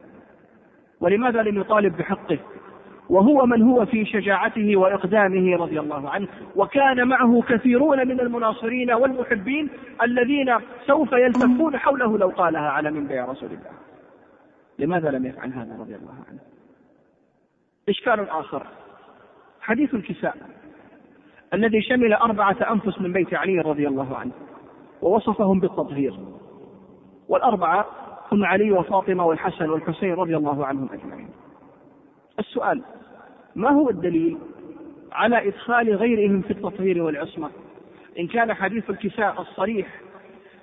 ولماذا 1.02 1.42
لم 1.42 1.60
يطالب 1.60 1.98
بحقه؟ 1.98 2.38
وهو 3.10 3.46
من 3.46 3.62
هو 3.62 3.86
في 3.86 4.06
شجاعته 4.06 4.78
وإقدامه 4.78 5.56
رضي 5.58 5.80
الله 5.80 6.10
عنه. 6.10 6.28
وكان 6.56 7.08
معه 7.08 7.42
كثيرون 7.42 8.08
من 8.08 8.20
المناصرين 8.20 8.92
والمحبين 8.92 9.70
الذين 10.04 10.56
سوف 10.88 11.12
يلتفون 11.12 11.78
حوله 11.78 12.18
لو 12.18 12.30
قالها 12.30 12.70
على 12.70 12.92
منبر 12.92 13.30
رسول 13.30 13.50
الله. 13.50 13.72
لماذا 14.80 15.12
لم 15.12 15.26
يفعل 15.26 15.54
هذا 15.54 15.78
رضي 15.80 15.96
الله 15.96 16.16
عنه؟ 16.30 16.40
إشكال 17.90 18.30
آخر. 18.30 18.68
حديث 19.62 19.94
الكساء 19.94 20.38
الذي 21.54 21.82
شمل 21.82 22.14
أربعة 22.14 22.58
أنفس 22.72 23.02
من 23.02 23.14
بيت 23.14 23.34
علي 23.34 23.60
رضي 23.60 23.88
الله 23.88 24.18
عنه 24.18 24.32
ووصفهم 25.02 25.60
بالتطهير. 25.60 26.20
والأربعة 27.28 27.86
هم 28.32 28.46
علي 28.46 28.72
وفاطمة 28.72 29.26
والحسن 29.26 29.70
والحسين 29.70 30.14
رضي 30.14 30.38
الله 30.38 30.66
عنهم 30.66 30.90
أجمعين. 30.94 31.30
السؤال 32.40 32.82
ما 33.56 33.70
هو 33.70 33.90
الدليل 33.90 34.38
على 35.12 35.48
إدخال 35.48 35.96
غيرهم 35.96 36.42
في 36.42 36.52
التطهير 36.52 37.04
والعصمة؟ 37.04 37.50
إن 38.20 38.28
كان 38.28 38.54
حديث 38.54 38.90
الكساء 38.90 39.42
الصريح 39.42 39.88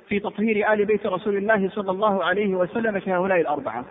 في 0.08 0.20
تطهير 0.20 0.72
آل 0.72 0.84
بيت 0.84 1.06
رسول 1.06 1.36
الله 1.36 1.68
صلى 1.68 1.90
الله 1.90 2.24
عليه 2.24 2.54
وسلم 2.54 2.98
كهؤلاء 2.98 3.40
الأربعة 3.40 3.84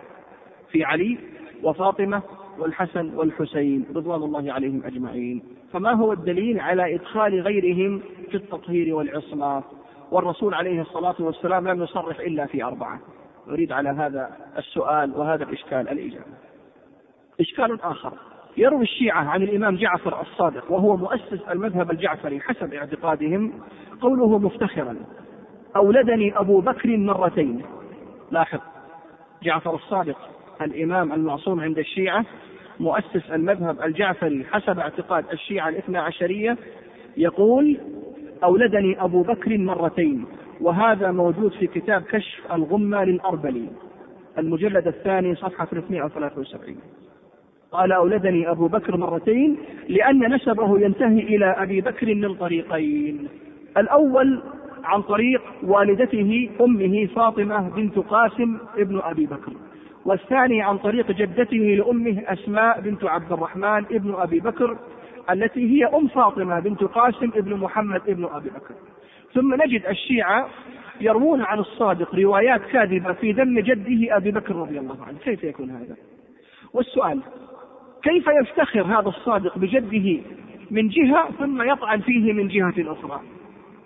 في 0.70 0.84
علي 0.84 1.18
وفاطمة 1.62 2.22
والحسن 2.58 3.14
والحسين 3.14 3.84
رضوان 3.94 4.22
الله 4.22 4.52
عليهم 4.52 4.82
أجمعين. 4.84 5.42
فما 5.72 5.92
هو 5.92 6.12
الدليل 6.12 6.60
على 6.60 6.94
إدخال 6.94 7.40
غيرهم 7.40 8.02
في 8.30 8.36
التطهير 8.36 8.94
والعصمة؟ 8.94 9.62
والرسول 10.10 10.54
عليه 10.54 10.80
الصلاة 10.80 11.14
والسلام 11.18 11.68
لم 11.68 11.82
يصرح 11.82 12.20
إلا 12.20 12.46
في 12.46 12.64
أربعة. 12.64 13.00
أريد 13.48 13.72
على 13.72 13.88
هذا 13.88 14.36
السؤال 14.58 15.12
وهذا 15.16 15.44
الإشكال 15.44 15.88
الإجابة 15.88 16.49
إشكال 17.40 17.82
آخر. 17.82 18.12
يروي 18.56 18.82
الشيعة 18.82 19.24
عن 19.24 19.42
الإمام 19.42 19.76
جعفر 19.76 20.20
الصادق 20.20 20.72
وهو 20.72 20.96
مؤسس 20.96 21.40
المذهب 21.50 21.90
الجعفري 21.90 22.40
حسب 22.40 22.74
اعتقادهم 22.74 23.52
قوله 24.00 24.38
مفتخرا 24.38 24.96
أولدني 25.76 26.38
أبو 26.38 26.60
بكر 26.60 26.96
مرتين. 26.96 27.62
لاحظ 28.30 28.60
جعفر 29.42 29.74
الصادق 29.74 30.16
الإمام 30.62 31.12
المعصوم 31.12 31.60
عند 31.60 31.78
الشيعة 31.78 32.24
مؤسس 32.80 33.30
المذهب 33.32 33.82
الجعفري 33.82 34.44
حسب 34.44 34.78
اعتقاد 34.78 35.24
الشيعة 35.32 35.68
الاثنى 35.68 35.98
عشرية 35.98 36.56
يقول 37.16 37.78
أولدني 38.44 39.04
أبو 39.04 39.22
بكر 39.22 39.58
مرتين 39.58 40.24
وهذا 40.60 41.12
موجود 41.12 41.52
في 41.52 41.66
كتاب 41.66 42.02
كشف 42.02 42.52
الغمة 42.52 43.04
للأربلي. 43.04 43.68
المجلد 44.38 44.86
الثاني 44.86 45.34
صفحة 45.34 45.64
373 45.64 46.76
قال 47.72 47.92
أولدني 47.92 48.50
أبو 48.50 48.66
بكر 48.68 48.96
مرتين 48.96 49.56
لأن 49.88 50.34
نسبه 50.34 50.80
ينتهي 50.80 51.18
إلى 51.18 51.46
أبي 51.46 51.80
بكر 51.80 52.14
من 52.14 52.34
طريقين 52.34 53.28
الأول 53.76 54.42
عن 54.84 55.02
طريق 55.02 55.42
والدته 55.62 56.50
أمه 56.60 57.06
فاطمة 57.06 57.68
بنت 57.68 57.98
قاسم 57.98 58.58
ابن 58.78 59.00
أبي 59.04 59.26
بكر 59.26 59.52
والثاني 60.04 60.62
عن 60.62 60.78
طريق 60.78 61.10
جدته 61.10 61.56
لأمه 61.56 62.22
أسماء 62.26 62.80
بنت 62.80 63.04
عبد 63.04 63.32
الرحمن 63.32 63.84
ابن 63.90 64.14
أبي 64.18 64.40
بكر 64.40 64.76
التي 65.30 65.70
هي 65.70 65.84
أم 65.84 66.08
فاطمة 66.08 66.60
بنت 66.60 66.84
قاسم 66.84 67.30
ابن 67.36 67.56
محمد 67.56 68.00
ابن 68.08 68.24
أبي 68.24 68.48
بكر. 68.48 68.74
ثم 69.34 69.54
نجد 69.54 69.86
الشيعة 69.86 70.48
يروون 71.00 71.42
عن 71.42 71.58
الصادق 71.58 72.14
روايات 72.14 72.60
كاذبة 72.72 73.12
في 73.12 73.32
ذم 73.32 73.60
جده 73.60 74.16
أبي 74.16 74.30
بكر 74.30 74.56
رضي 74.56 74.78
الله 74.78 74.96
عنه. 75.06 75.18
كيف 75.18 75.44
يكون 75.44 75.70
هذا؟ 75.70 75.96
والسؤال 76.72 77.20
كيف 78.02 78.24
يفتخر 78.42 78.82
هذا 78.82 79.08
الصادق 79.08 79.58
بجده 79.58 80.20
من 80.70 80.88
جهة 80.88 81.30
ثم 81.38 81.62
يطعن 81.62 82.00
فيه 82.00 82.32
من 82.32 82.48
جهة 82.48 82.74
أخرى؟ 82.78 83.20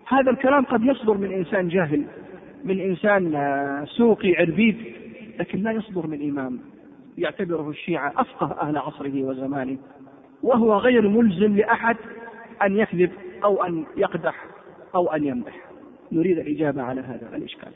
هذا 0.09 0.31
الكلام 0.31 0.65
قد 0.65 0.85
يصدر 0.85 1.15
من 1.15 1.33
إنسان 1.33 1.69
جاهل 1.69 2.05
من 2.65 2.81
إنسان 2.81 3.35
آه، 3.35 3.85
سوقي 3.85 4.35
عربيد 4.37 4.77
لكن 5.39 5.63
لا 5.63 5.73
يصدر 5.73 6.07
من 6.07 6.31
إمام 6.31 6.61
يعتبره 7.19 7.71
الشيعة 7.71 8.13
أفقه 8.17 8.61
أهل 8.61 8.77
عصره 8.77 9.23
وزمانه 9.23 9.79
وهو 10.43 10.77
غير 10.77 11.09
ملزم 11.09 11.57
لأحد 11.57 11.97
أن 12.63 12.77
يكذب 12.77 13.11
أو 13.45 13.65
أن 13.65 13.85
يقدح 13.97 14.45
أو 14.95 15.13
أن 15.13 15.25
يمدح. 15.25 15.55
نريد 16.13 16.39
الإجابة 16.39 16.83
على 16.83 17.01
هذا 17.01 17.37
الإشكال. 17.37 17.73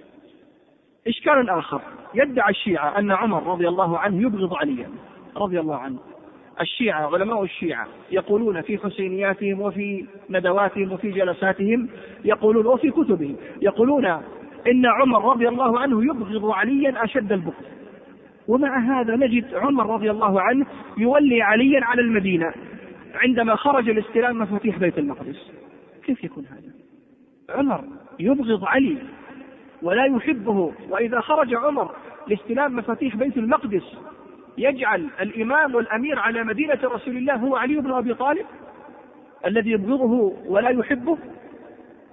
إشكال 1.06 1.50
آخر 1.50 1.80
يدعي 2.14 2.50
الشيعة 2.50 2.98
أن 2.98 3.10
عمر 3.10 3.46
رضي 3.46 3.68
الله 3.68 3.98
عنه 3.98 4.22
يبغض 4.22 4.54
عليا 4.54 4.88
رضي 5.36 5.60
الله 5.60 5.76
عنه 5.76 5.98
الشيعة 6.60 7.14
علماء 7.14 7.42
الشيعة 7.42 7.86
يقولون 8.10 8.62
في 8.62 8.78
حسينياتهم 8.78 9.60
وفي 9.60 10.06
ندواتهم 10.30 10.92
وفي 10.92 11.10
جلساتهم 11.10 11.88
يقولون 12.24 12.66
وفي 12.66 12.90
كتبهم 12.90 13.36
يقولون 13.62 14.04
إن 14.66 14.86
عمر 14.86 15.32
رضي 15.32 15.48
الله 15.48 15.80
عنه 15.80 16.04
يبغض 16.04 16.50
عليا 16.50 17.04
أشد 17.04 17.32
البغض. 17.32 17.54
ومع 18.48 18.78
هذا 18.78 19.16
نجد 19.16 19.54
عمر 19.54 19.94
رضي 19.94 20.10
الله 20.10 20.40
عنه 20.40 20.66
يولي 20.98 21.42
عليا 21.42 21.84
على 21.84 22.00
المدينة 22.00 22.52
عندما 23.14 23.56
خرج 23.56 23.90
لاستلام 23.90 24.38
مفاتيح 24.38 24.78
بيت 24.78 24.98
المقدس. 24.98 25.52
كيف 26.04 26.24
يكون 26.24 26.44
هذا؟ 26.46 26.72
عمر 27.58 27.84
يبغض 28.18 28.64
علي 28.64 28.96
ولا 29.82 30.04
يحبه 30.04 30.72
وإذا 30.90 31.20
خرج 31.20 31.54
عمر 31.54 31.90
لاستلام 32.28 32.76
مفاتيح 32.76 33.16
بيت 33.16 33.36
المقدس 33.36 33.98
يجعل 34.58 35.08
الإمام 35.20 35.74
والأمير 35.74 36.18
على 36.18 36.44
مدينة 36.44 36.78
رسول 36.84 37.16
الله 37.16 37.34
هو 37.34 37.56
علي 37.56 37.76
بن 37.76 37.92
أبي 37.92 38.14
طالب 38.14 38.46
الذي 39.46 39.70
يبغضه 39.70 40.32
ولا 40.46 40.70
يحبه 40.70 41.18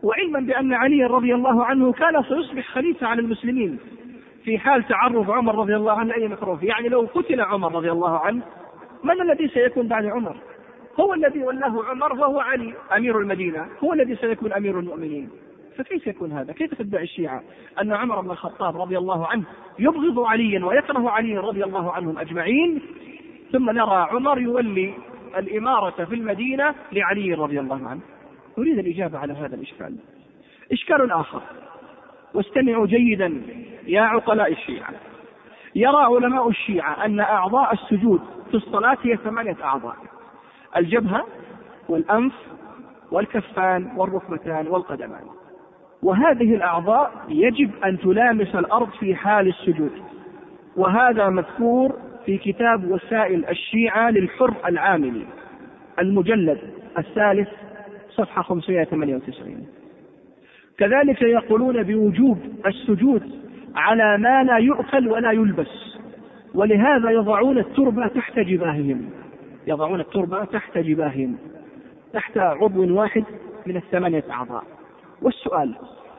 وعلما 0.04 0.39
بأن 0.39 0.74
علي 0.74 1.06
رضي 1.06 1.36
الله 1.36 1.66
عنه 1.66 1.91
كان 1.91 2.24
سيصبح 2.24 2.68
خليفة 2.68 3.08
على 3.08 3.22
المسلمين 3.22 3.80
في 4.43 4.58
حال 4.58 4.88
تعرض 4.88 5.32
عمر 5.32 5.56
رضي 5.56 5.76
الله 5.76 6.00
عنه 6.00 6.14
أي 6.14 6.28
مكروه. 6.28 6.60
يعني 6.66 6.89
لو 6.89 7.08
قتل 7.14 7.41
عمر 7.41 7.76
رضي 7.76 7.91
الله 7.91 8.20
عنه 8.20 8.41
من 9.04 9.22
الذي 9.22 9.48
سيكون 9.48 9.88
بعد 9.88 10.06
عمر؟ 10.06 10.36
هو 11.00 11.14
الذي 11.14 11.43
ولاه 11.43 11.84
عمر 11.89 12.14
وهو 12.14 12.39
علي 12.39 12.74
أمير 12.98 13.20
المدينة 13.20 13.66
هو 13.84 13.93
الذي 13.93 14.16
سيكون 14.16 14.54
أمير 14.54 14.80
المؤمنين. 14.80 15.30
فكيف 15.78 16.07
يكون 16.07 16.32
هذا؟ 16.32 16.53
كيف 16.53 16.73
تدعي 16.73 17.03
الشيعة؟ 17.03 17.43
أن 17.82 17.91
عمر 17.91 18.21
بن 18.21 18.32
الخطاب 18.32 18.82
رضي 18.82 18.97
الله 18.97 19.28
عنه 19.28 19.43
يبغض 19.80 20.19
عليا 20.19 20.65
ويكره 20.65 21.09
عليا 21.09 21.41
رضي 21.41 21.63
الله 21.63 21.91
عنهم 21.91 22.19
أجمعين 22.19 22.82
ثم 23.51 23.69
نرى 23.69 24.07
عمر 24.11 24.39
يولي 24.39 24.93
الإمارة 25.38 26.05
في 26.05 26.15
المدينة 26.15 26.76
لعلي 26.91 27.34
رضي 27.34 27.59
الله 27.59 27.88
عنه. 27.88 28.01
أريد 28.57 28.80
الإجابة 28.80 29.17
على 29.17 29.34
هذا 29.34 29.55
الإشكال. 29.55 29.95
إشكال 30.71 31.11
آخر. 31.11 31.41
واستمعوا 32.34 32.86
جيدا 32.86 33.41
يا 33.88 34.01
عقلاء 34.01 34.51
الشيعة. 34.51 34.93
يرى 35.76 35.97
علماء 35.97 36.49
الشيعة 36.49 37.05
أن 37.05 37.19
أعضاء 37.19 37.73
السجود 37.73 38.21
في 38.51 38.57
الصلاة 38.57 38.97
هي 39.01 39.17
ثمانية 39.17 39.57
أعضاء. 39.63 39.95
الجبهة 40.78 41.26
والأنف 41.89 42.34
والكفان 43.11 43.91
والركبتان 43.97 44.67
والقدمان. 44.67 45.23
وهذه 46.06 46.56
الأعضاء 46.56 47.12
يجب 47.30 47.72
أن 47.86 47.99
تلامس 47.99 48.56
الأرض 48.56 48.89
في 48.89 49.16
حال 49.16 49.47
السجود. 49.47 49.91
وهذا 50.76 51.30
مذكور 51.30 51.95
في 52.26 52.38
كتاب 52.38 52.91
وسائل 52.91 53.45
الشيعة 53.45 54.10
للحر 54.10 54.53
العاملي 54.66 55.26
المجلد 55.99 56.58
الثالث 56.97 57.49
صفحة 58.10 58.41
598 58.41 59.68
كذلك 60.78 61.22
يقولون 61.22 61.84
بوجوب 61.84 62.38
السجود 62.66 63.32
على 63.76 64.18
ما 64.18 64.43
لا 64.43 64.58
يؤكل 64.58 65.08
ولا 65.08 65.32
يلبس 65.32 65.97
ولهذا 66.53 67.10
يضعون 67.10 67.58
التربة 67.58 68.08
تحت 68.08 68.39
جباههم. 68.39 69.10
يضعون 69.68 69.99
التربة 69.99 70.45
تحت 70.45 70.78
جباههم 70.78 71.38
تحت 72.14 72.38
عضو 72.38 72.95
واحد 72.95 73.24
من 73.66 73.78
الثمانية 73.78 74.24
أعضاء. 74.32 74.74
والسؤال 75.26 75.76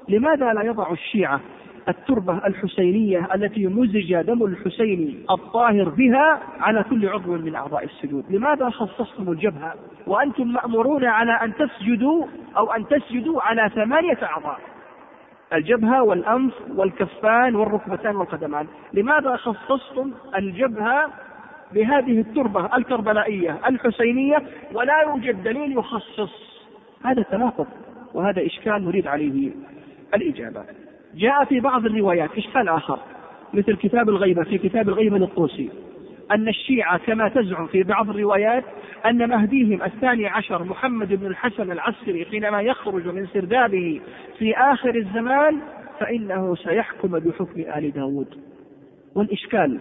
لماذا 0.08 0.52
لا 0.52 0.62
يضع 0.62 0.92
الشيعة 0.92 1.40
التربة 1.88 2.46
الحسينية 2.46 3.28
التي 3.34 3.66
مزج 3.66 4.20
دم 4.20 4.44
الحسين 4.44 5.24
الطاهر 5.30 5.88
بها 5.88 6.40
على 6.60 6.84
كل 6.90 7.08
عضو 7.08 7.32
من 7.32 7.54
أعضاء 7.54 7.84
السجود؟ 7.84 8.24
لماذا 8.30 8.70
خصصتم 8.70 9.32
الجبهة 9.32 9.74
وأنتم 10.06 10.52
مأمورون 10.52 11.04
على 11.04 11.32
أن 11.32 11.52
تسجدوا 11.54 12.26
أو 12.56 12.72
أن 12.72 12.86
تسجدوا 12.88 13.42
على 13.42 13.70
ثمانية 13.74 14.18
أعضاء؟ 14.22 14.58
الجبهة 15.52 16.02
والأنف 16.02 16.54
والكفان 16.76 17.56
والركبتان 17.56 18.16
والقدمان. 18.16 18.66
لماذا 18.92 19.36
خصصتم 19.36 20.12
الجبهة 20.36 21.10
بهذه 21.72 22.20
التربة 22.20 22.76
الكربلائية 22.76 23.60
الحسينية 23.66 24.42
ولا 24.72 25.00
يوجد 25.00 25.42
دليل 25.42 25.78
يخصص؟ 25.78 26.62
هذا 27.04 27.22
تناقض. 27.22 27.66
وهذا 28.16 28.46
إشكال 28.46 28.84
نريد 28.84 29.06
عليه 29.06 29.50
الإجابة. 30.14 30.64
جاء 31.14 31.44
في 31.44 31.60
بعض 31.60 31.86
الروايات 31.86 32.30
إشكال 32.36 32.68
آخر 32.68 32.98
مثل 33.54 33.76
كتاب 33.76 34.08
الغيبة 34.08 34.42
في 34.42 34.58
كتاب 34.58 34.88
الغيبة 34.88 35.18
للطوسي 35.18 35.70
أن 36.30 36.48
الشيعة 36.48 36.98
كما 36.98 37.28
تزعم 37.28 37.66
في 37.66 37.82
بعض 37.82 38.10
الروايات 38.10 38.64
أن 39.06 39.28
مهديهم 39.28 39.82
الثاني 39.82 40.26
عشر 40.26 40.64
محمد 40.64 41.12
بن 41.12 41.26
الحسن 41.26 41.72
العسكري 41.72 42.24
حينما 42.24 42.60
يخرج 42.62 43.08
من 43.08 43.26
سردابه 43.26 44.00
في 44.38 44.56
آخر 44.56 44.94
الزمان 44.94 45.60
فإنه 46.00 46.54
سيحكم 46.54 47.18
بحكم 47.18 47.60
آل 47.60 47.92
داود. 47.92 48.38
والإشكال 49.14 49.78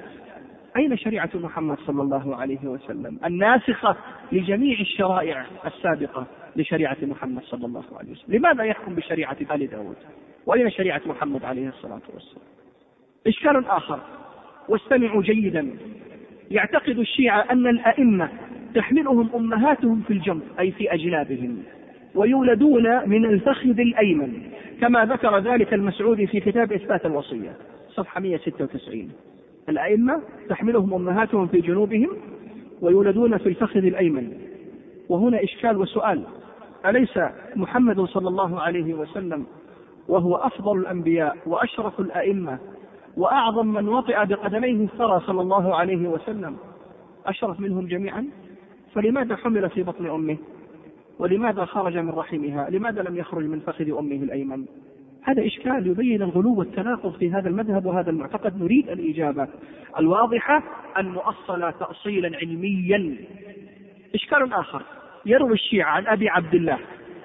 أين 0.78 0.98
شريعة 0.98 1.30
محمد 1.34 1.78
صلى 1.88 2.02
الله 2.02 2.36
عليه 2.36 2.60
وسلم؟ 2.64 3.20
الناسخة 3.26 3.96
لجميع 4.32 4.80
الشرائع 4.80 5.46
السابقة 5.66 6.28
لشريعة 6.56 6.98
محمد 7.02 7.44
صلى 7.44 7.66
الله 7.66 7.84
عليه 8.00 8.12
وسلم. 8.12 8.36
لماذا 8.36 8.64
يحكم 8.64 8.96
بشريعة 8.96 9.38
آل 9.52 9.68
داود؟ 9.68 9.96
وأين 10.46 10.72
شريعة 10.72 11.02
محمد 11.06 11.46
عليه 11.46 11.70
الصلاة 11.70 12.02
والسلام؟ 12.14 12.46
إشكال 13.28 13.66
آخر 13.68 14.00
واستمعوا 14.70 15.22
جيدا. 15.22 15.70
يعتقد 16.52 17.00
الشيعة 17.00 17.46
أن 17.52 17.68
الأئمة 17.68 18.30
تحملهم 18.76 19.30
أمهاتهم 19.36 20.02
في 20.08 20.14
الجنب 20.14 20.42
أي 20.60 20.72
في 20.72 20.94
أجنابهم 20.94 21.64
ويولدون 22.16 23.10
من 23.10 23.26
الفخذ 23.26 23.80
الأيمن 23.80 24.52
كما 24.82 25.06
ذكر 25.06 25.40
ذلك 25.40 25.74
المسعودي 25.74 26.28
في 26.28 26.40
كتاب 26.40 26.74
إثبات 26.74 27.06
الوصية 27.06 27.54
صفحة 27.90 28.22
196 28.22 29.12
الأئمة 29.70 30.22
تحملهم 30.50 30.94
أمهاتهم 30.94 31.48
في 31.48 31.62
جنوبهم 31.62 32.10
ويولدون 32.82 33.38
في 33.38 33.50
الفخذ 33.50 33.86
الأيمن. 33.86 34.38
وهنا 35.10 35.44
إشكال 35.44 35.78
وسؤال. 35.78 36.24
أليس 36.86 37.20
محمد 37.56 38.02
صلى 38.02 38.28
الله 38.28 38.62
عليه 38.62 38.94
وسلم 38.94 39.46
وهو 40.08 40.36
أفضل 40.36 40.78
الأنبياء 40.78 41.38
وأشرف 41.46 42.00
الأئمة 42.00 42.60
وأعظم 43.18 43.68
من 43.68 43.90
وطئ 43.90 44.26
بقدميه 44.26 44.84
الثرى 44.84 45.22
صلى 45.28 45.42
الله 45.42 45.76
عليه 45.76 46.08
وسلم 46.08 46.58
أشرف 47.26 47.60
منهم 47.60 47.88
جميعا؟ 47.88 48.28
فلماذا 48.94 49.36
حمل 49.36 49.70
في 49.70 49.84
بطن 49.84 50.06
أمه؟ 50.06 50.38
ولماذا 51.20 51.66
خرج 51.66 51.98
من 51.98 52.10
رحمها؟ 52.10 52.70
لماذا 52.70 53.02
لم 53.02 53.18
يخرج 53.18 53.46
من 53.46 53.60
فخذ 53.60 53.98
أمه 53.98 54.16
الأيمن؟ 54.16 54.66
هذا 55.26 55.46
إشكال 55.46 55.88
يبين 55.88 56.22
الغلو 56.22 56.56
والتناقض 56.56 57.16
في 57.18 57.32
هذا 57.32 57.50
المذهب 57.50 57.86
وهذا 57.86 58.10
المعتقد. 58.10 58.62
نريد 58.62 58.90
الإجابة 58.90 59.48
الواضحة 60.00 60.64
المؤصلة 60.98 61.72
تأصيلا 61.72 62.38
علميا. 62.38 63.16
إشكال 64.16 64.54
آخر 64.54 64.82
يروي 65.26 65.54
الشيعة 65.54 65.92
عن 65.92 66.08
أبي 66.08 66.30
عبد 66.30 66.56
الله 66.56 66.78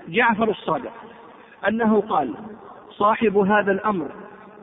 جعفر 0.09 0.51
الصادق 0.51 0.93
أنه 1.69 2.01
قال 2.01 2.35
صاحب 2.91 3.37
هذا 3.37 3.73
الأمر 3.73 4.09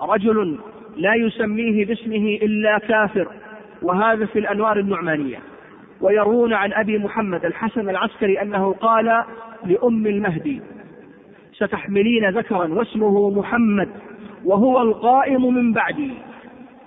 رجل 0.01 0.59
لا 0.97 1.15
يسميه 1.15 1.85
باسمه 1.85 2.39
إلا 2.41 2.77
كافر 2.77 3.27
وهذا 3.81 4.25
في 4.25 4.39
الأنوار 4.39 4.79
النعمانية. 4.79 5.39
ويروون 6.01 6.53
عن 6.53 6.73
أبي 6.73 6.97
محمد 6.97 7.45
الحسن 7.45 7.89
العسكري 7.89 8.41
أنه 8.41 8.73
قال 8.73 9.23
لأم 9.65 10.07
المهدي 10.07 10.61
ستحملين 11.57 12.29
ذكرا 12.29 12.67
واسمه 12.73 13.29
محمد 13.29 13.89
وهو 14.45 14.81
القائم 14.81 15.53
من 15.53 15.73
بعدي. 15.73 16.13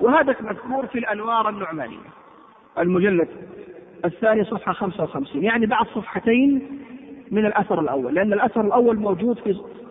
وهذا 0.01 0.37
مذكور 0.41 0.87
في 0.87 0.99
الأنوار 0.99 1.49
النعمانية. 1.49 2.11
المجلد 2.79 3.29
الثاني 4.05 4.45
صفحة 4.45 4.73
55 4.73 5.43
يعني 5.43 5.67
بعد 5.67 5.87
صفحتين 5.87 6.63
من 7.31 7.47
الأثر 7.47 7.81
الأول. 7.81 8.15
لأن 8.15 8.33
الأثر 8.33 8.61
الأول 8.61 8.99
موجود 8.99 9.39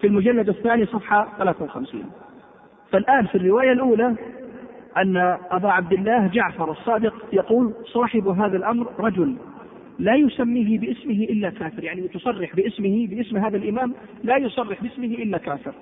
في 0.01 0.07
المجلد 0.07 0.49
الثاني 0.49 0.85
صفحة 0.85 1.27
53 1.37 2.03
فالآن 2.91 3.25
في 3.25 3.35
الرواية 3.35 3.71
الأولى 3.71 4.15
أن 4.97 5.37
أبا 5.51 5.69
عبد 5.69 5.93
الله 5.93 6.27
جعفر 6.27 6.71
الصادق 6.71 7.13
يقول 7.33 7.73
صاحب 7.85 8.27
هذا 8.27 8.57
الأمر 8.57 8.87
رجل 8.99 9.35
لا 9.99 10.15
يسميه 10.15 10.79
باسمه 10.79 11.23
إلا 11.23 11.49
كافر. 11.49 11.83
يعني 11.83 12.07
تصرح 12.07 12.55
باسمه 12.55 13.07
باسم 13.09 13.37
هذا 13.37 13.57
الإمام 13.57 13.93
لا 14.23 14.37
يصرح 14.37 14.81
باسمه 14.83 15.05
إلا 15.05 15.37
كافر. 15.37 15.73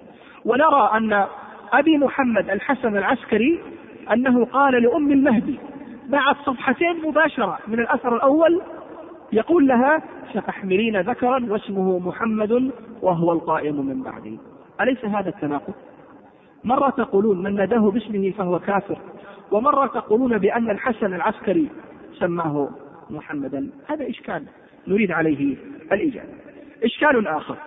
ونرى 0.45 0.91
أن 0.93 1.25
أبي 1.73 1.97
محمد 1.97 2.49
الحسن 2.49 2.97
العسكري 2.97 3.59
أنه 4.13 4.45
قال 4.45 4.83
لأم 4.83 5.11
المهدي 5.11 5.59
بعد 6.09 6.35
صفحتين 6.45 7.01
مباشرة 7.07 7.59
من 7.67 7.79
الأثر 7.79 8.15
الأول 8.15 8.61
يقول 9.33 9.67
لها 9.67 10.01
ستحملين 10.33 11.01
ذكرا 11.01 11.45
واسمه 11.49 11.99
محمد 11.99 12.71
وهو 13.01 13.31
القائم 13.31 13.85
من 13.85 14.03
بعدي. 14.03 14.39
أليس 14.81 15.05
هذا 15.05 15.29
التناقض؟ 15.29 15.73
مرة 16.63 16.89
تقولون 16.89 17.43
من 17.43 17.55
ناداه 17.55 17.91
باسمه 17.91 18.33
فهو 18.37 18.59
كافر 18.59 18.97
ومرة 19.51 19.85
تقولون 19.87 20.37
بأن 20.37 20.69
الحسن 20.69 21.13
العسكري 21.13 21.67
سماه 22.19 22.69
محمدا. 23.09 23.69
هذا 23.87 24.09
إشكال 24.09 24.43
نريد 24.87 25.11
عليه 25.11 25.55
الإجابة. 25.91 26.33
إشكال 26.83 27.27
آخر. 27.27 27.57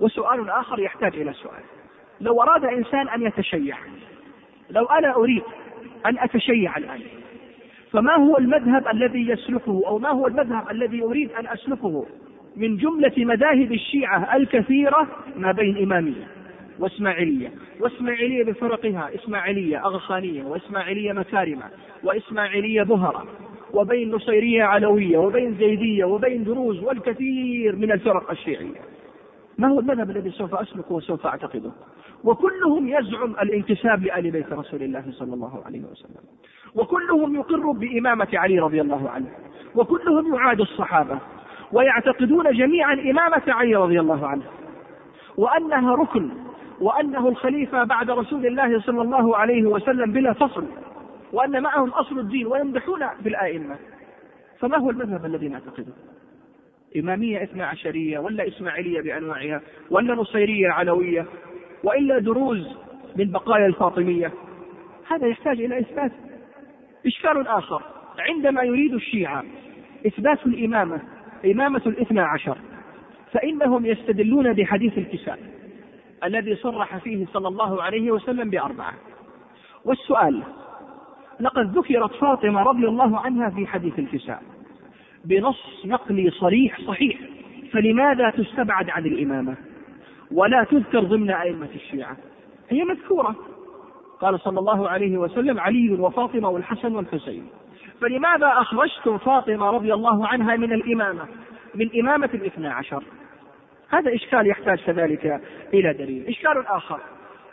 وسؤال 0.00 0.50
آخر 0.50 0.78
يحتاج 0.78 1.16
إلى 1.16 1.32
سؤال. 1.32 1.62
لو 2.20 2.42
أراد 2.42 2.64
إنسان 2.64 3.08
أن 3.08 3.22
يتشيع 3.22 3.76
لو 4.70 4.84
أنا 4.84 5.16
أريد 5.16 5.42
أن 6.06 6.18
أتشيع 6.18 6.76
الآن 6.76 7.00
فما 7.92 8.16
هو 8.16 8.38
المذهب 8.38 8.88
الذي 8.88 9.28
يسلكه؟ 9.28 9.82
أو 9.86 9.98
ما 9.98 10.08
هو 10.08 10.26
المذهب 10.26 10.70
الذي 10.70 11.02
أريد 11.02 11.32
أن 11.32 11.46
أسلكه؟ 11.46 12.06
من 12.56 12.76
جملة 12.76 13.12
مذاهب 13.16 13.72
الشيعة 13.72 14.36
الكثيرة 14.36 15.06
ما 15.36 15.52
بين 15.52 15.82
إمامية 15.82 16.26
وإسماعيلية. 16.78 17.52
وإسماعيلية 17.80 18.44
بفرقها 18.44 19.10
إسماعيلية 19.14 19.86
أغخانية 19.86 20.44
وإسماعيلية 20.44 21.12
مكارمة 21.12 21.64
وإسماعيلية 22.02 22.82
بهرة. 22.82 23.26
وبين 23.74 24.10
نصيرية 24.10 24.62
علوية 24.64 25.18
وبين 25.18 25.54
زيدية 25.54 26.04
وبين 26.04 26.44
دروز 26.44 26.82
والكثير 26.82 27.76
من 27.76 27.92
الفرق 27.92 28.30
الشيعية. 28.30 28.80
ما 29.58 29.68
هو 29.68 29.80
المذهب 29.80 30.10
الذي 30.10 30.30
سوف 30.30 30.54
أسلكه 30.54 30.92
وسوف 30.92 31.26
أعتقده؟ 31.26 31.70
وكلهم 32.24 32.88
يزعم 32.88 33.32
الانتساب 33.42 34.04
لآل 34.04 34.30
بيت 34.30 34.52
رسول 34.52 34.82
الله 34.82 35.04
صلى 35.10 35.34
الله 35.34 35.62
عليه 35.66 35.80
وسلم. 35.92 36.24
وكلهم 36.74 37.34
يقر 37.34 37.70
بإمامة 37.70 38.28
علي 38.34 38.58
رضي 38.58 38.80
الله 38.80 39.10
عنه. 39.10 39.26
وكلهم 39.74 40.34
يعاد 40.34 40.60
الصحابة. 40.60 41.18
ويعتقدون 41.72 42.52
جميعا 42.52 42.94
إمامة 42.94 43.42
علي 43.48 43.74
رضي 43.74 44.00
الله 44.00 44.26
عنه. 44.26 44.42
وأنها 45.36 45.94
ركن. 45.94 46.30
وأنه 46.80 47.28
الخليفة 47.28 47.84
بعد 47.84 48.10
رسول 48.10 48.46
الله 48.46 48.80
صلى 48.80 49.02
الله 49.02 49.36
عليه 49.36 49.64
وسلم 49.64 50.12
بلا 50.12 50.32
فصل. 50.32 50.64
وأن 51.32 51.62
معهم 51.62 51.90
أصل 51.90 52.18
الدين 52.18 52.46
ويمدحون 52.46 53.06
بالآئمة 53.20 53.76
فما 54.58 54.78
هو 54.78 54.90
المذهب 54.90 55.24
الذي 55.24 55.48
نعتقده؟ 55.48 55.92
إمامية 56.96 57.42
إثنى 57.42 57.62
عشرية 57.62 58.18
ولا 58.18 58.48
إسماعيلية 58.48 59.00
بأنواعها 59.00 59.60
ولا 59.90 60.14
نصيرية 60.14 60.68
علوية 60.68 61.26
وإلا 61.84 62.18
دروز 62.18 62.76
من 63.16 63.30
بقايا 63.30 63.66
الفاطمية؟ 63.66 64.32
هذا 65.08 65.26
يحتاج 65.26 65.60
إلى 65.60 65.78
إثبات. 65.80 66.12
إشكال 67.06 67.46
آخر. 67.46 67.82
عندما 68.18 68.62
يريد 68.62 68.94
الشيعة 68.94 69.44
إثبات 70.06 70.46
الإمامة 70.46 71.00
إمامة 71.44 71.82
الاثنى 71.86 72.20
عشر 72.20 72.58
فإنهم 73.32 73.86
يستدلون 73.86 74.52
بحديث 74.52 74.98
الكساء 74.98 75.38
الذي 76.24 76.56
صرح 76.56 76.96
فيه 76.96 77.26
صلى 77.26 77.48
الله 77.48 77.82
عليه 77.82 78.10
وسلم 78.10 78.50
بأربعة. 78.50 78.92
والسؤال 79.84 80.42
لقد 81.40 81.78
ذكرت 81.78 82.14
فاطمة 82.14 82.62
رضي 82.62 82.88
الله 82.88 83.18
عنها 83.18 83.50
في 83.50 83.66
حديث 83.66 83.98
الكساء 83.98 84.42
بنص 85.24 85.82
نقلي 85.84 86.30
صريح 86.30 86.80
صحيح. 86.80 87.18
فلماذا 87.72 88.30
تستبعد 88.30 88.90
عن 88.90 89.06
الإمامة؟ 89.06 89.56
ولا 90.32 90.64
تذكر 90.64 91.00
ضمن 91.00 91.30
أئمة 91.30 91.68
الشيعة. 91.74 92.16
هي 92.70 92.84
مذكورة. 92.84 93.36
قال 94.20 94.40
صلى 94.40 94.58
الله 94.58 94.88
عليه 94.88 95.18
وسلم 95.18 95.60
علي 95.60 95.92
وفاطمة 95.92 96.48
والحسن 96.48 96.94
والحسين. 96.94 97.46
فلماذا 98.00 98.46
أخرجتم 98.46 99.18
فاطمة 99.18 99.70
رضي 99.70 99.94
الله 99.94 100.26
عنها 100.26 100.56
من 100.56 100.72
الإمامة؟ 100.72 101.26
من 101.74 102.00
إمامة 102.00 102.30
الاثنى 102.34 102.68
عشر. 102.68 103.04
هذا 103.88 104.14
إشكال 104.14 104.46
يحتاج 104.46 104.78
كذلك 104.78 105.40
إلى 105.74 105.92
دليل. 105.92 106.26
إشكال 106.26 106.66
آخر. 106.66 107.00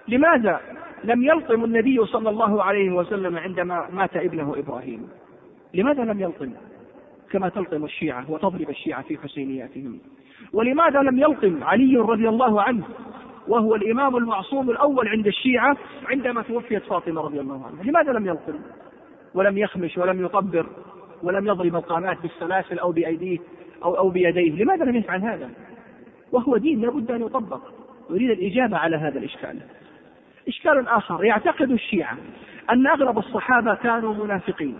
لماذا 0.08 0.62
لم 1.03 1.24
يلطم 1.24 1.64
النبي 1.64 2.05
صلى 2.05 2.30
الله 2.30 2.64
عليه 2.64 2.91
وسلم 2.91 3.38
عندما 3.38 3.88
مات 3.93 4.16
ابنه 4.16 4.55
إبراهيم؟ 4.58 5.10
لماذا 5.74 6.03
لم 6.03 6.20
يلطم؟ 6.20 6.51
كما 7.32 7.49
تلطم 7.49 7.86
الشيعة 7.86 8.32
وتضرب 8.32 8.70
الشيعة 8.70 9.01
في 9.01 9.18
حسينياتهم. 9.18 9.99
ولماذا 10.53 10.99
لم 10.99 11.20
يلطم 11.20 11.64
علي 11.64 11.97
رضي 11.97 12.30
الله 12.30 12.62
عنه؟ 12.62 12.84
وهو 13.47 13.76
الإمام 13.76 14.18
المعصوم 14.18 14.70
الأول 14.70 15.08
عند 15.08 15.28
الشيعة 15.28 15.78
عندما 16.05 16.41
توفيت 16.41 16.84
فاطمة 16.84 17.22
رضي 17.22 17.39
الله 17.39 17.66
عنها. 17.66 17.84
لماذا 17.84 18.12
لم 18.12 18.28
يلطم؟ 18.28 18.60
ولم 19.34 19.58
يخمش 19.58 19.97
ولم 19.97 20.26
يطبر 20.26 20.66
ولم 21.24 21.47
يضرب 21.47 21.76
القامات 21.76 22.22
بالسلاسل 22.22 22.80
أو 22.80 22.91
بأيديه 22.91 23.38
أو 23.84 23.97
أو 23.97 24.10
بيديه. 24.10 24.64
لماذا 24.64 24.86
لم 24.86 24.95
يفعل 24.95 25.22
هذا؟ 25.22 25.49
وهو 26.32 26.58
دين 26.58 26.82
لابد 26.82 27.12
أن 27.12 27.22
يطبق. 27.22 27.62
أريد 28.10 28.30
الإجابة 28.30 28.78
على 28.78 28.95
هذا 28.95 29.20
الإشكال. 29.20 29.60
إشكال 30.47 30.87
آخر. 30.87 31.23
يعتقد 31.23 31.71
الشيعة 31.71 32.17
أن 32.69 32.87
أغلب 32.87 33.17
الصحابة 33.17 33.75
كانوا 33.75 34.13
منافقين 34.13 34.77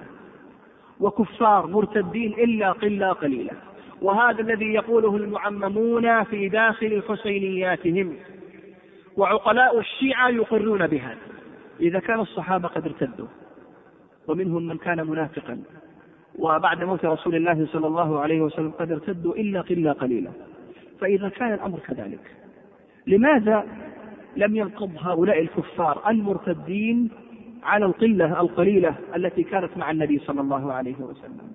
وكفار 0.99 1.68
مرتدين 1.68 2.34
إلا 2.34 2.72
قلة 2.72 3.11
قليلة 3.11 3.51
وهذا 4.01 4.41
الذي 4.41 4.74
يقوله 4.74 5.15
المعممون 5.15 6.24
في 6.24 6.49
داخل 6.49 7.03
حسينياتهم. 7.09 8.15
وعقلاء 9.18 9.80
الشيعة 9.80 10.30
يقرون 10.30 10.88
بهذا 10.88 11.18
إذا 11.80 11.99
كان 11.99 12.20
الصحابة 12.20 12.68
قد 12.68 12.86
ارتدوا 12.86 13.28
ومنهم 14.28 14.68
من 14.68 14.78
كان 14.78 15.07
منافقا. 15.07 15.63
وبعد 16.39 16.84
موت 16.84 17.05
رسول 17.05 17.36
الله 17.36 17.68
صلى 17.74 17.88
الله 17.88 18.20
عليه 18.20 18.41
وسلم 18.41 18.72
قد 18.72 18.91
ارتدوا 18.91 19.36
إلا 19.36 19.61
قلة 19.61 19.91
قليلة 19.91 20.32
فإذا 21.01 21.30
كان 21.30 21.53
الأمر 21.53 21.80
كذلك 21.80 22.36
لماذا 23.07 23.65
لم 24.38 24.56
ينقض 24.56 24.92
هؤلاء 25.00 25.42
الكفار 25.42 26.10
المرتدين 26.10 27.10
على 27.64 27.86
القلة 27.86 28.42
القليلة 28.42 28.96
التي 29.16 29.44
كانت 29.44 29.78
مع 29.78 29.92
النبي 29.92 30.20
صلى 30.20 30.42
الله 30.42 30.74
عليه 30.74 30.96
وسلم. 30.96 31.52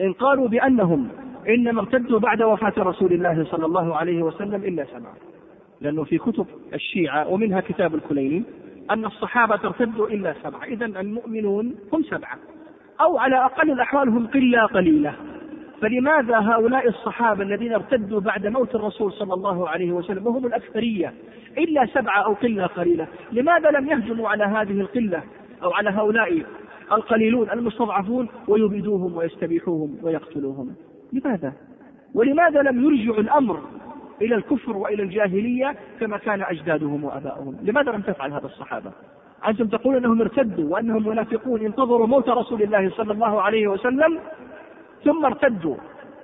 إن 0.00 0.12
قالوا 0.12 0.48
بأنهم 0.48 1.08
إنما 1.48 1.80
ارتدوا 1.80 2.18
بعد 2.18 2.42
وفاة 2.42 2.72
رسول 2.78 3.12
الله 3.12 3.44
صلى 3.44 3.66
الله 3.66 3.96
عليه 3.96 4.22
وسلم 4.22 4.64
إلا 4.64 4.84
سبعة 4.84 5.14
لأنه 5.80 6.04
في 6.04 6.18
كتب 6.18 6.46
الشيعة 6.74 7.28
ومنها 7.28 7.60
كتاب 7.60 7.94
الكليني 7.94 8.42
أن 8.90 9.04
الصحابة 9.04 9.54
ارتدوا 9.54 10.08
إلا 10.08 10.34
سبعة 10.42 10.64
إذا 10.64 10.86
المؤمنون 10.86 11.74
هم 11.92 12.02
سبعة. 12.02 12.38
أو 13.00 13.18
على 13.18 13.44
أقل 13.44 13.70
الأحوال 13.70 14.08
هم 14.08 14.26
قلة 14.26 14.66
قليلة. 14.66 15.14
فلماذا 15.80 16.38
هؤلاء 16.38 16.88
الصحابة 16.88 17.42
الذين 17.42 17.72
ارتدوا 17.72 18.20
بعد 18.20 18.46
موت 18.46 18.74
الرسول 18.74 19.12
صلى 19.12 19.34
الله 19.34 19.68
عليه 19.68 19.92
وسلم 19.92 20.26
وهم 20.26 20.46
الأكثرية 20.46 21.14
إلا 21.58 21.86
سبعة 21.86 22.22
أو 22.24 22.32
قلة 22.32 22.66
قليلة؟ 22.66 23.06
لماذا 23.32 23.70
لم 23.70 23.88
يهجموا 23.88 24.28
على 24.28 24.44
هذه 24.44 24.80
القلة 24.80 25.22
أو 25.62 25.72
على 25.72 25.90
هؤلاء 25.90 26.42
القليلون 26.92 27.50
المستضعفون 27.50 28.28
ويبيدوهم 28.48 29.16
ويستبيحوهم 29.16 29.98
ويقتلوهم؟ 30.02 30.74
لماذا؟ 31.12 31.52
ولماذا 32.14 32.62
لم 32.62 32.84
يرجعوا 32.84 33.20
الأمر 33.20 33.60
إلى 34.22 34.34
الكفر 34.34 34.76
وإلى 34.76 35.02
الجاهلية 35.02 35.76
كما 36.00 36.18
كان 36.18 36.42
أجدادهم 36.42 37.04
وآباؤهم؟ 37.04 37.56
لماذا 37.62 37.92
لم 37.92 38.00
تفعل 38.00 38.32
هذا 38.32 38.46
الصحابة؟ 38.46 38.90
أنتم 39.48 39.66
تقول 39.66 39.96
أنهم 39.96 40.20
ارتدوا 40.20 40.72
وأنهم 40.72 41.08
منافقون 41.08 41.60
انتظروا 41.60 42.06
موت 42.06 42.28
رسول 42.28 42.62
الله 42.62 42.90
صلى 42.90 43.12
الله 43.12 43.42
عليه 43.42 43.68
وسلم 43.68 44.18
ثم 45.04 45.24
ارتدوا 45.24 45.76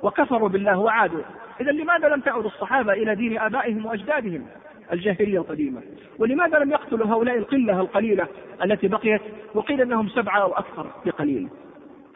وكفروا 0.03 0.49
بالله 0.49 0.78
وعادوا. 0.78 1.22
إذا 1.61 1.72
لماذا 1.72 2.09
لم 2.09 2.20
تعد 2.20 2.45
الصحابة 2.45 2.93
إلى 2.93 3.14
دين 3.14 3.39
آبائهم 3.39 3.87
وأجدادهم 3.87 4.47
الجاهلية 4.93 5.39
القديمة؟ 5.39 5.83
ولماذا 6.18 6.59
لم 6.59 6.70
يقتلوا 6.70 7.07
هؤلاء 7.07 7.39
القلة 7.39 7.81
القليلة 7.81 8.26
التي 8.64 8.89
بقيت 8.89 9.20
وقيل 9.55 9.81
أنهم 9.81 10.09
سبعة 10.09 10.43
أو 10.43 10.53
أكثر 10.53 10.87
بقليل؟ 11.07 11.49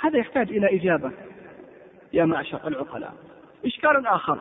هذا 0.01 0.19
يحتاج 0.19 0.51
إلى 0.51 0.77
إجابة 0.77 1.11
يا 2.12 2.25
معشر 2.25 2.61
العقلاء. 2.67 3.12
إشكال 3.67 4.07
آخر. 4.07 4.39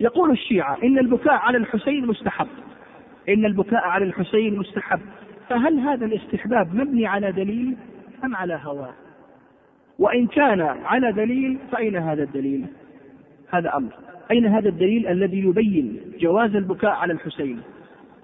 يقول 0.00 0.30
الشيعة 0.30 0.78
إن 0.82 0.98
البكاء 0.98 1.34
على 1.34 1.58
الحسين 1.58 2.06
مستحب. 2.06 2.48
إن 3.28 3.44
البكاء 3.44 3.84
على 3.84 4.04
الحسين 4.04 4.58
مستحب. 4.58 5.00
فهل 5.48 5.78
هذا 5.78 6.06
الاستحباب 6.06 6.74
مبني 6.74 7.06
على 7.06 7.32
دليل 7.32 7.76
أم 8.24 8.36
على 8.36 8.60
هواه 8.64 8.94
وإن 9.98 10.26
كان 10.26 10.60
على 10.60 11.12
دليل 11.12 11.58
فأين 11.72 11.96
هذا 11.96 12.22
الدليل؟ 12.22 12.66
هذا 13.50 13.76
أمر. 13.76 13.92
أين 14.30 14.46
هذا 14.46 14.68
الدليل 14.68 15.06
الذي 15.06 15.38
يبين 15.38 16.00
جواز 16.18 16.56
البكاء 16.56 16.90
على 16.90 17.12
الحسين؟ 17.12 17.60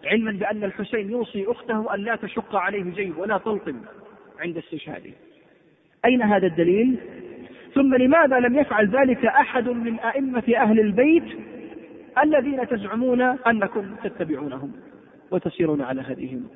علما 0.05 0.33
بأن 0.33 0.65
الحسين 0.65 1.11
يوصي 1.11 1.45
أخته 1.49 1.95
أن 1.95 2.01
لا 2.01 2.17
تشق 2.17 2.57
عليه 2.57 2.83
جيب 2.83 3.19
ولا 3.19 3.39
تلطم 3.39 3.77
عند 4.41 4.57
استشهاده. 4.57 5.11
أين 6.05 6.23
هذا 6.23 6.47
الدليل؟ 6.47 6.97
ثم 7.75 7.95
لماذا 7.95 8.41
لم 8.41 8.59
يفعل 8.59 8.89
ذلك 8.89 9.27
أحد 9.27 9.69
من 9.69 9.99
أئمة 9.99 10.55
أهل 10.57 10.81
البيت 10.81 11.25
الذين 12.23 12.69
تزعمون 12.69 13.21
أنكم 13.21 13.95
تتبعونهم 14.05 14.73
وتسيرون 15.31 15.83
على 15.83 16.01
هديهم 16.01 16.47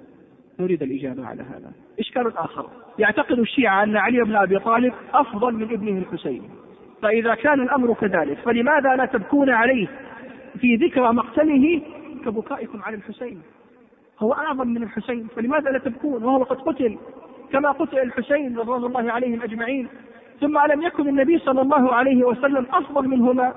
نريد 0.61 0.83
الإجابة 0.83 1.27
على 1.27 1.43
هذا. 1.43 1.73
إشكال 1.99 2.37
آخر. 2.37 2.67
يعتقد 2.99 3.39
الشيعة 3.39 3.83
أن 3.83 3.97
علي 3.97 4.25
بن 4.25 4.37
أبي 4.37 4.59
طالب 4.59 4.93
أفضل 5.15 5.55
من 5.55 5.63
ابنه 5.63 5.99
الحسين. 5.99 6.43
فإذا 7.03 7.35
كان 7.35 7.61
الأمر 7.61 7.95
كذلك 7.95 8.39
فلماذا 8.39 8.97
لا 8.97 9.05
تبكون 9.05 9.51
عليه 9.51 9.87
في 10.61 10.77
ذكرى 10.77 11.13
مقتله 11.13 11.83
كبكائكم 12.25 12.83
على 12.83 12.97
الحسين؟ 12.97 13.43
هو 14.21 14.33
أعظم 14.33 14.69
من 14.69 14.83
الحسين 14.83 15.27
فلماذا 15.37 15.71
لا 15.71 15.79
تبكون؟ 15.79 16.25
وهو 16.25 16.43
قد 16.43 16.57
قتل 16.57 16.99
كما 17.53 17.71
قتل 17.71 17.99
الحسين 17.99 18.59
رضوان 18.59 18.85
الله 18.85 19.13
عليهم 19.13 19.43
أجمعين. 19.43 19.89
ثم 20.41 20.59
ألم 20.59 20.83
يكن 20.83 21.09
النبي 21.09 21.39
صلى 21.39 21.61
الله 21.61 21.95
عليه 21.95 22.25
وسلم 22.25 22.67
أفضل 22.73 23.09
منهما 23.09 23.55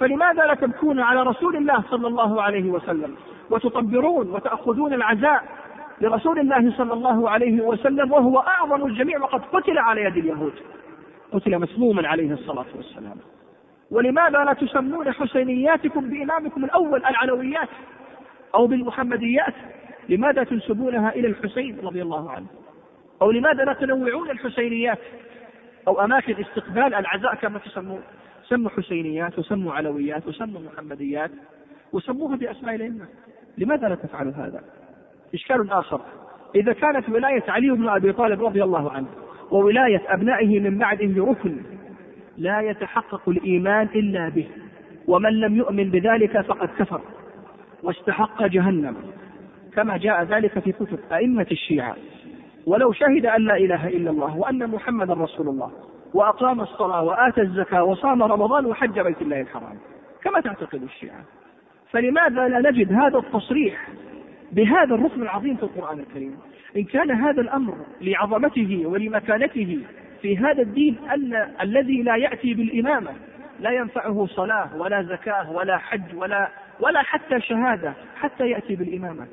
فلماذا 0.00 0.46
لا 0.46 0.54
تبكون 0.54 1.00
على 1.00 1.22
رسول 1.22 1.56
الله 1.56 1.84
صلى 1.90 2.06
الله 2.06 2.42
عليه 2.42 2.70
وسلم؟ 2.70 3.14
وتطبرون 3.50 4.30
وتأخذون 4.30 4.92
العزاء 4.92 5.44
لرسول 6.00 6.38
الله 6.38 6.76
صلى 6.76 6.92
الله 6.92 7.30
عليه 7.30 7.60
وسلم 7.60 8.12
وهو 8.12 8.38
أعظم 8.38 8.86
الجميع 8.86 9.18
وقد 9.18 9.44
قتل 9.44 9.78
على 9.78 10.04
يد 10.04 10.16
اليهود. 10.16 10.52
قتل 11.32 11.58
مسموما 11.58 12.08
عليه 12.08 12.32
الصلاة 12.32 12.66
والسلام. 12.76 13.16
ولماذا 13.90 14.44
لا 14.44 14.52
تسمون 14.52 15.12
حسينياتكم 15.12 16.10
بإمامكم 16.10 16.64
الأول 16.64 17.04
العلويات 17.04 17.68
أو 18.54 18.66
بالمحمديات؟ 18.66 19.54
لماذا 20.08 20.44
تنسبونها 20.44 21.14
إلى 21.14 21.28
الحسين 21.28 21.78
رضي 21.82 22.02
الله 22.02 22.30
عنه؟ 22.30 22.46
أو 23.22 23.30
لماذا 23.30 23.64
لا 23.64 23.72
تنوعون 23.72 24.30
الحسينيات؟ 24.30 24.98
أو 25.88 26.04
أماكن 26.04 26.34
استقبال 26.42 26.94
العزاء 26.94 27.34
كما 27.34 27.58
تسمون؟ 27.58 28.00
سموا 28.48 28.70
حسينيات 28.70 29.38
وسموا 29.38 29.72
علويات 29.72 30.26
وسموا 30.26 30.60
محمديات 30.60 31.30
وسموها 31.92 32.36
بأسماء 32.36 32.74
الأئمة. 32.74 33.06
لماذا 33.58 33.88
لا 33.88 33.94
تفعلوا 33.94 34.32
هذا؟ 34.32 34.60
إشكال 35.34 35.70
آخر. 35.70 36.00
إذا 36.54 36.72
كانت 36.72 37.08
ولاية 37.08 37.44
علي 37.48 37.70
بن 37.70 37.88
أبي 37.88 38.12
طالب 38.12 38.44
رضي 38.44 38.62
الله 38.64 38.92
عنه 38.92 39.06
وولاية 39.50 40.02
أبنائه 40.08 40.60
من 40.60 40.78
بعده 40.78 41.24
ركن 41.24 41.56
لا 42.36 42.60
يتحقق 42.60 43.28
الإيمان 43.28 43.88
إلا 43.94 44.28
به 44.28 44.46
ومن 45.08 45.40
لم 45.40 45.56
يؤمن 45.56 45.90
بذلك 45.90 46.40
فقد 46.40 46.68
كفر 46.78 47.00
واستحق 47.82 48.42
جهنم. 48.46 48.96
كما 49.74 49.96
جاء 49.96 50.22
ذلك 50.22 50.58
في 50.58 50.72
كتب 50.72 50.98
أئمة 51.12 51.46
الشيعة. 51.50 51.96
ولو 52.66 52.92
شهد 52.92 53.26
أن 53.26 53.42
لا 53.42 53.56
إله 53.56 53.88
إلا 53.88 54.10
الله 54.10 54.36
وأن 54.36 54.70
محمدا 54.70 55.14
رسول 55.14 55.48
الله 55.48 55.70
وأقام 56.14 56.60
الصلاة 56.60 57.02
وآتى 57.02 57.40
الزكاة 57.40 57.84
وصام 57.84 58.22
رمضان 58.22 58.66
وحج 58.66 59.00
بيت 59.00 59.22
الله 59.22 59.40
الحرام 59.40 59.78
كما 60.22 60.40
تعتقد 60.40 60.82
الشيعة. 60.82 61.24
فلماذا 61.90 62.48
لا 62.48 62.70
نجد 62.70 62.92
هذا 62.92 63.18
التصريح؟ 63.18 63.88
بهذا 64.52 64.94
الركن 64.94 65.22
العظيم 65.22 65.56
في 65.56 65.62
القرآن 65.62 65.98
الكريم. 65.98 66.36
إن 66.76 66.84
كان 66.84 67.10
هذا 67.10 67.40
الأمر 67.40 67.74
لعظمته 68.00 68.82
ولمكانته 68.86 69.78
في 70.22 70.38
هذا 70.38 70.62
الدين 70.62 70.96
أن 71.14 71.48
الذي 71.60 72.02
لا 72.02 72.16
يأتي 72.16 72.54
بالإمامة 72.54 73.10
لا 73.60 73.70
ينفعه 73.70 74.26
صلاة 74.26 74.76
ولا 74.76 75.02
زكاة 75.02 75.52
ولا 75.52 75.78
حج 75.78 76.14
ولا 76.14 76.48
ولا 76.80 77.02
حتى 77.02 77.40
شهادة 77.40 77.94
حتى 78.16 78.50
يأتي 78.50 78.76
بالإمامة. 78.76 79.26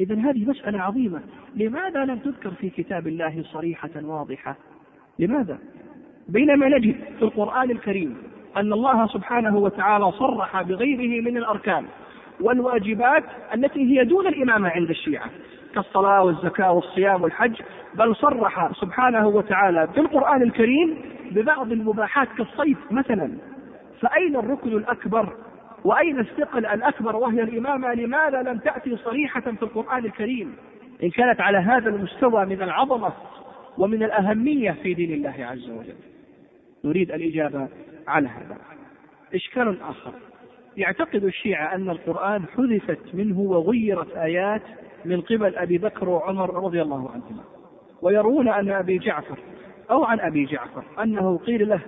إذا 0.00 0.14
هذه 0.14 0.50
مسألة 0.50 0.82
عظيمة. 0.82 1.20
لماذا 1.56 2.04
لم 2.04 2.18
تذكر 2.18 2.50
في 2.50 2.70
كتاب 2.70 3.06
الله 3.06 3.42
صريحة 3.42 3.90
واضحة؟ 3.96 4.56
لماذا؟ 5.18 5.58
بينما 6.28 6.68
نجد 6.68 6.96
في 7.18 7.22
القرآن 7.22 7.70
الكريم 7.70 8.16
أن 8.56 8.72
الله 8.72 9.06
سبحانه 9.06 9.56
وتعالى 9.56 10.12
صرح 10.12 10.62
بغيره 10.62 11.22
من 11.22 11.36
الأركان. 11.36 11.84
والواجبات 12.40 13.24
التي 13.54 13.80
هي 13.80 14.04
دون 14.04 14.26
الإمامة 14.26 14.68
عند 14.68 14.90
الشيعة 14.90 15.30
كالصلاة 15.74 16.22
والزكاة 16.22 16.72
والصيام 16.72 17.22
والحج 17.22 17.62
بل 17.94 18.16
صرح 18.16 18.72
سبحانه 18.80 19.28
وتعالى 19.28 19.88
في 19.94 20.00
القرآن 20.00 20.42
الكريم 20.42 20.98
ببعض 21.30 21.72
المباحات 21.72 22.28
كالصيد 22.38 22.76
مثلا. 22.90 23.32
فأين 24.00 24.36
الركن 24.36 24.68
الأكبر 24.68 25.36
وأين 25.84 26.18
الثقل 26.20 26.66
الأكبر 26.66 27.16
وهي 27.16 27.42
الإمامة؟ 27.42 27.94
لماذا 27.94 28.42
لم 28.42 28.58
تأتي 28.58 28.96
صريحة 28.96 29.40
في 29.40 29.62
القرآن 29.62 30.04
الكريم؟ 30.04 30.56
إن 31.02 31.10
كانت 31.10 31.40
على 31.40 31.58
هذا 31.58 31.88
المستوى 31.88 32.46
من 32.46 32.62
العظمة 32.62 33.12
ومن 33.78 34.02
الأهمية 34.02 34.70
في 34.82 34.94
دين 34.94 35.12
الله 35.12 35.34
عز 35.38 35.70
وجل. 35.70 35.96
نريد 36.84 37.12
الإجابة 37.12 37.68
على 38.08 38.28
هذا. 38.28 38.56
إشكال 39.34 39.80
آخر. 39.82 40.12
يعتقد 40.76 41.24
الشيعة 41.24 41.74
أن 41.74 41.90
القرآن 41.90 42.42
حذفت 42.56 43.14
منه 43.14 43.40
وغيرت 43.40 44.16
آيات 44.16 44.62
من 45.04 45.20
قبل 45.20 45.56
أبي 45.56 45.78
بكر 45.78 46.08
وعمر 46.08 46.64
رضي 46.64 46.82
الله 46.82 47.10
عنهما. 47.10 47.42
ويروون 48.02 48.48
أن 48.48 48.70
أبي 48.70 48.98
جعفر 48.98 49.38
أو 49.90 50.04
عن 50.04 50.20
أبي 50.20 50.44
جعفر 50.44 50.84
أنه 51.02 51.38
قيل 51.38 51.68
له 51.68 51.80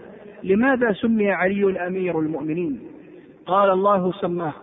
لماذا 0.42 0.92
سمي 0.92 1.30
علي 1.30 1.86
أمير 1.86 2.18
المؤمنين؟ 2.18 2.80
قال 3.46 3.70
الله 3.70 4.12
سماه 4.12 4.54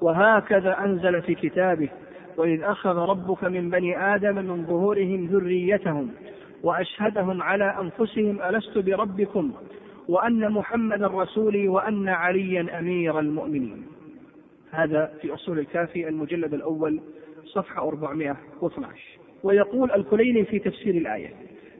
وهكذا 0.00 0.78
أنزل 0.84 1.22
في 1.22 1.34
كتابه 1.34 1.88
وإذ 2.36 2.62
أخذ 2.62 2.96
ربك 2.96 3.44
من 3.44 3.70
بني 3.70 4.14
آدم 4.14 4.34
من 4.34 4.66
ظهورهم 4.66 5.26
ذريتهم 5.26 6.10
وأشهدهم 6.62 7.42
على 7.42 7.76
أنفسهم 7.80 8.42
ألست 8.42 8.78
بربكم؟ 8.78 9.52
وأن 10.08 10.52
محمدا 10.52 11.06
رسولي 11.06 11.68
وأن 11.68 12.08
عليا 12.08 12.78
أمير 12.78 13.18
المؤمنين. 13.18 13.82
هذا 14.70 15.12
في 15.22 15.34
أصول 15.34 15.58
الكافي 15.58 16.08
المجلد 16.08 16.54
الأول 16.54 17.00
صفحة 17.44 17.88
412 17.88 19.18
ويقول 19.42 19.90
الكليني 19.90 20.44
في 20.44 20.58
تفسير 20.58 20.94
الآية 20.94 21.28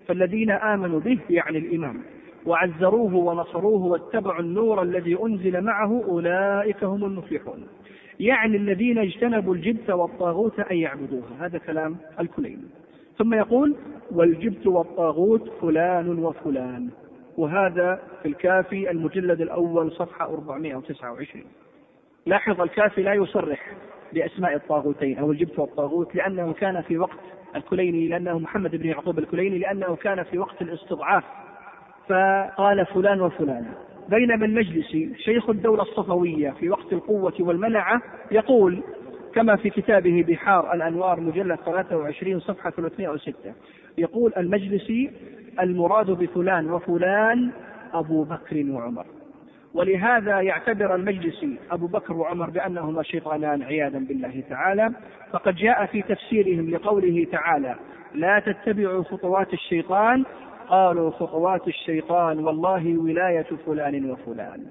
فالذين 0.06 0.50
آمنوا 0.50 1.00
به 1.00 1.18
يعني 1.30 1.58
الإمام 1.58 2.02
وعزروه 2.46 3.14
ونصروه 3.14 3.82
واتبعوا 3.84 4.40
النور 4.40 4.82
الذي 4.82 5.18
أنزل 5.22 5.60
معه 5.60 6.04
أولئك 6.08 6.84
هم 6.84 7.04
المفلحون. 7.04 7.66
يعني 8.20 8.56
الذين 8.56 8.98
اجتنبوا 8.98 9.54
الجبت 9.54 9.90
والطاغوت 9.90 10.60
أن 10.60 10.76
يعبدوها 10.76 11.46
هذا 11.46 11.58
كلام 11.58 11.96
الكليني. 12.20 12.68
ثم 13.18 13.34
يقول 13.34 13.74
والجبت 14.10 14.66
والطاغوت 14.66 15.48
فلان 15.60 16.18
وفلان. 16.18 16.90
وهذا 17.38 18.02
في 18.22 18.28
الكافي 18.28 18.90
المجلد 18.90 19.40
الأول 19.40 19.92
صفحة 19.92 20.24
429 20.24 21.44
لاحظ 22.26 22.60
الكافي 22.60 23.02
لا 23.02 23.14
يصرح 23.14 23.72
بأسماء 24.12 24.54
الطاغوتين 24.54 25.18
أو 25.18 25.32
الجبت 25.32 25.58
والطاغوت 25.58 26.14
لأنه 26.14 26.52
كان 26.52 26.82
في 26.82 26.98
وقت 26.98 27.18
الكليني 27.56 28.08
لأنه 28.08 28.38
محمد 28.38 28.76
بن 28.76 28.86
يعقوب 28.88 29.18
الكليني 29.18 29.58
لأنه 29.58 29.96
كان 29.96 30.22
في 30.22 30.38
وقت 30.38 30.62
الاستضعاف. 30.62 31.24
فقال 32.08 32.86
فلان 32.86 33.20
وفلان. 33.20 33.66
بينما 34.08 34.46
المجلسي 34.46 35.14
شيخ 35.16 35.50
الدولة 35.50 35.82
الصفوية 35.82 36.50
في 36.50 36.70
وقت 36.70 36.92
القوة 36.92 37.34
والمنعة 37.40 38.02
يقول 38.30 38.82
كما 39.34 39.56
في 39.56 39.70
كتابه 39.70 40.24
بحار 40.28 40.72
الأنوار 40.72 41.20
مجلد 41.20 41.58
23 41.58 42.40
صفحة 42.40 42.70
306 42.70 43.34
يقول 43.98 44.32
المجلسي 44.36 45.10
المراد 45.60 46.10
بفلان 46.10 46.70
وفلان 46.70 47.50
أبو 47.92 48.24
بكر 48.24 48.64
وعمر. 48.70 49.06
ولهذا 49.74 50.40
يعتبر 50.40 50.94
المجلسي 50.94 51.58
أبو 51.70 51.86
بكر 51.86 52.12
وعمر 52.12 52.50
بأنهما 52.50 53.02
شيطانان 53.02 53.62
عياذا 53.62 53.98
بالله 53.98 54.42
تعالى. 54.50 54.90
فقد 55.32 55.54
جاء 55.54 55.86
في 55.86 56.02
تفسيرهم 56.02 56.70
لقوله 56.70 57.26
تعالى 57.32 57.74
لا 58.14 58.38
تتبعوا 58.38 59.02
خطوات 59.02 59.52
الشيطان. 59.52 60.24
قالوا 60.68 61.10
خطوات 61.10 61.68
الشيطان 61.68 62.38
والله 62.38 62.98
ولاية 62.98 63.46
فلان 63.66 64.10
وفلان. 64.10 64.66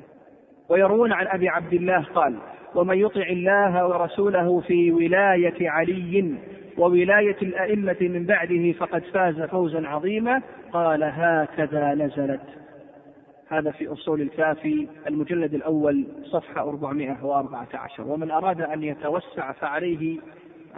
ويروون 0.69 1.13
عن 1.13 1.27
أبي 1.27 1.49
عبد 1.49 1.73
الله 1.73 2.03
قال 2.15 2.35
ومن 2.75 2.97
يطع 2.97 3.21
الله 3.21 3.87
ورسوله 3.87 4.59
في 4.59 4.91
ولاية 4.91 5.69
علي 5.69 6.35
وولاية 6.77 7.37
الأئمة 7.41 7.97
من 8.01 8.25
بعده 8.25 8.71
فقد 8.71 9.03
فاز 9.03 9.41
فوزا 9.41 9.87
عظيما 9.87 10.41
قال 10.71 11.03
هكذا 11.03 11.93
نزلت. 11.93 12.41
هذا 13.49 13.71
في 13.71 13.87
أصول 13.87 14.21
الكافي 14.21 14.87
المجلد 15.07 15.53
الأول 15.53 16.05
صفحة 16.23 16.61
414 16.61 18.03
ومن 18.03 18.31
أراد 18.31 18.61
أن 18.61 18.83
يتوسع 18.83 19.51
فعليه 19.51 20.17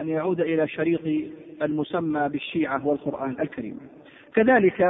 أن 0.02 0.10
يعود 0.10 0.42
إلى 0.42 0.68
شريط 0.68 1.32
المسمى 1.62 2.30
بالشيعة 2.30 2.88
والقرآن 2.88 3.36
الكريم. 3.40 3.80
كذلك 4.36 4.82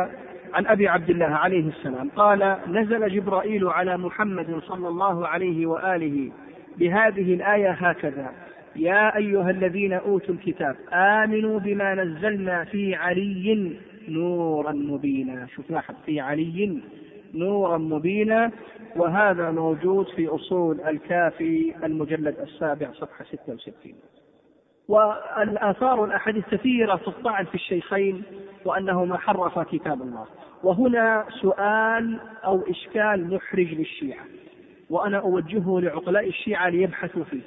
عن 0.53 0.67
أبي 0.67 0.87
عبد 0.87 1.09
الله 1.09 1.25
عليه 1.25 1.67
السلام 1.69 2.09
قال 2.09 2.57
نزل 2.67 3.09
جبرائيل 3.09 3.67
على 3.67 3.97
محمد 3.97 4.59
صلى 4.67 4.87
الله 4.87 5.27
عليه 5.27 5.65
وآله 5.65 6.31
بهذه 6.77 7.33
الآية 7.33 7.71
هكذا. 7.71 8.31
يا 8.75 9.17
أيها 9.17 9.49
الذين 9.49 9.93
أوتوا 9.93 10.35
الكتاب 10.35 10.75
آمنوا 10.93 11.59
بما 11.59 11.95
نزلنا 11.95 12.63
في 12.63 12.95
علي 12.95 13.77
نورا 14.07 14.71
مبينا. 14.71 15.47
شوف 15.55 15.71
لاحظ 15.71 15.95
في 16.05 16.19
علي 16.19 16.81
نورا 17.33 17.77
مبينا. 17.77 18.51
وهذا 18.95 19.51
موجود 19.51 20.07
في 20.07 20.27
أصول 20.27 20.81
الكافي 20.81 21.73
المجلد 21.83 22.39
السابع 22.39 22.91
صفحة 22.91 23.25
66 23.25 23.93
والآثار 24.87 25.99
والأحاديث 25.99 26.45
كثيرة 26.51 26.95
تطعن 26.95 27.45
في 27.45 27.55
الشيخين 27.55 28.23
وأنهما 28.65 29.17
حرفا 29.17 29.63
كتاب 29.63 30.01
الله. 30.01 30.25
وهنا 30.63 31.25
سؤال 31.41 32.19
أو 32.45 32.61
إشكال 32.69 33.33
محرج 33.33 33.73
للشيعة 33.73 34.25
وأنا 34.89 35.17
أوجهه 35.17 35.79
لعقلاء 35.79 36.27
الشيعة 36.27 36.69
ليبحثوا 36.69 37.23
فيه. 37.23 37.41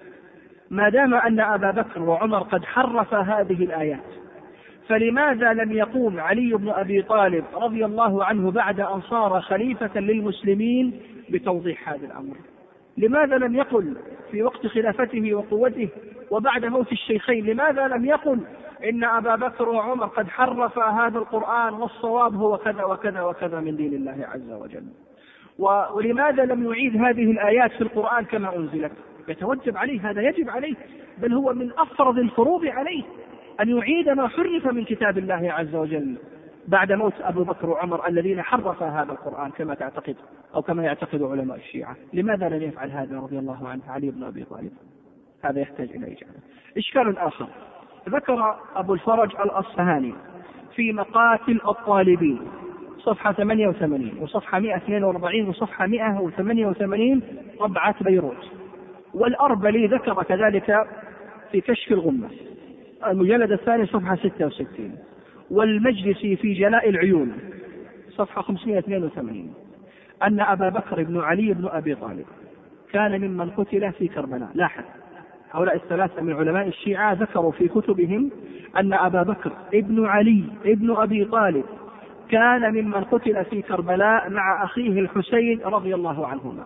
ما 0.71 0.89
دام 0.89 1.15
أن 1.15 1.41
أبا 1.41 1.71
بكر 1.71 2.03
وعمر 2.03 2.43
قد 2.43 2.65
حرف 2.65 3.15
هذه 3.15 3.65
الآيات 3.65 4.05
فلماذا 4.89 5.53
لم 5.53 5.73
يقوم 5.73 6.21
علي 6.21 6.55
بن 6.55 6.69
أبي 6.69 7.03
طالب 7.03 7.45
رضي 7.55 7.85
الله 7.85 8.25
عنه 8.25 8.51
بعد 8.51 8.81
أن 8.81 9.01
صار 9.01 9.41
خليفة 9.41 10.01
للمسلمين 10.01 11.01
بتوضيح 11.31 11.89
هذا 11.89 12.07
الأمر؟ 12.07 12.37
لماذا 12.99 13.39
لم 13.39 13.57
يقل 13.57 13.97
في 14.31 14.43
وقت 14.43 14.67
خلافته 14.67 15.35
وقوته 15.35 15.89
وبعد 16.31 16.65
موت 16.65 16.93
الشيخين؟ 16.93 17.47
لماذا 17.47 17.89
لم 17.89 18.05
يقل 18.05 18.41
إن 18.85 19.05
أبا 19.05 19.37
بكر 19.37 19.69
وعمر 19.69 20.07
قد 20.07 20.29
حرف 20.29 20.79
هذا 20.79 21.19
القرآن 21.19 21.75
والصواب 21.75 22.35
هو 22.35 22.59
كذا 22.59 22.85
وكذا 22.85 23.23
وكذا 23.23 23.61
من 23.61 23.77
دين 23.77 23.95
الله 23.95 24.27
عز 24.35 24.51
وجل؟ 24.51 24.87
ولماذا 25.95 26.45
لم 26.45 26.65
يعيد 26.65 26.97
هذه 26.97 27.31
الآيات 27.31 27.73
في 27.73 27.81
القرآن 27.81 28.25
كما 28.25 28.57
أنزلت؟ 28.57 28.93
يتوجب 29.31 29.77
عليه 29.77 30.11
هذا 30.11 30.23
يجب 30.23 30.51
عليه 30.51 30.75
بل 31.19 31.33
هو 31.33 31.53
من 31.53 31.71
أفرض 31.79 32.19
الفروض 32.19 32.67
عليه 32.67 33.03
أن 33.61 33.69
يعيد 33.69 34.09
ما 34.09 34.29
حرف 34.29 34.67
من 34.67 34.85
كتاب 34.85 35.19
الله 35.19 35.53
عز 35.53 35.75
وجل. 35.75 36.17
بعد 36.69 36.93
موت 36.93 37.13
أبو 37.21 37.45
بكر 37.45 37.71
وعمر 37.71 38.09
الذين 38.09 38.43
حرف 38.43 38.83
هذا 38.83 39.13
القرآن 39.13 39.51
كما 39.51 39.75
تعتقد 39.75 40.17
أو 40.55 40.63
كما 40.63 40.85
يعتقد 40.85 41.23
علماء 41.23 41.57
الشيعة. 41.57 41.97
لماذا 42.13 42.49
لم 42.49 42.63
يفعل 42.63 42.91
هذا 42.91 43.19
رضي 43.19 43.39
الله 43.39 43.69
عنه 43.69 43.83
علي 43.89 44.11
بن 44.11 44.23
أبي 44.23 44.45
طالب؟ 44.45 44.73
هذا 45.45 45.61
يحتاج 45.61 45.91
إلى 45.91 46.07
إجابة. 46.07 46.39
إشكال 46.77 47.19
آخر. 47.19 47.47
ذكر 48.09 48.57
أبو 48.77 48.95
الفرج 48.95 49.31
الأصفهاني 49.37 50.15
في 50.75 50.93
مقاتل 50.93 51.61
الطالبين 51.69 52.41
صفحة 52.99 53.33
88 53.33 54.19
وصفحة 54.21 54.61
142 54.61 55.49
وصفحة 55.49 55.87
188 55.87 57.23
طبعة 57.59 58.05
بيروت. 58.05 58.58
والأربلي 59.15 59.87
ذكر 59.87 60.23
كذلك 60.23 60.87
في 61.53 61.61
كشف 61.61 61.93
الغمة. 61.93 62.29
المجلد 63.07 63.53
الثاني 63.53 63.87
صفحة 63.87 64.17
66 64.17 64.99
والمجلسي 65.51 66.37
في 66.37 66.55
جلاء 66.55 66.89
العيون 66.89 67.33
صفحة 68.11 68.43
582 68.43 69.55
أن 70.23 70.41
أبا 70.41 70.69
بكر 70.69 71.03
بن 71.03 71.21
علي 71.21 71.55
بن 71.55 71.69
أبي 71.69 71.95
طالب 71.95 72.27
كان 72.93 73.21
ممن 73.21 73.51
قتل 73.51 73.93
في 73.93 74.09
كربلاء. 74.09 74.49
لاحظ. 74.55 74.85
هؤلاء 75.51 75.77
الثلاثة 75.77 76.23
من 76.23 76.33
علماء 76.33 76.69
الشيعة 76.69 77.13
ذكروا 77.13 77.53
في 77.53 77.69
كتبهم 77.69 78.31
أن 78.77 78.93
أبا 78.93 79.23
بكر 79.23 79.53
ابن 79.75 80.07
علي 80.07 80.45
ابن 80.65 80.97
أبي 80.97 81.25
طالب 81.25 81.65
كان 82.31 82.73
ممن 82.73 83.05
قتل 83.05 83.45
في 83.45 83.63
كربلاء 83.63 84.31
مع 84.31 84.65
أخيه 84.65 85.01
الحسين 85.01 85.61
رضي 85.61 85.95
الله 85.95 86.27
عنهما. 86.27 86.65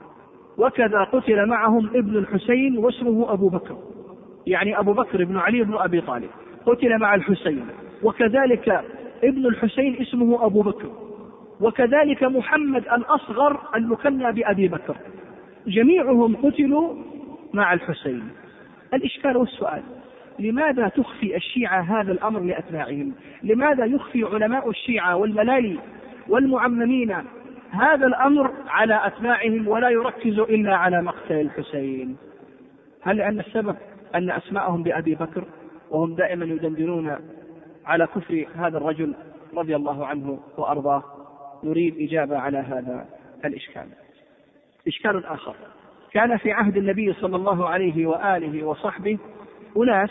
وكذا 0.59 1.05
قتل 1.05 1.47
معهم 1.47 1.87
ابن 1.95 2.17
الحسين 2.17 2.79
واسمه 2.79 3.33
أبو 3.33 3.49
بكر. 3.49 3.77
يعني 4.47 4.79
أبو 4.79 4.93
بكر 4.93 5.25
بن 5.25 5.37
علي 5.37 5.63
بن 5.63 5.75
أبي 5.75 6.01
طالب. 6.01 6.31
قتل 6.67 6.99
مع 6.99 7.15
الحسين. 7.15 7.67
وكذلك 8.03 8.85
ابن 9.25 9.47
الحسين 9.47 9.97
اسمه 10.01 10.47
أبو 10.47 10.63
بكر. 10.63 10.89
وكذلك 11.61 12.23
محمد 12.23 12.83
الأصغر 12.83 13.61
المكنى 13.77 14.33
بأبي 14.33 14.69
بكر. 14.69 14.97
جميعهم 15.67 16.37
قتلوا 16.37 16.95
مع 17.53 17.73
الحسين. 17.73 18.23
الإشكال 18.95 19.37
والسؤال 19.37 19.83
لماذا 20.39 20.89
تخفي 20.89 21.37
الشيعة 21.37 21.81
هذا 21.81 22.13
الأمر 22.13 22.41
لأتباعهم؟ 22.41 23.13
لماذا 23.43 23.85
يخفي 23.85 24.25
علماء 24.25 24.71
الشيعة 24.71 25.17
والملالي 25.17 25.79
والمعممين 26.29 27.17
هذا 27.73 28.07
الأمر 28.07 28.51
على 28.69 29.07
أتباعهم 29.07 29.69
ولا 29.69 29.89
يركز 29.89 30.39
إلا 30.39 30.77
على 30.77 31.03
مقتل 31.03 31.41
الحسين. 31.41 32.17
هل 33.03 33.17
لأن 33.17 33.41
السبب 33.41 33.77
أن 34.15 34.31
أسماءهم 34.31 34.83
بأبي 34.83 35.15
بكر 35.15 35.45
وهم 35.91 36.15
دائما 36.15 36.45
يدندنون 36.45 37.17
على 37.87 38.07
كفر 38.07 38.47
هذا 38.55 38.79
الرجل 38.79 39.15
رضي 39.55 39.77
الله 39.77 40.07
عنه 40.07 40.39
وأرضاه 40.57 41.03
نريد 41.65 41.97
إجابة 42.01 42.39
على 42.39 42.59
هذا 42.59 43.07
الإشكال. 43.45 43.87
إشكال 44.87 45.27
آخر. 45.27 45.55
كان 46.13 46.37
في 46.37 46.53
عهد 46.53 46.77
النبي 46.77 47.13
صلى 47.13 47.37
الله 47.37 47.69
عليه 47.69 48.07
وآله 48.07 48.65
وصحبه 48.65 49.19
أناس 49.77 50.11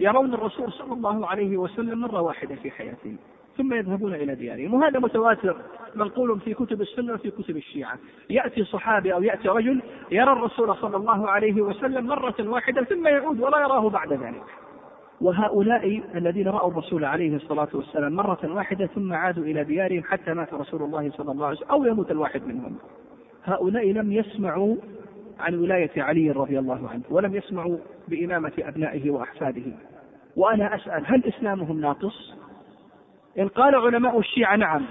يرون 0.00 0.34
الرسول 0.34 0.72
صلى 0.72 0.92
الله 0.92 1.26
عليه 1.26 1.56
وسلم 1.56 2.00
مرة 2.00 2.20
واحدة 2.20 2.54
في 2.54 2.70
حياتهم 2.70 3.16
ثم 3.56 3.74
يذهبون 3.74 4.14
إلى 4.14 4.34
ديارهم. 4.34 4.74
وهذا 4.74 4.98
متواتر 4.98 5.56
منقول 5.94 6.40
في 6.40 6.54
كتب 6.54 6.80
السنة 6.80 7.12
وفي 7.12 7.30
كتب 7.30 7.56
الشيعة. 7.56 7.98
يأتي 8.30 8.64
صحابي 8.64 9.14
أو 9.14 9.22
يأتي 9.22 9.48
رجل 9.48 9.82
يرى 10.10 10.32
الرسول 10.32 10.76
صلى 10.76 10.96
الله 10.96 11.28
عليه 11.30 11.62
وسلم 11.62 12.06
مرة 12.06 12.34
واحدة 12.40 12.84
ثم 12.84 13.06
يعود 13.06 13.40
ولا 13.40 13.58
يراه 13.58 13.90
بعد 13.90 14.12
ذلك. 14.12 14.42
وهؤلاء 15.20 16.02
الذين 16.14 16.48
رأوا 16.48 16.70
الرسول 16.70 17.04
عليه 17.04 17.36
الصلاة 17.36 17.68
والسلام 17.74 18.12
مرة 18.12 18.38
واحدة 18.44 18.86
ثم 18.86 19.12
عادوا 19.12 19.44
إلى 19.44 19.64
ديارهم 19.64 20.02
حتى 20.02 20.34
مات 20.34 20.54
رسول 20.54 20.82
الله 20.82 21.10
صلى 21.10 21.32
الله 21.32 21.46
عليه 21.46 21.56
وسلم 21.56 21.70
أو 21.70 21.84
يموت 21.84 22.10
الواحد 22.10 22.46
منهم. 22.46 22.76
هؤلاء 23.44 23.92
لم 23.92 24.12
يسمعوا 24.12 24.76
عن 25.40 25.54
ولاية 25.54 26.02
علي 26.02 26.30
رضي 26.30 26.58
الله 26.58 26.88
عنه 26.88 27.02
ولم 27.10 27.34
يسمعوا 27.34 27.76
بإمامة 28.08 28.52
أبنائه 28.58 29.10
وأحفاده. 29.10 29.72
وأنا 30.36 30.74
أسأل 30.74 31.02
هل 31.06 31.24
إسلامهم 31.24 31.80
ناقص؟ 31.80 32.34
إن 33.38 33.48
قال 33.48 33.74
علماء 33.74 34.18
الشيعة 34.18 34.56
نعم. 34.56 34.82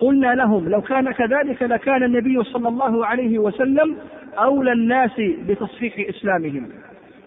قلنا 0.00 0.34
لهم 0.34 0.68
لو 0.68 0.80
كان 0.80 1.12
كذلك 1.12 1.62
لكان 1.62 2.02
النبي 2.02 2.44
صلى 2.44 2.68
الله 2.68 3.06
عليه 3.06 3.38
وسلم 3.38 3.96
أولى 4.38 4.72
الناس 4.72 5.12
بتصحيح 5.18 6.08
إسلامهم. 6.08 6.68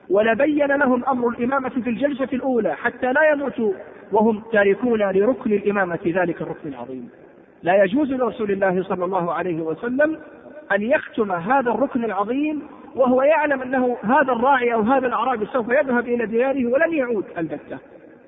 ولبين 0.09 0.67
لهم 0.67 1.05
أمر 1.05 1.29
الإمامة 1.29 1.69
في 1.69 1.89
الجلسة 1.89 2.27
الأولى 2.33 2.75
حتى 2.75 3.13
لا 3.13 3.31
يموتوا 3.31 3.73
وهم 4.11 4.43
تاركون 4.51 4.99
لركن 4.99 5.53
الإمامة 5.53 5.99
ذلك 6.05 6.41
الركن 6.41 6.69
العظيم. 6.69 7.09
لا 7.63 7.83
يجوز 7.83 8.11
لرسول 8.11 8.51
الله 8.51 8.83
صلى 8.83 9.05
الله 9.05 9.33
عليه 9.33 9.61
وسلم 9.61 10.17
أن 10.71 10.81
يختم 10.81 11.31
هذا 11.31 11.71
الركن 11.71 12.05
العظيم 12.05 12.61
وهو 12.95 13.21
يعلم 13.21 13.61
أنه 13.61 13.97
هذا 14.03 14.31
الراعي 14.31 14.73
أو 14.73 14.81
هذا 14.81 15.07
الأعرابي 15.07 15.45
سوف 15.45 15.69
يذهب 15.69 16.07
إلى 16.07 16.25
دياره 16.25 16.65
ولن 16.65 16.93
يعود 16.93 17.25
البتة. 17.37 17.77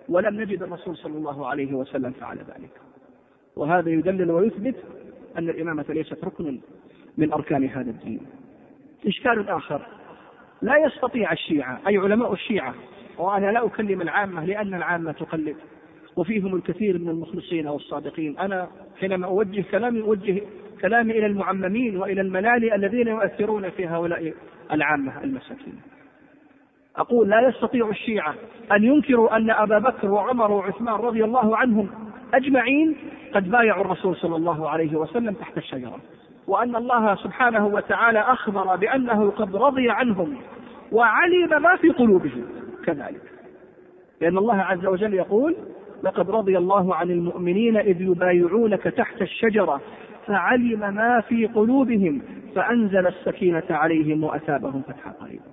ولم 0.09 0.41
نجد 0.41 0.63
الرسول 0.63 0.97
صلى 0.97 1.17
الله 1.17 1.47
عليه 1.47 1.73
وسلم 1.73 2.11
فعل 2.11 2.37
ذلك. 2.37 2.81
وهذا 3.55 3.89
يدلل 3.89 4.31
ويثبت 4.31 4.75
أن 5.37 5.49
الإمامة 5.49 5.85
ليست 5.89 6.23
ركن 6.23 6.59
من 7.17 7.33
أركان 7.33 7.63
هذا 7.63 7.89
الدين. 7.89 8.19
إشكال 9.07 9.49
آخر. 9.49 9.85
لا 10.61 10.77
يستطيع 10.77 11.31
الشيعة 11.31 11.79
أي 11.87 11.97
علماء 11.97 12.33
الشيعة 12.33 12.75
وأنا 13.17 13.51
لا 13.51 13.65
أكلم 13.65 14.01
العامة 14.01 14.45
لأن 14.45 14.73
العامة 14.73 15.11
تقلد 15.11 15.55
وفيهم 16.15 16.55
الكثير 16.55 16.99
من 16.99 17.09
المخلصين 17.09 17.67
والصادقين. 17.67 18.39
أنا 18.39 18.67
حينما 18.99 19.27
أوجه 19.27 19.63
كلامي 19.71 20.01
أوجه 20.01 20.41
كلامي 20.81 21.11
إلى 21.11 21.25
المعممين 21.25 21.97
وإلى 21.97 22.21
الملالي 22.21 22.75
الذين 22.75 23.07
يؤثرون 23.07 23.69
في 23.69 23.87
هؤلاء 23.87 24.33
العامة 24.71 25.23
المساكين. 25.23 25.81
أقول 26.97 27.29
لا 27.29 27.47
يستطيع 27.47 27.89
الشيعة 27.89 28.35
أن 28.71 28.83
ينكروا 28.83 29.35
أن 29.37 29.49
أبا 29.49 29.79
بكر 29.79 30.11
وعمر 30.11 30.51
وعثمان 30.51 30.95
رضي 30.95 31.23
الله 31.23 31.57
عنهم 31.57 31.89
أجمعين 32.33 32.95
قد 33.33 33.51
بايعوا 33.51 33.81
الرسول 33.81 34.15
صلى 34.15 34.35
الله 34.35 34.69
عليه 34.69 34.95
وسلم 34.95 35.33
تحت 35.33 35.57
الشجرة. 35.57 35.97
وأن 36.47 36.75
الله 36.75 37.15
سبحانه 37.15 37.67
وتعالى 37.67 38.19
أخبر 38.19 38.75
بأنه 38.75 39.29
قد 39.29 39.55
رضي 39.55 39.89
عنهم 39.89 40.37
وعلم 40.91 41.61
ما 41.61 41.75
في 41.75 41.89
قلوبهم 41.89 42.45
كذلك. 42.85 43.21
لأن 44.21 44.37
الله 44.37 44.61
عز 44.61 44.85
وجل 44.85 45.13
يقول 45.13 45.55
لقد 46.03 46.29
رضي 46.29 46.57
الله 46.57 46.95
عن 46.95 47.11
المؤمنين 47.11 47.77
إذ 47.77 48.01
يبايعونك 48.01 48.83
تحت 48.83 49.21
الشجرة 49.21 49.81
فعلم 50.27 50.95
ما 50.95 51.21
في 51.21 51.45
قلوبهم 51.45 52.21
فأنزل 52.55 53.07
السكينة 53.07 53.63
عليهم 53.69 54.23
وأثابهم 54.23 54.81
فتحا 54.81 55.11
قريبا. 55.11 55.52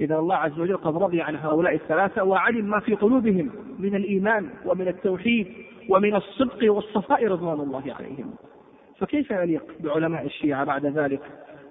إذا 0.00 0.18
الله 0.18 0.36
عز 0.36 0.60
وجل 0.60 0.76
قد 0.76 1.02
رضي 1.02 1.22
عن 1.22 1.36
هؤلاء 1.36 1.74
الثلاثة 1.74 2.24
وعلم 2.24 2.64
ما 2.64 2.80
في 2.80 2.94
قلوبهم 2.94 3.50
من 3.78 3.94
الإيمان 3.94 4.48
ومن 4.64 4.88
التوحيد 4.88 5.46
ومن 5.88 6.14
الصدق 6.14 6.72
والصفاء 6.72 7.26
رضوان 7.26 7.60
الله 7.60 7.94
عليهم. 7.98 8.34
فكيف 8.98 9.30
يليق 9.30 9.64
بعلماء 9.80 10.26
الشيعة 10.26 10.64
بعد 10.64 10.86
ذلك 10.86 11.20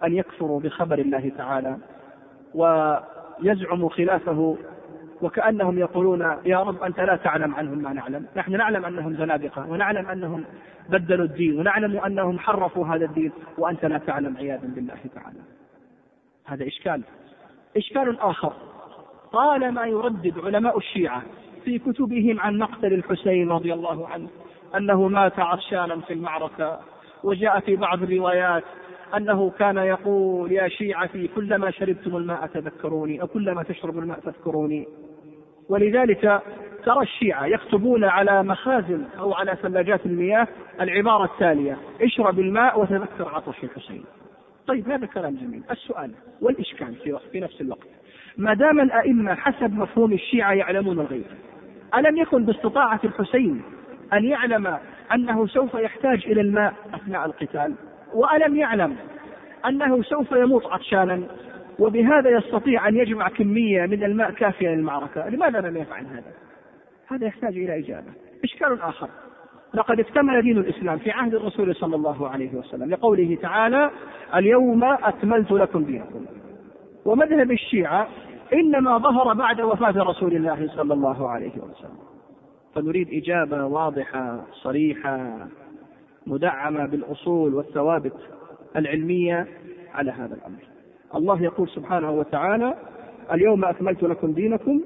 أن 0.04 0.14
يكفروا 0.14 0.60
بخبر 0.60 1.00
الله 1.00 1.32
تعالى 1.38 1.78
ويزعموا 2.54 3.90
خلافه 3.90 4.58
وكأنهم 5.22 5.80
يقولون 5.80 6.22
يا 6.46 6.64
رب 6.64 6.84
أنت 6.84 7.00
لا 7.00 7.16
تعلم 7.16 7.56
عنهم 7.56 7.78
ما 7.78 7.94
نعلم. 7.94 8.26
نحن 8.36 8.52
نعلم 8.52 8.86
أنهم 8.86 9.14
زنادقة 9.14 9.70
ونعلم 9.70 10.08
أنهم 10.08 10.44
بدلوا 10.90 11.26
الدين 11.26 11.60
ونعلم 11.60 11.98
أنهم 11.98 12.40
حرفوا 12.40 12.88
هذا 12.88 13.06
الدين 13.06 13.32
وأنت 13.58 13.86
لا 13.86 13.98
تعلم 13.98 14.38
عياذا 14.38 14.68
بالله 14.68 14.98
تعالى. 15.16 15.40
هذا 16.46 16.68
إشكال. 16.68 17.04
إشكال 17.78 18.20
آخر. 18.20 18.54
طالما 19.34 19.86
يردد 19.86 20.40
علماء 20.46 20.78
الشيعة 20.78 21.22
في 21.66 21.80
كتبهم 21.80 22.40
عن 22.40 22.58
مقتل 22.58 22.94
الحسين 22.94 23.52
رضي 23.52 23.74
الله 23.74 24.08
عنه 24.08 24.28
أنه 24.76 25.08
مات 25.08 25.40
عطشانا 25.40 26.02
في 26.02 26.14
المعركة 26.14 26.80
وجاء 27.24 27.60
في 27.60 27.76
بعض 27.76 28.04
الروايات 28.04 28.64
أنه 29.18 29.50
كان 29.50 29.78
يقول 29.78 30.52
يا 30.52 30.68
شيعتي 30.68 31.28
كلما 31.28 31.72
شربتم 31.72 32.18
الماء 32.18 32.48
تذكروني 32.48 33.22
أو 33.22 33.28
كلما 33.28 33.64
تشرب 33.64 34.00
الماء 34.00 34.20
تذكروني. 34.20 34.88
ولذلك 35.70 36.42
ترى 36.86 37.02
الشيعة 37.02 37.46
يكتبون 37.46 38.04
على 38.04 38.44
مخازن 38.44 39.06
أو 39.20 39.34
على 39.34 39.58
ثلاجات 39.62 40.06
المياه 40.06 40.48
العبارة 40.82 41.26
التالية 41.26 41.78
اشرب 42.02 42.40
الماء 42.40 42.80
وتذكر 42.82 43.28
عطش 43.36 43.64
الحسين. 43.64 44.04
طيب 44.68 44.89
هذا 44.89 45.05
كلام 45.05 45.36
جميل. 45.36 45.63
السؤال 45.72 46.11
والإشكال 46.41 46.95
في, 47.32 47.39
نفس 47.39 47.61
الوقت. 47.61 47.88
ما 48.38 48.53
دام 48.53 48.80
الأئمة 48.80 49.36
حسب 49.36 49.74
مفهوم 49.74 50.13
الشيعة 50.13 50.53
يعلمون 50.53 50.99
الغيب 50.99 51.26
ألم 51.95 52.18
يكن 52.18 52.45
باستطاعة 52.45 52.99
الحسين 53.03 53.61
أن 54.13 54.26
يعلم 54.26 54.78
أنه 55.13 55.47
سوف 55.47 55.74
يحتاج 55.74 56.24
إلى 56.26 56.41
الماء 56.41 56.74
أثناء 56.93 57.26
القتال؟ 57.26 57.74
وألم 58.13 58.55
يعلم 58.55 58.95
أنه 59.65 60.03
سوف 60.03 60.32
يموت 60.32 60.65
عطشانا؟ 60.65 61.24
وبهذا 61.80 62.30
يستطيع 62.30 62.88
أن 62.88 62.97
يجمع 62.97 63.30
كمية 63.30 63.86
من 63.86 64.03
الماء 64.03 64.32
كافية 64.32 64.70
للمعركة؟ 64.70 65.30
لماذا 65.30 65.59
لم 65.59 65.78
يفعل 65.78 66.05
هذا؟ 66.05 66.34
هذا 67.07 67.26
يحتاج 67.26 67.57
إلى 67.57 67.80
إجابة. 67.80 68.11
إشكال 68.43 68.82
آخر. 68.82 69.09
لقد 69.78 70.00
اكتمل 70.00 70.42
دين 70.42 70.58
الإسلام 70.58 70.98
في 70.98 71.12
عهد 71.12 71.36
الرسول 71.36 71.76
صلى 71.76 71.96
الله 71.96 72.30
عليه 72.30 72.56
وسلم 72.56 72.90
لقوله 72.90 73.38
تعالى 73.42 73.92
اليوم 74.36 74.84
أكملت 74.84 75.52
لكم 75.52 75.84
دينكم. 75.84 76.26
ومذهب 77.06 77.52
الشيعة 77.52 78.08
إنما 78.54 78.98
ظهر 78.98 79.34
بعد 79.34 79.62
وفاة 79.62 80.04
رسول 80.04 80.36
الله 80.36 80.68
صلى 80.76 80.94
الله 80.94 81.30
عليه 81.30 81.52
وسلم. 81.52 81.98
فنريد 82.76 83.08
إجابة 83.14 83.66
واضحة 83.66 84.40
صريحة 84.52 85.48
مدعمة 86.28 86.86
بالأصول 86.86 87.54
والثوابت 87.54 88.18
العلمية 88.76 89.48
على 89.94 90.12
هذا 90.12 90.36
الأمر. 90.36 90.62
الله 91.16 91.44
يقول 91.44 91.70
سبحانه 91.70 92.12
وتعالى 92.12 92.76
اليوم 93.34 93.66
أكملت 93.66 94.04
لكم 94.04 94.32
دينكم. 94.32 94.82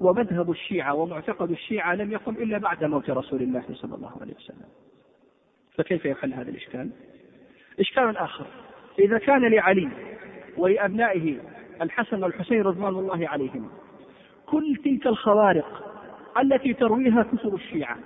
ومذهب 0.00 0.50
الشيعة 0.50 0.94
ومعتقد 0.94 1.50
الشيعة 1.50 1.94
لم 1.94 2.12
يقم 2.12 2.32
إلا 2.32 2.58
بعد 2.58 2.84
موت 2.84 3.10
رسول 3.10 3.42
الله 3.42 3.62
صلى 3.72 3.94
الله 3.94 4.12
عليه 4.20 4.34
وسلم. 4.34 4.68
فكيف 5.74 6.04
يحل 6.04 6.32
هذا 6.32 6.50
الإشكال؟ 6.50 6.90
إشكال 7.80 8.16
آخر. 8.16 8.46
إذا 8.98 9.18
كان 9.18 9.44
لعلي 9.44 9.88
ولأبنائه 10.56 11.36
الحسن 11.82 12.24
والحسين 12.24 12.62
رضوان 12.62 12.94
الله 12.94 13.28
عليهم 13.28 13.70
كل 14.46 14.76
تلك 14.84 15.06
الخوارق 15.06 15.92
التي 16.42 16.74
ترويها 16.74 17.22
كتب 17.22 17.54
الشيعة 17.54 17.96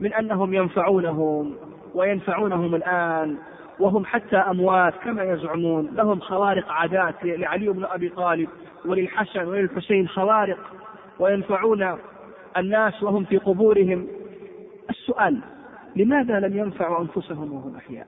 من 0.00 0.12
أنهم 0.12 0.54
ينفعونهم 0.54 1.54
وينفعونهم 1.94 2.74
الآن 2.74 3.36
وهم 3.78 4.04
حتى 4.04 4.36
أموات 4.36 4.94
كما 4.94 5.24
يزعمون 5.24 5.90
لهم 5.94 6.20
خوارق 6.20 6.72
عادات 6.72 7.14
لعلي 7.24 7.68
بن 7.68 7.84
أبي 7.84 8.08
طالب 8.08 8.48
وللحسن 8.84 9.44
وللحسين 9.46 10.08
خوارق 10.08 10.58
وينفعون 11.18 11.96
الناس 12.56 13.02
وهم 13.02 13.24
في 13.24 13.38
قبورهم. 13.38 14.06
السؤال 14.90 15.40
لماذا 15.96 16.40
لم 16.40 16.58
ينفعوا 16.58 17.00
أنفسهم 17.00 17.52
وهم 17.52 17.76
أحياء؟ 17.76 18.06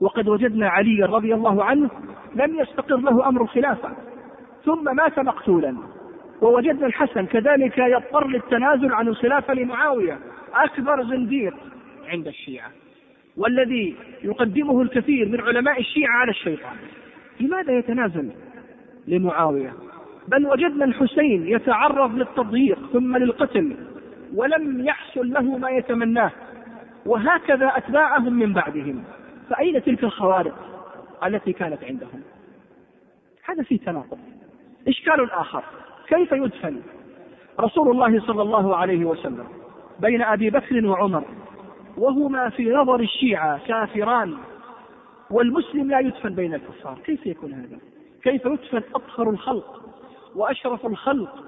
وقد 0.00 0.28
وجدنا 0.28 0.68
علي 0.68 1.02
رضي 1.02 1.34
الله 1.34 1.64
عنه 1.64 1.90
لم 2.34 2.58
يستقر 2.60 2.96
له 2.96 3.28
أمر 3.28 3.42
الخلافة 3.42 3.90
ثم 4.64 4.96
مات 4.96 5.18
مقتولا. 5.18 5.76
ووجدنا 6.42 6.86
الحسن 6.86 7.26
كذلك 7.26 7.78
يضطر 7.78 8.26
للتنازل 8.26 8.92
عن 8.92 9.08
الخلافة 9.08 9.54
لمعاوية 9.54 10.18
أكبر 10.54 11.02
زنديق 11.02 11.54
عند 12.06 12.26
الشيعة 12.26 12.70
والذي 13.36 13.96
يقدمه 14.22 14.82
الكثير 14.82 15.28
من 15.28 15.40
علماء 15.40 15.80
الشيعة 15.80 16.16
على 16.16 16.30
الشيطان. 16.30 16.76
لماذا 17.40 17.78
يتنازل 17.78 18.30
لمعاوية؟ 19.08 19.72
بل 20.28 20.46
وجدنا 20.46 20.84
الحسين 20.84 21.48
يتعرض 21.48 22.14
للتضييق 22.14 22.78
ثم 22.92 23.16
للقتل 23.16 23.76
ولم 24.34 24.86
يحصل 24.86 25.32
له 25.32 25.42
ما 25.42 25.70
يتمناه. 25.70 26.30
وهكذا 27.06 27.72
أتباعهم 27.76 28.32
من 28.32 28.52
بعدهم. 28.52 29.04
فأين 29.50 29.82
تلك 29.82 30.04
الخوارق 30.04 30.54
التي 31.26 31.52
كانت 31.52 31.84
عندهم؟ 31.84 32.22
هذا 33.44 33.62
في 33.62 33.78
تناقض. 33.78 34.18
إشكال 34.88 35.30
آخر. 35.30 35.64
كيف 36.08 36.32
يدفن 36.32 36.80
رسول 37.60 37.90
الله 37.90 38.20
صلى 38.20 38.42
الله 38.42 38.76
عليه 38.76 39.04
وسلم 39.04 39.46
بين 40.00 40.22
أبي 40.22 40.50
بكر 40.50 40.86
وعمر؟ 40.86 41.24
وهما 41.96 42.48
في 42.48 42.70
نظر 42.70 43.00
الشيعة 43.00 43.66
كافران 43.66 44.34
والمسلم 45.30 45.90
لا 45.90 46.00
يدفن 46.00 46.34
بين 46.34 46.54
الكفار. 46.54 46.98
كيف 47.04 47.26
يكون 47.26 47.52
هذا؟ 47.52 47.78
كيف 48.22 48.46
يدفن 48.46 48.82
أطهر 48.94 49.30
الخلق؟ 49.30 49.83
وأشرف 50.36 50.86
الخلق 50.86 51.44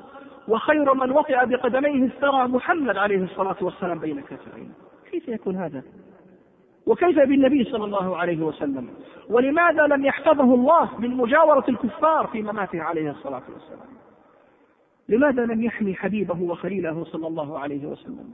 وخير 0.48 0.94
من 0.94 1.10
وطئ 1.10 1.46
بقدميه 1.46 2.04
الثرى 2.04 2.48
محمد 2.48 2.96
عليه 2.96 3.24
الصلاة 3.24 3.56
والسلام 3.60 3.98
بين 3.98 4.20
كافرين 4.20 4.72
كيف 5.10 5.28
يكون 5.28 5.56
هذا؟ 5.56 5.82
وكيف 6.86 7.18
بالنبي 7.18 7.64
صلى 7.64 7.84
الله 7.84 8.16
عليه 8.16 8.42
وسلم؟ 8.42 8.88
ولماذا 9.28 9.86
لم 9.86 10.04
يحفظه 10.04 10.54
الله 10.54 10.90
من 10.98 11.10
مجاورة 11.10 11.64
الكفار 11.68 12.26
في 12.26 12.42
مماته 12.42 12.82
عليه 12.82 13.10
الصلاة 13.10 13.42
والسلام؟ 13.54 13.96
لماذا 15.08 15.46
لم 15.46 15.62
يحمي 15.62 15.94
حبيبه 15.94 16.42
وخليله 16.42 17.04
صلى 17.04 17.26
الله 17.26 17.58
عليه 17.58 17.86
وسلم؟ 17.86 18.32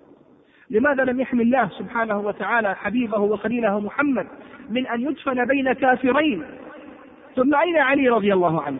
لماذا 0.70 1.04
لم 1.04 1.20
يحمي 1.20 1.42
الله 1.42 1.68
سبحانه 1.68 2.20
وتعالى 2.20 2.74
حبيبه 2.76 3.18
وخليله 3.18 3.80
محمد 3.80 4.26
من 4.70 4.86
أن 4.86 5.00
يدفن 5.00 5.44
بين 5.44 5.72
كافرين؟ 5.72 6.44
ثم 7.36 7.54
أين 7.54 7.76
علي 7.76 8.08
رضي 8.08 8.32
الله 8.32 8.62
عنه؟ 8.62 8.78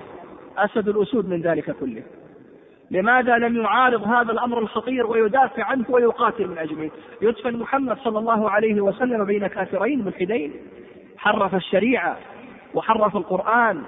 أسد 0.59 0.89
الأسود 0.89 1.29
من 1.29 1.41
ذلك 1.41 1.71
كله. 1.71 2.03
لماذا 2.91 3.39
لم 3.39 3.57
يعارض 3.63 4.03
هذا 4.03 4.33
الأمر 4.33 4.59
الخطير 4.59 5.07
ويدافع 5.07 5.65
عنه 5.65 5.85
ويقاتل 5.89 6.49
من 6.49 6.59
أجله؟ 6.59 6.91
يدفن 7.23 7.57
محمد 7.57 7.99
صلى 7.99 8.19
الله 8.19 8.51
عليه 8.51 8.81
وسلم 8.81 9.25
بين 9.25 9.47
كافرين 9.47 10.05
ملحدين 10.05 10.53
حرف 11.17 11.55
الشريعة 11.55 12.17
وحرف 12.75 13.17
القرآن 13.17 13.83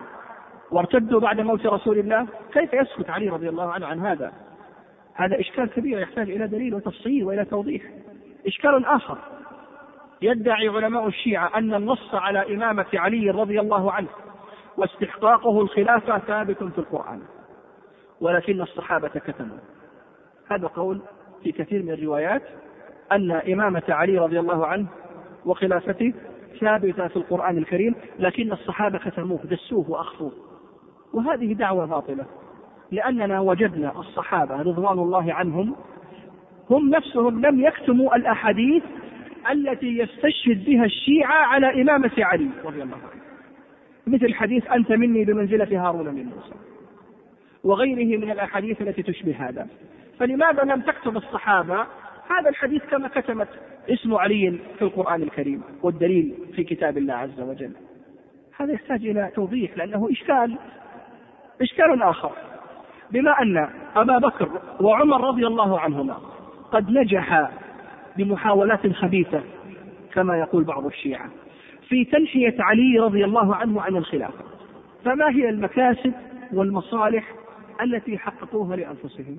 وارتدوا 0.70 1.20
بعد 1.20 1.40
موت 1.40 1.66
رسول 1.66 1.98
الله. 1.98 2.26
كيف 2.52 2.72
يسكت 2.72 3.10
علي 3.10 3.28
رضي 3.28 3.48
الله 3.48 3.72
عنه 3.72 3.86
عن 3.86 4.00
هذا؟ 4.00 4.32
هذا 5.14 5.40
إشكال 5.40 5.70
كبير 5.70 5.98
يحتاج 5.98 6.30
إلى 6.30 6.46
دليل 6.46 6.74
وتفصيل 6.74 7.24
وإلى 7.24 7.44
توضيح. 7.44 7.82
إشكال 8.46 8.84
آخر 8.84 9.18
يدعي 10.22 10.68
علماء 10.68 11.08
الشيعة 11.08 11.50
أن 11.54 11.74
النص 11.74 12.14
على 12.14 12.54
إمامة 12.54 12.86
علي 12.94 13.30
رضي 13.30 13.60
الله 13.60 13.92
عنه 13.92 14.08
واستحقاقه 14.76 15.60
الخلافة 15.60 16.18
ثابت 16.18 16.64
في 16.64 16.78
القرآن. 16.78 17.20
ولكن 18.20 18.60
الصحابة 18.60 19.08
كتموا. 19.08 19.58
هذا 20.50 20.66
قول 20.66 21.00
في 21.42 21.52
كثير 21.52 21.82
من 21.82 21.90
الروايات 21.90 22.42
أن 23.12 23.30
إمامة 23.30 23.82
علي 23.88 24.18
رضي 24.18 24.40
الله 24.40 24.66
عنه 24.66 24.86
وخلافته 25.44 26.12
ثابتة 26.60 27.08
في 27.08 27.16
القرآن 27.16 27.58
الكريم 27.58 27.94
لكن 28.18 28.52
الصحابة 28.52 28.98
كتموه 28.98 29.40
دسوه 29.44 29.90
وأخفوه. 29.90 30.32
وهذه 31.12 31.52
دعوة 31.52 31.86
باطلة 31.86 32.24
لأننا 32.92 33.40
وجدنا 33.40 34.00
الصحابة 34.00 34.56
رضوان 34.56 34.98
الله 34.98 35.32
عنهم 35.32 35.76
هم 36.70 36.90
نفسهم 36.90 37.46
لم 37.46 37.64
يكتموا 37.64 38.16
الأحاديث 38.16 38.82
التي 39.50 39.98
يستشهد 39.98 40.64
بها 40.64 40.84
الشيعة 40.84 41.46
على 41.46 41.82
إمامة 41.82 42.10
علي 42.18 42.48
رضي 42.64 42.82
الله 42.82 42.96
عنه. 42.96 43.13
مثل 44.06 44.34
حديث 44.34 44.70
أنت 44.70 44.92
مني 44.92 45.24
بمنزلة 45.24 45.86
هارون 45.88 46.06
من 46.06 46.24
موسى 46.24 46.54
وغيره 47.64 48.18
من 48.18 48.30
الأحاديث 48.30 48.82
التي 48.82 49.02
تشبه 49.02 49.48
هذا. 49.48 49.66
فلماذا 50.18 50.62
لم 50.62 50.80
تكتب 50.80 51.16
الصحابة 51.16 51.86
هذا 52.30 52.48
الحديث 52.48 52.82
كما 52.90 53.08
كتمت 53.08 53.48
اسم 53.90 54.14
علي 54.14 54.58
في 54.78 54.82
القرآن 54.82 55.22
الكريم 55.22 55.62
والدليل 55.82 56.34
في 56.56 56.64
كتاب 56.64 56.98
الله 56.98 57.14
عز 57.14 57.40
وجل؟ 57.40 57.72
هذا 58.56 58.72
يحتاج 58.72 59.06
إلى 59.06 59.30
توضيح 59.34 59.76
لأنه 59.76 60.08
إشكال 60.10 60.58
إشكال 61.62 62.02
آخر. 62.02 62.32
بما 63.10 63.42
أن 63.42 63.68
أبا 63.96 64.18
بكر 64.18 64.60
وعمر 64.80 65.28
رضي 65.28 65.46
الله 65.46 65.80
عنهما 65.80 66.18
قد 66.72 66.90
نجحا 66.90 67.52
بمحاولات 68.16 68.86
خبيثة 68.86 69.42
كما 70.12 70.38
يقول 70.38 70.64
بعض 70.64 70.86
الشيعة. 70.86 71.30
في 71.88 72.04
تنحية 72.04 72.54
علي 72.58 72.98
رضي 72.98 73.24
الله 73.24 73.54
عنه 73.54 73.80
عن 73.82 73.96
الخلافة. 73.96 74.44
فما 75.04 75.30
هي 75.30 75.48
المكاسب 75.48 76.12
والمصالح 76.52 77.34
التي 77.82 78.18
حققوها 78.18 78.76
لأنفسهم؟ 78.76 79.36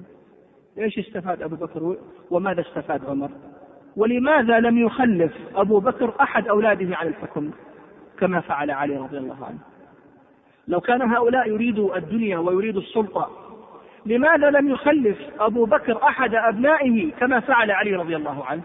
إيش 0.78 1.00
استفاد 1.00 1.42
أبو 1.42 1.56
بكر 1.56 1.98
وماذا 2.32 2.62
استفاد 2.62 3.06
عمر؟ 3.06 3.30
ولماذا 3.96 4.60
لم 4.60 4.78
يخلف 4.78 5.34
أبو 5.56 5.80
بكر 5.80 6.14
أحد 6.22 6.48
أولاده 6.48 6.96
على 6.96 7.10
الحكم 7.10 7.52
كما 8.20 8.40
فعل 8.40 8.72
علي 8.72 8.98
رضي 8.98 9.18
الله 9.18 9.46
عنه؟ 9.46 9.60
لو 10.68 10.82
كان 10.82 11.02
هؤلاء 11.02 11.50
يريدوا 11.50 11.98
الدنيا 11.98 12.38
ويريدوا 12.38 12.82
السلطة 12.82 13.30
لماذا 14.06 14.50
لم 14.50 14.70
يخلف 14.70 15.18
أبو 15.40 15.66
بكر 15.66 16.04
أحد 16.04 16.36
أبنائه 16.36 17.12
كما 17.12 17.40
فعل 17.40 17.72
علي 17.72 17.96
رضي 17.96 18.16
الله 18.16 18.46
عنه؟ 18.46 18.62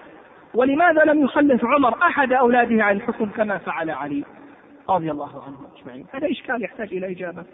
ولماذا 0.55 1.05
لم 1.05 1.25
يخلف 1.25 1.65
عمر 1.65 1.95
أحد 2.03 2.33
أولاده 2.33 2.85
عن 2.85 2.97
الحكم 2.97 3.27
كما 3.27 3.59
فعل 3.59 3.91
علي 3.91 4.25
رضي 4.89 5.11
الله 5.11 5.43
عنهم 5.43 5.67
أجمعين؟ 5.77 6.07
هذا 6.13 6.31
إشكال 6.31 6.65
يحتاج 6.65 6.95
إلى 6.95 7.13
إجابة 7.13 7.45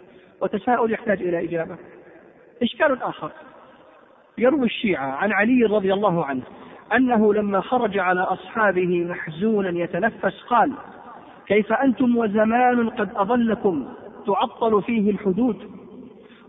وتساؤل 0.41 0.91
يحتاج 0.91 1.21
إلى 1.21 1.43
إجابة. 1.43 1.77
إشكال 2.63 3.01
آخر. 3.03 3.31
يروي 4.37 4.65
الشيعة 4.65 5.11
عن 5.11 5.31
علي 5.31 5.63
رضي 5.63 5.93
الله 5.93 6.25
عنه 6.25 6.41
أنه 6.93 7.33
لما 7.33 7.61
خرج 7.61 7.97
على 7.97 8.21
أصحابه 8.21 9.05
محزونا 9.05 9.69
يتنفس 9.69 10.43
قال 10.43 10.71
كيف 11.47 11.73
أنتم 11.73 12.17
وزمان 12.17 12.89
قد 12.89 13.09
أضلكم 13.15 13.87
تعطل 14.25 14.81
فيه 14.81 15.11
الحدود 15.11 15.71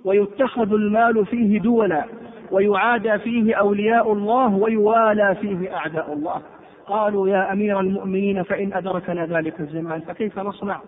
ويتخذ 0.04 0.72
المال 0.72 1.26
فيه 1.26 1.60
دولا 1.60 2.04
ويعادى 2.50 3.18
فيه 3.18 3.54
أولياء 3.54 4.12
الله 4.12 4.56
ويوالى 4.56 5.36
فيه 5.40 5.76
أعداء 5.76 6.12
الله. 6.12 6.42
قالوا 6.86 7.28
يا 7.28 7.52
أمير 7.52 7.80
المؤمنين 7.80 8.42
فإن 8.42 8.72
أدركنا 8.72 9.26
ذلك 9.26 9.60
الزمان 9.60 10.00
فكيف 10.00 10.38
نصنع؟ 10.38 10.80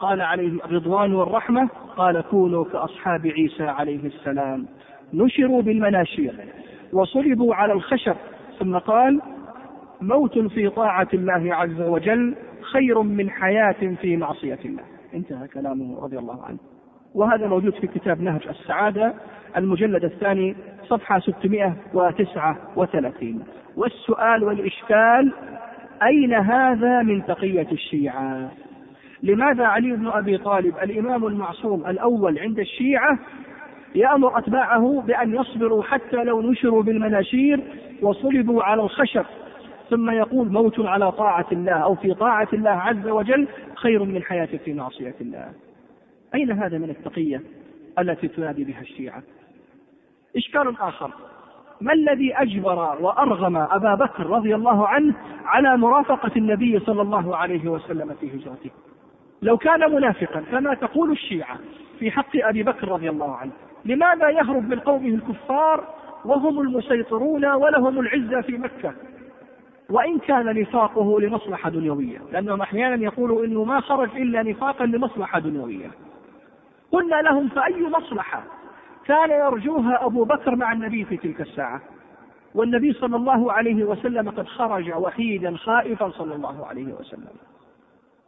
قال 0.00 0.20
عليه 0.20 0.64
الرضوان 0.64 1.14
والرحمة 1.14 1.68
قال 1.96 2.20
كونوا 2.20 2.64
كأصحاب 2.64 3.26
عيسى 3.26 3.64
عليه 3.64 4.06
السلام. 4.06 4.66
نشروا 5.14 5.62
بالمناشير 5.62 6.34
وصلبوا 6.92 7.54
على 7.54 7.72
الخشب 7.72 8.16
ثم 8.58 8.78
قال 8.78 9.20
موت 10.00 10.38
في 10.38 10.68
طاعة 10.68 11.08
الله 11.14 11.54
عز 11.54 11.80
وجل 11.80 12.34
خير 12.72 13.02
من 13.02 13.30
حياة 13.30 13.96
في 14.00 14.16
معصية 14.16 14.58
الله. 14.64 14.82
انتهى 15.14 15.48
كلامه 15.48 16.04
رضي 16.04 16.18
الله 16.18 16.44
عنه. 16.44 16.58
وهذا 17.14 17.46
موجود 17.46 17.74
في 17.74 17.86
كتاب 17.86 18.20
نهج 18.20 18.48
السعادة 18.48 19.14
المجلد 19.56 20.04
الثاني 20.04 20.56
صفحة 20.88 21.18
639 21.18 23.42
والسؤال 23.76 24.44
والإشكال 24.44 25.32
أين 26.02 26.34
هذا 26.34 27.02
من 27.02 27.26
تقية 27.26 27.66
الشيعة؟ 27.72 28.50
لماذا 29.22 29.64
علي 29.64 29.92
بن 29.92 30.06
أبي 30.06 30.38
طالب 30.38 30.74
الإمام 30.82 31.26
المعصوم 31.26 31.86
الأول 31.86 32.38
عند 32.38 32.58
الشيعة 32.58 33.18
يأمر 33.94 34.38
أتباعه 34.38 35.02
بأن 35.06 35.34
يصبروا 35.34 35.82
حتى 35.82 36.24
لو 36.24 36.42
نشروا 36.42 36.82
بالمناشير 36.82 37.60
وصلبوا 38.02 38.62
على 38.62 38.82
الخشب 38.82 39.24
ثم 39.90 40.10
يقول 40.10 40.52
موت 40.52 40.80
على 40.80 41.12
طاعة 41.12 41.46
الله 41.52 41.72
أو 41.72 41.94
في 41.94 42.14
طاعة 42.14 42.48
الله 42.52 42.70
عز 42.70 43.08
وجل 43.08 43.48
خير 43.74 44.04
من 44.04 44.22
حياة 44.22 44.48
في 44.64 44.74
معصية 44.74 45.14
الله؟ 45.20 45.48
أين 46.34 46.50
هذا 46.50 46.78
من 46.78 46.90
التقية 46.90 47.42
التي 47.98 48.28
تنادي 48.28 48.64
بها 48.64 48.80
الشيعة؟ 48.80 49.22
إشكال 50.36 50.76
آخر. 50.80 51.10
ما 51.80 51.92
الذي 51.92 52.34
أجبر 52.34 52.96
وأرغم 53.00 53.56
أبا 53.56 53.94
بكر 53.94 54.26
رضي 54.26 54.54
الله 54.54 54.88
عنه 54.88 55.14
على 55.44 55.76
مرافقة 55.76 56.30
النبي 56.36 56.80
صلى 56.80 57.02
الله 57.02 57.36
عليه 57.36 57.68
وسلم 57.68 58.14
في 58.20 58.36
هجرته؟ 58.36 58.70
لو 59.42 59.56
كان 59.56 59.92
منافقا 59.92 60.40
كما 60.40 60.74
تقول 60.74 61.10
الشيعة 61.12 61.58
في 61.98 62.10
حق 62.10 62.36
أبي 62.36 62.62
بكر 62.62 62.88
رضي 62.88 63.10
الله 63.10 63.36
عنه 63.36 63.52
لماذا 63.84 64.30
يهرب 64.30 64.68
من 64.68 64.80
قومه 64.80 65.08
الكفار 65.08 65.94
وهم 66.24 66.60
المسيطرون 66.60 67.44
ولهم 67.44 68.00
العزة 68.00 68.40
في 68.40 68.58
مكة؟ 68.58 68.94
وإن 69.90 70.18
كان 70.18 70.60
نفاقه 70.60 71.20
لمصلحة 71.20 71.70
دنيوية 71.70 72.18
لأنهم 72.32 72.60
أحيانا 72.60 73.04
يقولوا 73.04 73.44
إنه 73.44 73.64
ما 73.64 73.80
خرج 73.80 74.16
إلا 74.16 74.42
نفاقا 74.42 74.86
لمصلحة 74.86 75.38
دنيوية. 75.38 75.90
قلنا 76.92 77.22
لهم 77.22 77.48
فأي 77.48 77.88
مصلحة؟ 77.88 78.42
كان 79.04 79.30
يرجوها 79.30 80.06
أبو 80.06 80.24
بكر 80.24 80.56
مع 80.56 80.72
النبي 80.72 81.04
في 81.04 81.16
تلك 81.16 81.40
الساعة. 81.40 81.80
والنبي 82.54 82.92
صلى 82.92 83.16
الله 83.16 83.52
عليه 83.52 83.84
وسلم 83.84 84.30
قد 84.30 84.46
خرج 84.46 84.92
وحيدا 84.92 85.56
خائفا 85.56 86.10
صلى 86.10 86.34
الله 86.34 86.66
عليه 86.66 86.92
وسلم. 86.92 87.28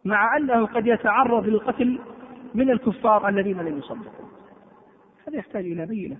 مع 0.04 0.36
أنه 0.36 0.66
قد 0.66 0.86
يتعرض 0.86 1.46
للقتل 1.46 1.98
من 2.54 2.70
الكفار 2.70 3.28
الذين 3.28 3.58
لم 3.58 3.78
يصدقوا. 3.78 4.26
هذا 5.28 5.36
يحتاج 5.36 5.64
إلى 5.64 5.86
بينة. 5.86 6.16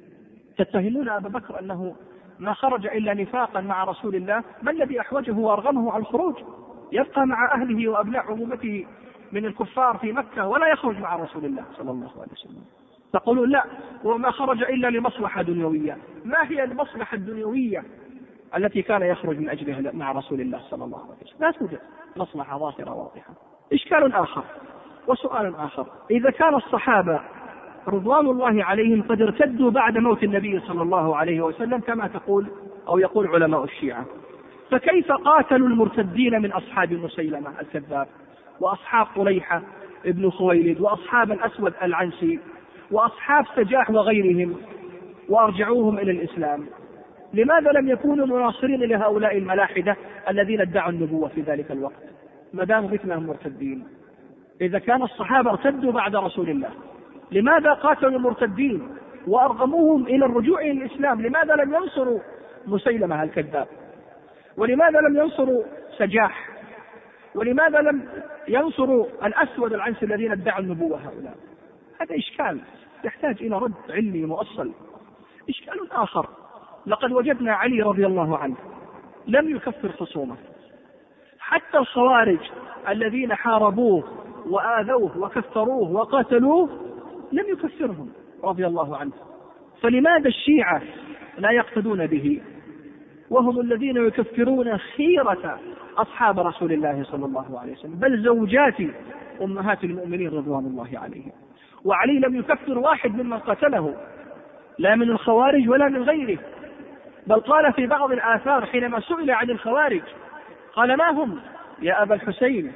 تتهمون 0.59 1.09
أبا 1.09 1.29
بكر 1.29 1.61
أنه 1.61 1.95
ما 2.39 2.53
خرج 2.53 2.87
إلا 2.87 3.15
نفاقا 3.15 3.61
مع 3.61 3.85
رسول 3.85 4.15
الله. 4.15 4.43
ما 4.63 4.71
الذي 4.71 5.01
أحوجه 5.01 5.33
وأرغمه 5.33 5.93
على 5.93 6.01
الخروج؟ 6.01 6.35
يبقى 6.93 7.27
مع 7.27 7.55
أهله 7.55 7.89
وأبناء 7.89 8.23
عمومته 8.23 8.87
من 9.33 9.45
الكفار 9.45 9.99
في 9.99 10.13
مكة 10.13 10.49
ولا 10.49 10.67
يخرج 10.67 10.99
مع 10.99 11.17
رسول 11.17 11.45
الله 11.45 11.65
صلى 11.77 11.91
الله 11.91 12.11
عليه 12.19 12.33
وسلم. 12.33 12.65
تقولون 13.13 13.51
لا 13.51 13.65
وما 14.05 14.31
خرج 14.31 14.63
إلا 14.63 14.89
لمصلحة 14.91 15.43
دنيوية. 15.43 15.99
ما 16.25 16.39
هي 16.51 16.65
المصلحة 16.65 17.15
الدنيوية 17.15 17.85
التي 18.57 18.83
كان 18.83 19.03
يخرج 19.03 19.39
من 19.39 19.49
أجلها 19.49 19.93
مع 19.93 20.13
رسول 20.13 20.41
الله 20.41 20.61
صلى 20.71 20.85
الله 20.85 20.99
عليه 20.99 21.23
وسلم؟ 21.23 21.41
لا 21.41 21.51
توجد. 21.51 21.81
مصلحة 22.17 22.59
ظاهرة 22.59 22.95
واضحة. 22.95 23.35
إشكال 23.73 24.13
آخر 24.13 24.45
وسؤال 25.09 25.55
آخر. 25.57 25.87
إذا 26.11 26.31
كان 26.31 26.55
الصحابة 26.55 27.21
رضوان 27.89 28.27
الله 28.27 28.65
عليهم 28.65 29.03
قد 29.03 29.23
ارتدوا 29.23 29.71
بعد 29.71 29.99
موت 29.99 30.23
النبي 30.23 30.61
صلى 30.61 30.83
الله 30.83 31.17
عليه 31.17 31.41
وسلم 31.41 31.81
كما 31.81 32.09
تقول 32.09 32.47
أو 32.89 32.99
يقول 32.99 33.27
علماء 33.27 33.65
الشيعة. 33.65 34.05
فكيف 34.71 35.13
قاتلوا 35.13 35.69
المرتدين 35.69 36.43
من 36.43 36.53
أصحاب 36.53 36.93
مسيلمة 36.93 37.61
الكذاب؟ 37.61 38.09
وأصحاب 38.61 39.07
طليحة 39.17 39.63
ابن 40.07 40.31
خويلد 40.31 40.81
وأصحاب 40.81 41.33
الأسود 41.33 41.73
العنسي 41.83 42.39
وأصحاب 42.91 43.45
سجاح 43.57 43.91
وغيرهم 43.91 44.57
وأرجعوهم 45.29 45.99
إلى 45.99 46.11
الإسلام. 46.11 46.67
لماذا 47.35 47.71
لم 47.71 47.89
يكونوا 47.89 48.27
مناصرين 48.27 48.81
لهؤلاء 48.81 49.39
الملاحدة 49.39 49.97
الذين 50.29 50.61
ادعوا 50.61 50.91
النبوة 50.91 51.29
في 51.29 51.41
ذلك 51.41 51.71
الوقت؟ 51.71 52.03
ما 52.53 52.65
داموا 52.65 52.91
مثلهم 52.91 53.27
مرتدين. 53.27 53.85
إذا 54.61 54.79
كان 54.79 55.03
الصحابة 55.03 55.51
ارتدوا 55.51 55.93
بعد 55.93 56.17
رسول 56.17 56.51
الله 56.51 56.71
لماذا 57.33 57.73
قاتلوا 57.73 58.11
المرتدين 58.11 58.89
وأرغموهم 59.27 60.07
إلى 60.07 60.27
الرجوع 60.27 60.61
إلى 60.61 60.71
الإسلام؟ 60.71 61.23
لماذا 61.23 61.55
لم 61.55 61.75
ينصروا 61.75 62.21
مسيلمة 62.67 63.23
الكذاب؟ 63.23 63.67
ولماذا 64.57 64.99
لم 65.01 65.17
ينصروا 65.17 65.63
سجاح؟ 65.99 66.49
ولماذا 67.35 67.81
لم 67.81 68.09
ينصروا 68.49 69.07
الأسود 69.25 69.73
العنسي 69.73 70.05
الذين 70.05 70.33
ادعوا 70.33 70.61
النبوة 70.61 70.99
هؤلاء؟ 70.99 71.37
هذا 72.01 72.17
إشكال 72.17 72.61
يحتاج 73.05 73.37
إلى 73.41 73.59
رد 73.59 73.73
علمي 73.91 74.25
مؤصل. 74.25 74.73
إشكال 75.49 75.93
آخر. 75.93 76.29
لقد 76.87 77.13
وجدنا 77.13 77.53
علي 77.53 77.83
رضي 77.83 78.07
الله 78.07 78.39
عنه 78.39 78.57
لم 79.27 79.57
يكفر 79.57 79.89
خصومه. 79.89 80.37
حتى 81.39 81.79
الخوارج 81.79 82.41
الذين 82.89 83.35
حاربوه 83.35 84.05
وآذوه 84.47 85.19
وكفروه 85.19 85.91
وقاتلوه 85.91 86.69
لم 87.33 87.45
يكفرهم 87.49 88.13
رضي 88.45 88.67
الله 88.67 88.97
عنه. 88.97 89.13
فلماذا 89.81 90.29
الشيعة 90.29 90.83
لا 91.39 91.51
يقتدون 91.51 92.07
به؟ 92.07 92.43
وهم 93.31 93.61
الذين 93.61 93.97
يكفرون 93.97 94.79
خيرة 94.79 95.61
أصحاب 95.99 96.41
رسول 96.41 96.73
الله 96.73 97.05
صلى 97.05 97.27
الله 97.27 97.61
عليه 97.61 97.73
وسلم. 97.73 97.95
بل 97.95 98.23
زوجات 98.23 98.75
أمهات 99.43 99.85
المؤمنين 99.85 100.29
رضوان 100.29 100.67
الله 100.67 100.89
عليهم. 100.95 101.33
وعلي 101.85 102.19
لم 102.19 102.37
يكفر 102.37 102.79
واحد 102.79 103.23
ممن 103.23 103.39
قتله 103.39 103.95
لا 104.79 104.95
من 104.95 105.11
الخوارج 105.11 105.69
ولا 105.69 105.89
من 105.89 106.03
غيره. 106.03 106.39
بل 107.27 107.41
قال 107.41 107.73
في 107.73 107.87
بعض 107.87 108.13
الآثار 108.13 108.67
حينما 108.67 109.01
سئل 109.01 109.31
عن 109.31 109.51
الخوارج 109.51 110.03
قال 110.75 110.97
ما 110.97 111.11
هم؟ 111.11 111.39
يا 111.83 112.03
أبا 112.03 112.15
الحسين 112.15 112.73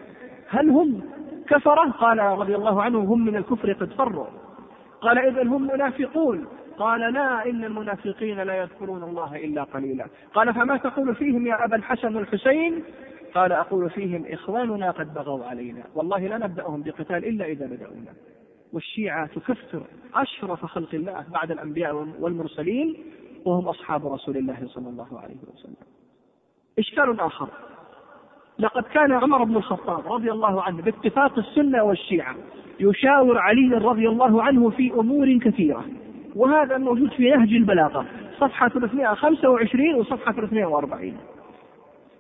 هل 0.48 0.70
هم 0.70 1.02
كفرة؟ 1.48 1.90
قال 1.90 2.18
رضي 2.18 2.55
الله 2.55 2.82
عنه 2.82 2.98
هم 2.98 3.24
من 3.24 3.36
الكفر 3.36 3.72
قد 3.72 3.93
فروا. 3.93 4.26
قال 5.01 5.18
إذا 5.18 5.43
هم 5.43 5.62
منافقون. 5.62 6.47
قال 6.78 7.12
لا 7.12 7.50
إن 7.50 7.64
المنافقين 7.64 8.40
لا 8.40 8.56
يذكرون 8.62 9.02
الله 9.02 9.36
إلا 9.36 9.62
قليلا. 9.62 10.06
قال 10.34 10.54
فما 10.54 10.76
تقول 10.76 11.14
فيهم 11.14 11.46
يا 11.46 11.64
أبا 11.64 11.76
الحسن 11.76 12.16
والحسين؟ 12.16 12.82
قال 13.34 13.52
أقول 13.52 13.90
فيهم 13.90 14.24
إخواننا 14.30 14.90
قد 14.90 15.14
بغوا 15.14 15.44
علينا. 15.44 15.82
والله 15.94 16.18
لا 16.18 16.38
نبدأهم 16.38 16.82
بقتال 16.82 17.24
إلا 17.24 17.44
إذا 17.44 17.66
بدأونا. 17.66 18.12
والشيعة 18.72 19.26
تكفر 19.26 19.82
أشرف 20.14 20.64
خلق 20.64 20.94
الله 20.94 21.24
بعد 21.32 21.50
الأنبياء 21.50 22.08
والمرسلين 22.20 22.96
وهم 23.44 23.68
أصحاب 23.68 24.06
رسول 24.06 24.36
الله 24.36 24.66
صلى 24.66 24.88
الله 24.88 25.20
عليه 25.20 25.36
وسلم. 25.54 25.86
إشكال 26.78 27.20
آخر. 27.20 27.48
لقد 28.58 28.82
كان 28.82 29.12
عمر 29.12 29.44
بن 29.44 29.56
الخطاب 29.56 30.12
رضي 30.12 30.32
الله 30.32 30.62
عنه 30.62 30.82
باتفاق 30.82 31.38
السنة 31.38 31.82
والشيعة 31.82 32.36
يشاور 32.80 33.38
علي 33.38 33.74
رضي 33.74 34.08
الله 34.08 34.42
عنه 34.42 34.70
في 34.70 34.92
أمور 34.92 35.38
كثيرة. 35.38 35.84
وهذا 36.36 36.78
موجود 36.78 37.10
في 37.10 37.30
نهج 37.30 37.54
البلاغة. 37.54 38.06
صفحة 38.40 38.68
325 38.68 39.94
وصفحة 39.94 40.32
340 40.32 41.16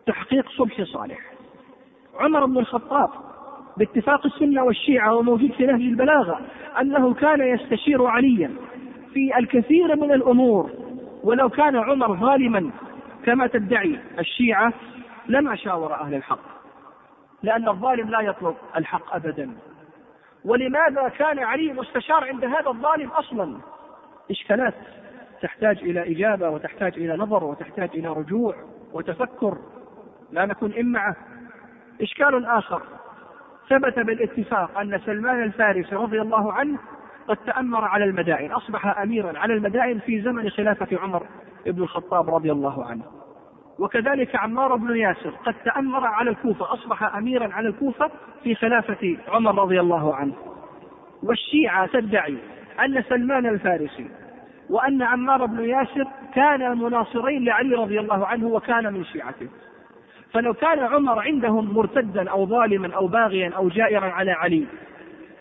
تحقيق 0.06 0.48
صبحي 0.48 0.84
صالح. 0.84 1.18
عمر 2.20 2.46
بن 2.46 2.58
الخطاب 2.58 3.10
باتفاق 3.76 4.26
السنة 4.26 4.64
والشيعة 4.64 5.14
وموجود 5.14 5.52
في 5.52 5.66
نهج 5.66 5.80
البلاغة 5.80 6.40
أنه 6.80 7.14
كان 7.14 7.40
يستشير 7.40 8.06
عليا 8.06 8.50
في 9.12 9.38
الكثير 9.38 9.96
من 9.96 10.12
الأمور. 10.12 10.70
ولو 11.24 11.48
كان 11.48 11.76
عمر 11.76 12.16
ظالما 12.16 12.70
كما 13.24 13.46
تدعي 13.46 13.98
الشيعة 14.18 14.72
لما 15.28 15.56
شاور 15.56 15.94
أهل 15.94 16.14
الحق. 16.14 16.56
لأن 17.42 17.68
الظالم 17.68 18.10
لا 18.10 18.20
يطلب 18.20 18.54
الحق 18.76 19.14
أبدا. 19.14 19.50
ولماذا 20.44 21.08
كان 21.08 21.38
علي 21.38 21.72
مستشار 21.72 22.24
عند 22.24 22.44
هذا 22.44 22.68
الظالم 22.68 23.08
أصلا؟ 23.08 23.56
إشكالات 24.30 24.74
تحتاج 25.42 25.78
إلى 25.78 26.12
إجابة 26.12 26.50
وتحتاج 26.50 26.92
إلى 26.96 27.16
نظر 27.16 27.44
وتحتاج 27.44 27.90
إلى 27.94 28.08
رجوع 28.08 28.54
وتفكر 28.92 29.58
لا 30.32 30.46
نكون 30.46 30.72
إمعة 30.80 31.16
إشكال 32.02 32.46
آخر 32.46 32.82
ثبت 33.70 33.98
بالاتفاق 33.98 34.78
أن 34.78 35.00
سلمان 35.06 35.42
الفارسي 35.42 35.94
رضي 35.94 36.20
الله 36.20 36.52
عنه 36.52 36.78
قد 37.28 37.36
تأمر 37.36 37.84
على 37.84 38.04
المدائن 38.04 38.52
أصبح 38.52 38.98
أميرا 38.98 39.38
على 39.38 39.54
المدائن 39.54 39.98
في 39.98 40.22
زمن 40.22 40.50
خلافة 40.50 40.98
عمر 40.98 41.26
بن 41.66 41.82
الخطاب 41.82 42.34
رضي 42.34 42.52
الله 42.52 42.84
عنه. 42.84 43.02
وكذلك 43.78 44.36
عمار 44.36 44.76
بن 44.76 44.96
ياسر 44.96 45.30
قد 45.30 45.54
تأمر 45.64 46.06
على 46.06 46.30
الكوفة 46.30 46.72
أصبح 46.72 47.16
أميرا 47.16 47.52
على 47.52 47.68
الكوفة 47.68 48.10
في 48.42 48.54
خلافة 48.54 49.16
عمر 49.28 49.62
رضي 49.62 49.80
الله 49.80 50.14
عنه. 50.14 50.34
والشيعة 51.22 51.86
تدعي 51.86 52.38
أن 52.84 53.02
سلمان 53.08 53.46
الفارسي 53.46 54.10
وأن 54.70 55.02
عمار 55.02 55.46
بن 55.46 55.64
ياسر 55.64 56.06
كان 56.34 56.78
مناصرين 56.78 57.44
لعلي 57.44 57.74
رضي 57.74 58.00
الله 58.00 58.26
عنه 58.26 58.46
وكان 58.46 58.92
من 58.92 59.04
شيعته. 59.04 59.48
فلو 60.32 60.54
كان 60.54 60.78
عمر 60.78 61.20
عندهم 61.20 61.74
مرتدا 61.74 62.30
أو 62.30 62.46
ظالما 62.46 62.94
أو 62.94 63.06
باغيا 63.06 63.52
أو 63.56 63.68
جائرا 63.68 64.06
على 64.06 64.30
علي 64.30 64.66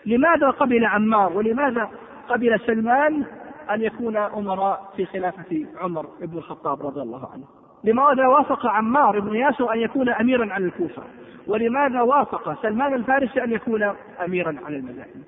لماذا 0.06 0.50
قبل 0.50 0.84
عمار 0.84 1.32
ولماذا 1.32 1.90
قبل 2.28 2.60
سلمان 2.66 3.24
أن 3.70 3.82
يكون 3.82 4.16
أمراء 4.16 4.92
في 4.96 5.06
خلافة 5.06 5.66
عمر 5.80 6.06
بن 6.20 6.38
الخطاب 6.38 6.86
رضي 6.86 7.00
الله 7.00 7.28
عنه؟ 7.32 7.44
لماذا 7.84 8.26
وافق 8.26 8.66
عمار 8.66 9.20
بن 9.20 9.36
ياسر 9.36 9.72
أن 9.72 9.78
يكون 9.78 10.08
أميرا 10.08 10.52
على 10.52 10.64
الكوفة؟ 10.64 11.02
ولماذا 11.46 12.00
وافق 12.00 12.62
سلمان 12.62 12.94
الفارسي 12.94 13.44
أن 13.44 13.52
يكون 13.52 13.92
أميرا 14.24 14.56
على 14.66 14.76
المدائن 14.76 15.22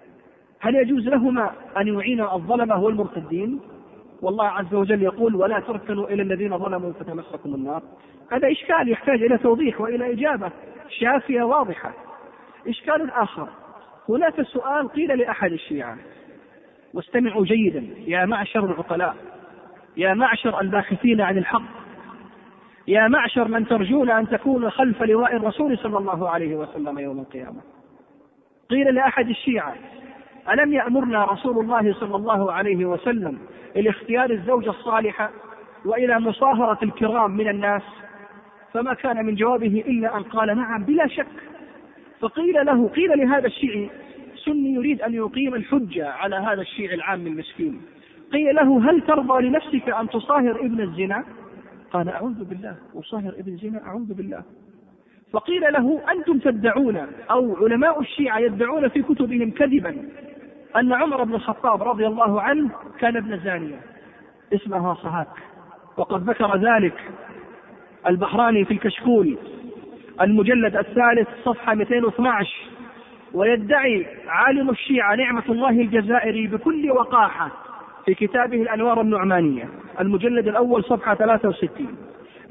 هل 0.61 0.75
يجوز 0.75 1.09
لهما 1.09 1.51
أن 1.77 1.89
يعين 1.89 2.21
الظلمة 2.21 2.83
والمرتدين؟ 2.83 3.61
والله 4.23 4.45
عز 4.45 4.75
وجل 4.75 5.03
يقول 5.03 5.37
ولا 5.37 5.61
تركنوا 5.61 6.09
إلى 6.09 6.23
الذين 6.23 6.59
ظلموا 6.59 6.93
فتمسكم 6.93 7.55
النار. 7.55 7.83
هذا 8.33 8.53
إشكال 8.53 8.89
يحتاج 8.89 9.23
إلى 9.23 9.39
توضيح 9.39 9.81
وإلى 9.81 10.13
إجابة 10.13 10.51
شافية 10.89 11.43
واضحة. 11.43 11.93
إشكال 12.69 13.11
آخر. 13.11 13.49
هناك 14.09 14.43
سؤال 14.43 14.89
قيل 14.89 15.19
لأحد 15.19 15.53
الشيعة. 15.53 15.97
واستمعوا 16.95 17.45
جيدا. 17.45 17.87
يا 18.07 18.25
معشر 18.25 18.65
العقلاء 18.65 19.17
يا 19.97 20.15
معشر 20.15 20.61
الباحثين 20.61 21.21
عن 21.21 21.39
الحق 21.39 21.63
يا 22.89 23.09
معشر 23.09 23.49
من 23.49 23.67
ترجون 23.67 24.11
أن 24.11 24.29
تكونوا 24.29 24.71
خلف 24.71 25.03
لواء 25.03 25.37
الرسول 25.37 25.79
صلى 25.79 25.99
الله 25.99 26.29
عليه 26.29 26.57
وسلم 26.57 26.99
يوم 26.99 27.19
القيامة. 27.19 27.61
قيل 28.71 28.95
لأحد 28.95 29.29
الشيعة 29.29 29.75
ألم 30.53 30.73
يأمرنا 30.73 31.25
رسول 31.25 31.59
الله 31.65 31.95
صلى 31.95 32.17
الله 32.17 32.53
عليه 32.53 32.87
وسلم 32.87 33.39
إلى 33.77 33.91
اختيار 33.91 34.31
الزوجة 34.31 34.71
الصالحة 34.71 35.31
وإلى 35.85 36.21
مصاهرة 36.21 36.79
الكرام 36.83 37.37
من 37.37 37.49
الناس؟ 37.49 37.83
فما 38.73 38.95
كان 38.95 39.27
من 39.27 39.35
جوابه 39.35 39.85
إلا 39.87 40.17
أن 40.17 40.23
قال 40.23 40.57
نعم 40.57 40.85
بلا 40.85 41.07
شك. 41.07 41.27
فقيل 42.21 42.67
له 42.67 42.89
قيل 42.89 43.19
لهذا 43.19 43.47
الشيعي 43.47 43.91
سني 44.45 44.75
يريد 44.75 45.03
أن 45.03 45.15
يقيم 45.15 45.55
الحجة 45.55 46.09
على 46.09 46.37
هذا 46.37 46.61
الشيعي 46.61 46.95
العام 46.95 47.27
المسكين. 47.27 47.81
قيل 48.33 48.55
له 48.55 48.91
هل 48.91 49.01
ترضى 49.01 49.43
لنفسك 49.43 49.89
أن 49.89 50.09
تصاهر 50.09 50.61
ابن 50.61 50.81
الزنا؟ 50.81 51.25
قال 51.91 52.09
أعوذ 52.09 52.45
بالله 52.45 52.77
أصاهر 52.95 53.33
ابن 53.39 53.53
الزنا 53.53 53.87
أعوذ 53.87 54.15
بالله. 54.15 54.43
فقيل 55.33 55.61
له 55.73 56.01
أنتم 56.13 56.39
تدعون 56.39 56.97
أو 57.31 57.57
علماء 57.57 58.01
الشيعة 58.01 58.39
يدعون 58.39 58.89
في 58.89 59.03
كتبهم 59.03 59.51
كذبا. 59.51 59.97
أن 60.77 60.93
عمر 60.93 61.25
بن 61.25 61.35
الخطاب 61.35 61.83
رضي 61.83 62.07
الله 62.07 62.43
عنه 62.43 62.71
كان 63.01 63.17
ابن 63.17 63.39
زانية. 63.39 63.81
اسمها 64.53 64.95
صهاك. 64.95 65.29
وقد 65.97 66.31
ذكر 66.31 66.57
ذلك 66.57 66.95
البحراني 68.07 68.65
في 68.65 68.75
الكشكول 68.75 69.39
المجلد 70.21 70.77
الثالث 70.77 71.29
صفحة 71.45 71.75
212 71.75 72.55
ويدعي 73.35 74.07
عالم 74.29 74.71
الشيعة 74.71 75.15
نعمة 75.15 75.43
الله 75.49 75.71
الجزائري 75.71 76.47
بكل 76.47 76.91
وقاحة 76.91 77.51
في 78.07 78.15
كتابه 78.15 78.63
الأنوار 78.63 79.01
النعمانية 79.01 79.69
المجلد 80.01 80.49
الأول 80.49 80.85
صفحة 80.85 81.15
63 81.15 81.87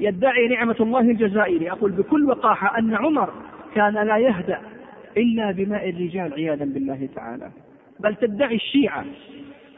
يدعي 0.00 0.48
نعمة 0.48 0.76
الله 0.80 1.00
الجزائري. 1.00 1.70
أقول 1.70 1.92
بكل 1.92 2.24
وقاحة 2.24 2.78
أن 2.78 2.94
عمر 2.94 3.28
كان 3.74 3.94
لا 3.94 4.16
يهدأ 4.16 4.60
إلا 5.16 5.52
بماء 5.52 5.90
الرجال 5.90 6.32
عياذا 6.32 6.64
بالله 6.64 7.08
تعالى. 7.16 7.50
بل 8.00 8.14
تدعي 8.14 8.54
الشيعة 8.54 9.04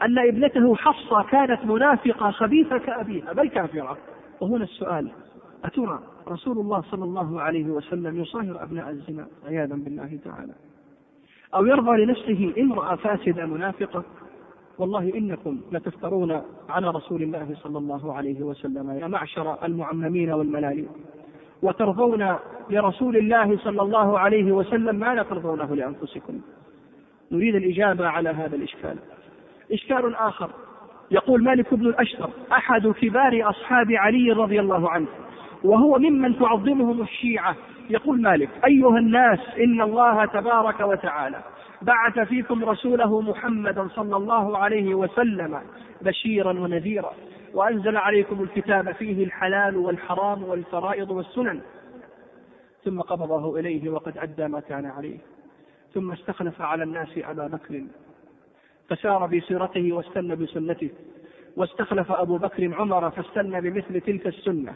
أن 0.01 0.19
ابنته 0.19 0.75
حفصة 0.75 1.23
كانت 1.23 1.65
منافقة 1.65 2.31
خبيثة 2.31 2.77
كأبيها 2.77 3.33
بل 3.33 3.49
كافرة. 3.49 3.97
وهنا 4.41 4.63
السؤال 4.63 5.11
أترى 5.65 5.99
رسول 6.27 6.57
الله 6.59 6.81
صلى 6.81 7.03
الله 7.03 7.41
عليه 7.41 7.65
وسلم 7.65 8.21
يصاهر 8.21 8.63
أبناء 8.63 8.89
الزنا؟ 8.89 9.27
عياذا 9.47 9.75
بالله 9.75 10.19
تعالى. 10.25 10.53
أو 11.55 11.65
يرضى 11.65 12.05
لنفسه 12.05 12.53
امرأة 12.57 12.95
فاسدة 12.95 13.45
منافقة؟ 13.45 14.03
والله 14.77 15.13
إنكم 15.15 15.61
لتفترون 15.71 16.41
على 16.69 16.89
رسول 16.89 17.21
الله 17.23 17.55
صلى 17.63 17.77
الله 17.77 18.13
عليه 18.13 18.41
وسلم 18.41 18.91
يا 18.91 19.07
معشر 19.07 19.65
المعممين 19.65 20.31
والملالين 20.31 20.89
وترضون 21.61 22.35
لرسول 22.69 23.17
الله 23.17 23.57
صلى 23.57 23.81
الله 23.81 24.19
عليه 24.19 24.51
وسلم 24.51 24.95
ما 24.95 25.15
لا 25.15 25.23
ترضونه 25.23 25.75
لأنفسكم. 25.75 26.41
نريد 27.31 27.55
الإجابة 27.55 28.07
على 28.07 28.29
هذا 28.29 28.55
الإشكال. 28.55 28.97
إشكال 29.71 30.15
آخر. 30.15 30.49
يقول 31.11 31.43
مالك 31.43 31.73
بن 31.73 31.87
الأشتر 31.87 32.29
أحد 32.51 32.87
كبار 32.87 33.49
أصحاب 33.49 33.91
علي 33.91 34.31
رضي 34.31 34.59
الله 34.59 34.89
عنه 34.89 35.07
وهو 35.63 35.99
ممن 35.99 36.39
تعظمهم 36.39 37.01
الشيعة. 37.01 37.55
يقول 37.89 38.21
مالك 38.21 38.49
أيها 38.65 38.97
الناس 38.97 39.39
إن 39.59 39.81
الله 39.81 40.25
تبارك 40.25 40.79
وتعالى 40.79 41.41
بعث 41.81 42.19
فيكم 42.19 42.65
رسوله 42.65 43.21
محمدا 43.21 43.87
صلى 43.87 44.17
الله 44.17 44.57
عليه 44.57 44.95
وسلم 44.95 45.61
بشيرا 46.01 46.59
ونذيرا 46.59 47.11
وأنزل 47.53 47.97
عليكم 47.97 48.43
الكتاب 48.43 48.91
فيه 48.91 49.23
الحلال 49.23 49.77
والحرام 49.77 50.43
والفرائض 50.43 51.11
والسنن. 51.11 51.61
ثم 52.85 53.01
قبضه 53.01 53.59
إليه 53.59 53.89
وقد 53.89 54.17
أدى 54.17 54.47
ما 54.47 54.59
كان 54.59 54.85
عليه. 54.85 55.17
ثم 55.93 56.11
استخلف 56.11 56.61
على 56.61 56.83
الناس 56.83 57.09
أبا 57.17 57.47
بكر. 57.47 57.83
فسار 58.89 59.27
بسيرته 59.27 59.93
واستنى 59.93 60.35
بسنته. 60.35 60.89
واستخلف 61.55 62.11
أبو 62.11 62.37
بكر 62.37 62.73
عمر 62.73 63.11
فاستنى 63.11 63.61
بمثل 63.61 64.01
تلك 64.01 64.27
السنة. 64.27 64.73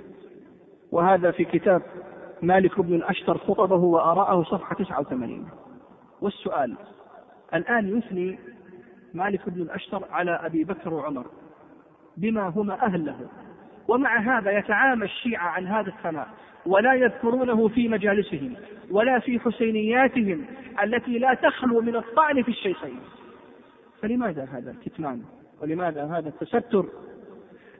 وهذا 0.92 1.32
في 1.32 1.46
كتاب 1.46 1.82
مالك 2.42 2.82
بن 2.82 2.94
الأشتر 2.94 3.38
خطبه 3.38 3.76
وآراءه 3.76 4.44
صفحة 4.44 4.76
89 4.76 5.50
والسؤال 6.22 6.76
الآن 7.54 7.98
يثني 7.98 8.40
مالك 9.14 9.50
بن 9.50 9.62
الأشتر 9.62 10.06
على 10.12 10.32
أبي 10.32 10.64
بكر 10.64 10.94
وعمر 10.94 11.26
بما 12.18 12.48
هما 12.48 12.86
أهل 12.86 13.06
له 13.06 13.28
ومع 13.88 14.20
هذا 14.20 14.58
يتعامى 14.58 15.06
الشيعة 15.06 15.48
عن 15.48 15.68
هذا 15.68 15.90
الثناء. 15.90 16.28
ولا 16.66 16.94
يذكرونه 16.94 17.68
في 17.68 17.88
مجالسهم 17.88 18.54
ولا 18.92 19.20
في 19.20 19.40
حسينياتهم 19.40 20.46
التي 20.84 21.20
لا 21.20 21.34
تخلو 21.34 21.82
من 21.82 21.96
الطعن 21.96 22.44
في 22.44 22.50
الشيخين. 22.52 23.00
فلماذا 24.02 24.48
هذا 24.52 24.72
الكتمان؟ 24.72 25.22
ولماذا 25.62 26.04
هذا 26.06 26.30
التستر؟ 26.30 26.86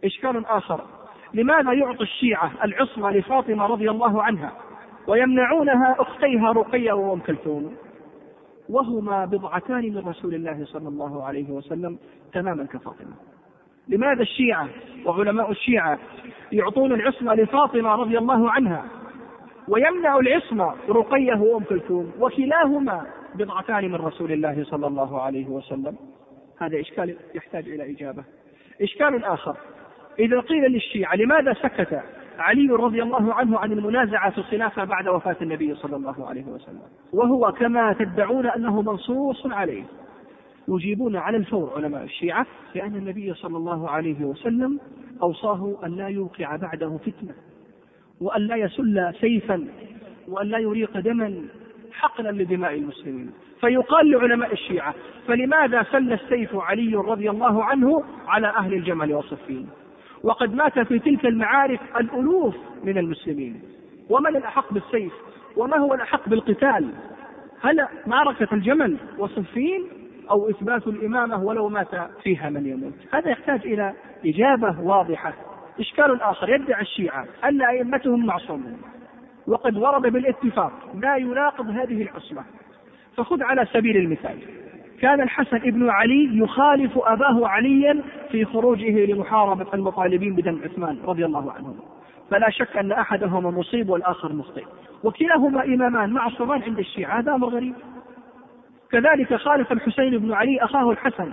إشكال 0.04 0.46
آخر. 0.46 0.86
لماذا 1.34 1.74
يعطي 1.74 2.04
الشيعة 2.04 2.52
العصمة 2.64 3.12
لفاطمة 3.12 3.66
رضي 3.66 3.90
الله 3.90 4.24
عنها 4.24 4.52
ويمنعونها 5.08 5.96
أختيها 6.00 6.52
رقية 6.52 6.94
وأم 6.94 7.20
كلثوم؟ 7.20 7.76
وهما 8.70 9.26
بضعتان 9.26 9.94
من 9.94 9.98
رسول 9.98 10.36
الله 10.36 10.66
صلى 10.66 10.88
الله 10.90 11.24
عليه 11.24 11.52
وسلم 11.52 11.98
تماما 12.34 12.66
كفاطمة. 12.66 13.16
لماذا 13.88 14.22
الشيعة 14.22 14.68
وعلماء 15.06 15.52
الشيعة 15.52 16.00
يعطون 16.52 16.94
العصمة 16.94 17.36
لفاطمة 17.36 17.96
رضي 17.96 18.18
الله 18.18 18.52
عنها 18.52 18.86
ويمنع 19.68 20.18
العصمة 20.18 20.74
رقية 20.90 21.36
وأم 21.36 21.64
كلثوم 21.64 22.12
وكلاهما 22.20 23.06
بضعتان 23.36 23.92
من 23.92 23.96
رسول 23.96 24.32
الله 24.32 24.64
صلى 24.64 24.88
الله 24.88 25.22
عليه 25.22 25.48
وسلم؟ 25.48 25.96
هذا 26.62 26.80
إشكال 26.80 27.16
يحتاج 27.36 27.70
إلى 27.70 27.92
إجابة. 27.92 28.24
إشكال 28.82 29.24
آخر. 29.24 29.56
إذا 30.20 30.40
قيل 30.40 30.72
للشيعة 30.72 31.16
لماذا 31.16 31.54
سكت 31.54 32.02
علي 32.40 32.70
رضي 32.70 33.04
الله 33.04 33.34
عنه 33.34 33.60
عن 33.60 33.72
المنازعة 33.72 34.32
في 34.32 34.38
الخلافة 34.38 34.84
بعد 34.84 35.08
وفاة 35.08 35.36
النبي 35.42 35.76
صلى 35.76 35.96
الله 35.96 36.28
عليه 36.30 36.46
وسلم؟ 36.46 36.82
وهو 37.14 37.52
كما 37.52 37.94
تدعون 37.94 38.46
أنه 38.46 38.82
منصوص 38.82 39.46
عليه. 39.46 39.84
يجيبون 40.68 41.16
على 41.16 41.38
الفور 41.38 41.72
علماء 41.76 42.04
الشيعة 42.04 42.46
بأن 42.74 42.96
النبي 42.96 43.34
صلى 43.34 43.58
الله 43.58 43.90
عليه 43.90 44.26
وسلم 44.26 44.80
أوصاه 45.22 45.78
أن 45.86 45.96
لا 45.96 46.08
يوقع 46.08 46.56
بعده 46.56 46.98
فتنة 46.98 47.34
وأن 48.22 48.42
لا 48.42 48.56
يسل 48.56 49.14
سيفا 49.22 49.68
وأن 50.28 50.48
لا 50.48 50.58
يريق 50.58 51.00
دما 51.00 51.42
حقنا 51.92 52.30
لدماء 52.30 52.76
المسلمين. 52.76 53.32
فيقال 53.62 54.12
لعلماء 54.12 54.54
الشيعة 54.54 54.94
فلماذا 55.28 55.84
سل 55.92 56.14
السيف 56.14 56.56
علي 56.56 56.96
رضي 56.96 57.30
الله 57.30 57.64
عنه 57.64 58.04
على 58.28 58.48
أهل 58.48 58.74
الجمل 58.74 59.14
وصفين 59.14 59.70
وقد 60.24 60.54
مات 60.56 60.80
في 60.80 61.00
تلك 61.00 61.26
المعارك 61.26 61.80
الألوف 62.00 62.56
من 62.84 62.98
المسلمين. 62.98 63.62
ومن 64.10 64.36
الأحق 64.36 64.74
بالسيف؟ 64.74 65.14
وما 65.56 65.78
هو 65.78 65.94
الأحق 65.94 66.30
بالقتال؟ 66.30 66.90
هل 67.62 67.88
معركة 68.08 68.54
الجمل 68.54 68.98
وصفين 69.18 69.84
أو 70.32 70.50
إثبات 70.50 70.88
الإمامة 70.88 71.44
ولو 71.44 71.70
مات 71.70 71.88
فيها 72.24 72.50
من 72.50 72.66
يموت. 72.66 72.94
هذا 73.14 73.30
يحتاج 73.30 73.62
إلى 73.66 73.94
إجابة 74.26 74.82
واضحة. 74.82 75.34
إشكال 75.80 76.22
آخر 76.22 76.50
يدعي 76.50 76.82
الشيعة 76.82 77.26
أن 77.44 77.62
أئمتهم 77.62 78.26
معصومون 78.26 78.78
وقد 79.48 79.78
ورد 79.78 80.02
بالاتفاق 80.02 80.72
ما 80.94 81.16
يناقض 81.16 81.70
هذه 81.70 82.02
العصمة. 82.02 82.44
فخذ 83.18 83.44
على 83.44 83.66
سبيل 83.74 83.98
المثال 83.98 84.38
كان 85.02 85.22
الحسن 85.22 85.58
ابن 85.58 85.90
علي 85.90 86.38
يخالف 86.38 86.92
أباه 86.98 87.48
عليا 87.48 88.02
في 88.32 88.46
خروجه 88.46 89.06
لمحاربة 89.06 89.74
المطالبين 89.74 90.36
بدم 90.36 90.60
عثمان 90.64 90.98
رضي 91.06 91.26
الله 91.26 91.52
عنهم 91.52 91.76
فلا 92.32 92.50
شك 92.50 92.78
أن 92.78 92.92
أحدهما 92.92 93.52
مصيب 93.52 93.90
والآخر 93.90 94.34
مخطئ. 94.34 94.64
وكلاهما 95.04 95.64
إمامان 95.64 96.10
معصومان 96.10 96.62
عند 96.62 96.80
الشيعة 96.80 97.20
هذا 97.20 97.36
أمر 97.36 97.48
غريب. 97.50 97.76
كذلك 98.92 99.36
خالف 99.36 99.72
الحسين 99.72 100.18
بن 100.18 100.34
علي 100.34 100.60
أخاه 100.60 100.92
الحسن 100.92 101.32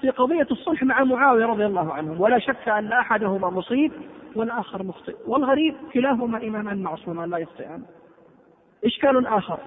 في 0.00 0.10
قضية 0.10 0.46
الصلح 0.50 0.82
مع 0.82 1.04
معاوية 1.04 1.46
رضي 1.46 1.66
الله 1.66 1.92
عنهم. 1.92 2.20
ولا 2.20 2.38
شك 2.38 2.68
أن 2.68 2.92
أحدهما 2.92 3.50
مصيب 3.50 3.92
والآخر 4.36 4.82
مخطئ. 4.82 5.14
والغريب 5.26 5.74
كلاهما 5.92 6.42
إمامان 6.42 6.82
معصومان 6.82 7.30
لا 7.30 7.38
يخطئان 7.38 7.82
إشكال 8.84 9.26
آخر. 9.26 9.58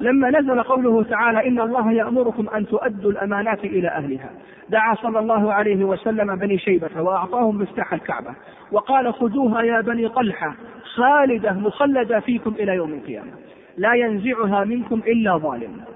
لما 0.00 0.30
نزل 0.30 0.62
قوله 0.62 1.02
تعالى 1.02 1.48
إن 1.48 1.60
الله 1.60 1.92
يأمركم 1.92 2.48
أن 2.48 2.66
تؤدوا 2.66 3.10
الأمانات 3.10 3.64
إلى 3.64 3.88
أهلها. 3.88 4.30
دعا 4.68 4.94
صلى 4.94 5.18
الله 5.18 5.52
عليه 5.52 5.84
وسلم 5.84 6.36
بني 6.36 6.58
شيبة 6.58 7.02
وأعطاهم 7.02 7.58
مفتاح 7.58 7.92
الكعبة. 7.92 8.34
وقال 8.72 9.14
خذوها 9.14 9.62
يا 9.62 9.80
بني 9.80 10.08
طلحة 10.08 10.54
خالدة 10.94 11.52
مخلدة 11.52 12.20
فيكم 12.20 12.54
إلى 12.58 12.72
يوم 12.72 12.92
القيامة. 12.92 13.32
لا 13.76 13.94
ينزعها 13.94 14.64
منكم 14.64 15.02
إلا 15.06 15.36
ظالم. 15.36 15.91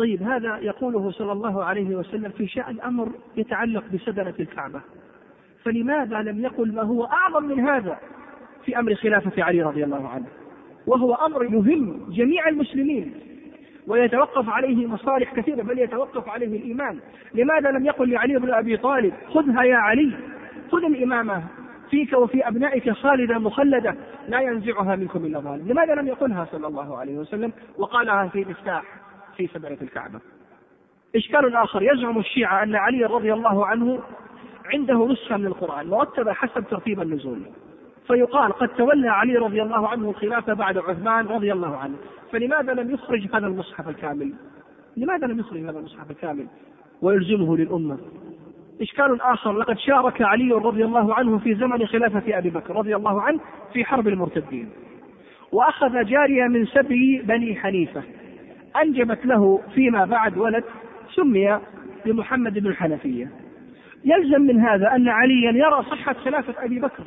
طيب 0.00 0.22
هذا 0.22 0.58
يقوله 0.58 1.10
صلى 1.10 1.32
الله 1.32 1.64
عليه 1.64 1.96
وسلم 1.96 2.30
في 2.30 2.46
شأن 2.46 2.80
أمر 2.80 3.08
يتعلق 3.36 3.84
بسدنة 3.94 4.34
الكعبة. 4.40 4.80
فلماذا 5.64 6.22
لم 6.22 6.44
يقل 6.44 6.74
ما 6.74 6.82
هو 6.82 7.04
أعظم 7.04 7.44
من 7.44 7.60
هذا 7.68 7.98
في 8.64 8.78
أمر 8.78 8.94
خلافة 8.94 9.42
علي 9.42 9.62
رضي 9.62 9.84
الله 9.84 10.08
عنه؟ 10.08 10.26
وهو 10.86 11.14
أمر 11.14 11.44
يهم 11.44 12.10
جميع 12.10 12.48
المسلمين 12.48 13.14
ويتوقف 13.86 14.48
عليه 14.48 14.86
مصالح 14.86 15.34
كثيرة 15.34 15.62
بل 15.62 15.78
يتوقف 15.78 16.28
عليه 16.28 16.56
الإيمان. 16.56 16.98
لماذا 17.34 17.70
لم 17.70 17.86
يقل 17.86 18.10
لعلي 18.10 18.38
بن 18.38 18.52
أبي 18.52 18.76
طالب 18.76 19.14
خذها 19.28 19.62
يا 19.62 19.76
علي 19.76 20.12
خذ 20.70 20.84
الإمامة 20.84 21.42
فيك 21.90 22.12
وفي 22.12 22.48
أبنائك 22.48 22.90
خالدة 22.90 23.38
مخلدة 23.38 23.94
لا 24.28 24.40
ينزعها 24.40 24.96
منكم 24.96 25.24
إلا 25.24 25.40
ظالم. 25.40 25.68
لماذا 25.68 25.94
لم 25.94 26.06
يقلها 26.06 26.46
صلى 26.52 26.66
الله 26.66 26.98
عليه 26.98 27.18
وسلم؟ 27.18 27.52
وقالها 27.78 28.28
في 28.28 28.44
مفتاح 28.44 28.99
في 29.40 29.58
سبرة 29.58 29.78
الكعبة. 29.82 30.20
إشكال 31.16 31.56
آخر 31.56 31.82
يزعم 31.82 32.18
الشيعة 32.18 32.62
أن 32.62 32.74
علي 32.74 33.04
رضي 33.04 33.32
الله 33.32 33.66
عنه 33.66 34.00
عنده 34.64 35.06
نسخة 35.06 35.36
من 35.36 35.46
القرآن 35.46 35.86
مرتبة 35.86 36.32
حسب 36.32 36.64
ترتيب 36.70 37.00
النزول. 37.00 37.40
فيقال 38.06 38.52
قد 38.52 38.68
تولى 38.68 39.08
علي 39.08 39.36
رضي 39.36 39.62
الله 39.62 39.88
عنه 39.88 40.10
الخلافة 40.10 40.54
بعد 40.54 40.78
عثمان 40.78 41.26
رضي 41.26 41.52
الله 41.52 41.76
عنه. 41.76 41.96
فلماذا 42.32 42.72
لم 42.72 42.90
يخرج 42.90 43.28
هذا 43.34 43.46
المصحف 43.46 43.88
الكامل؟ 43.88 44.32
لماذا 44.96 45.26
لم 45.26 45.38
يخرج 45.38 45.60
هذا 45.60 45.78
المصحف 45.78 46.10
الكامل؟ 46.10 46.46
ويلزمه 47.02 47.56
للأمة. 47.56 47.98
إشكال 48.80 49.20
آخر 49.20 49.52
لقد 49.52 49.78
شارك 49.78 50.22
علي 50.22 50.52
رضي 50.52 50.84
الله 50.84 51.14
عنه 51.14 51.38
في 51.38 51.54
زمن 51.54 51.86
خلافة 51.86 52.38
أبي 52.38 52.50
بكر 52.50 52.76
رضي 52.76 52.96
الله 52.96 53.22
عنه 53.22 53.40
في 53.72 53.84
حرب 53.84 54.08
المرتدين. 54.08 54.70
وأخذ 55.52 56.04
جارية 56.04 56.44
من 56.44 56.66
سبي 56.66 57.22
بني 57.24 57.56
حنيفة. 57.56 58.02
أنجبت 58.76 59.26
له 59.26 59.60
فيما 59.74 60.04
بعد 60.04 60.38
ولد 60.38 60.64
سمي 61.14 61.60
بمحمد 62.04 62.58
بن 62.58 62.66
الحنفية. 62.66 63.30
يلزم 64.04 64.40
من 64.40 64.60
هذا 64.60 64.94
أن 64.94 65.08
عليا 65.08 65.52
يرى 65.52 65.82
صحة 65.90 66.12
خلافة 66.12 66.64
أبي 66.64 66.80
بكر 66.80 67.04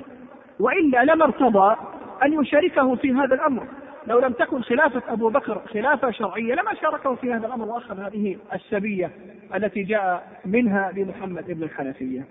وإلا 0.60 1.04
لما 1.04 1.26
ارتضى 1.26 1.76
أن 2.24 2.42
يشاركه 2.42 2.96
في 2.96 3.12
هذا 3.12 3.36
الأمر. 3.36 3.68
لو 4.08 4.20
لم 4.20 4.34
تكن 4.34 4.62
خلافة 4.62 5.14
أبو 5.14 5.30
بكر 5.30 5.62
خلافة 5.74 6.12
شرعية 6.12 6.54
لما 6.54 6.74
شاركه 6.82 7.16
في 7.16 7.34
هذا 7.34 7.48
الأمر 7.48 7.68
وأخذ 7.68 8.00
هذه 8.00 8.38
السبية 8.54 9.12
التي 9.56 9.84
جاء 9.84 10.42
منها 10.46 10.92
بمحمد 10.92 11.52
بن 11.52 11.64
الحنفية. 11.64 12.26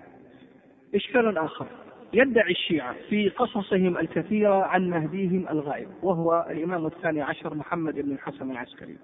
إشكال 0.95 1.37
آخر 1.37 1.65
يدعي 2.13 2.51
الشيعة 2.51 2.95
في 3.09 3.29
قصصهم 3.29 3.97
الكثيرة 3.97 4.63
عن 4.63 4.89
مهديهم 4.89 5.45
الغائب 5.49 5.87
وهو 6.03 6.45
الإمام 6.49 6.85
الثاني 6.85 7.21
عشر 7.21 7.55
محمد 7.55 7.99
بن 7.99 8.11
الحسن 8.11 8.51
العسكري. 8.51 8.97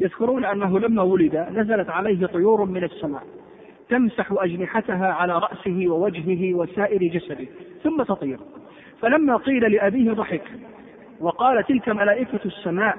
يذكرون 0.00 0.44
أنه 0.44 0.78
لما 0.78 1.02
ولد 1.02 1.36
نزلت 1.36 1.90
عليه 1.90 2.26
طيور 2.26 2.64
من 2.64 2.84
السماء 2.84 3.22
تمسح 3.88 4.32
أجنحتها 4.32 5.06
على 5.12 5.38
رأسه 5.38 5.84
ووجهه 5.88 6.54
وسائر 6.54 7.02
جسده 7.02 7.46
ثم 7.82 8.02
تطير. 8.02 8.38
فلما 9.00 9.36
قيل 9.36 9.72
لأبيه 9.72 10.12
ضحك 10.12 10.42
وقال 11.20 11.64
تلك 11.66 11.88
ملائكة 11.88 12.40
السماء 12.44 12.98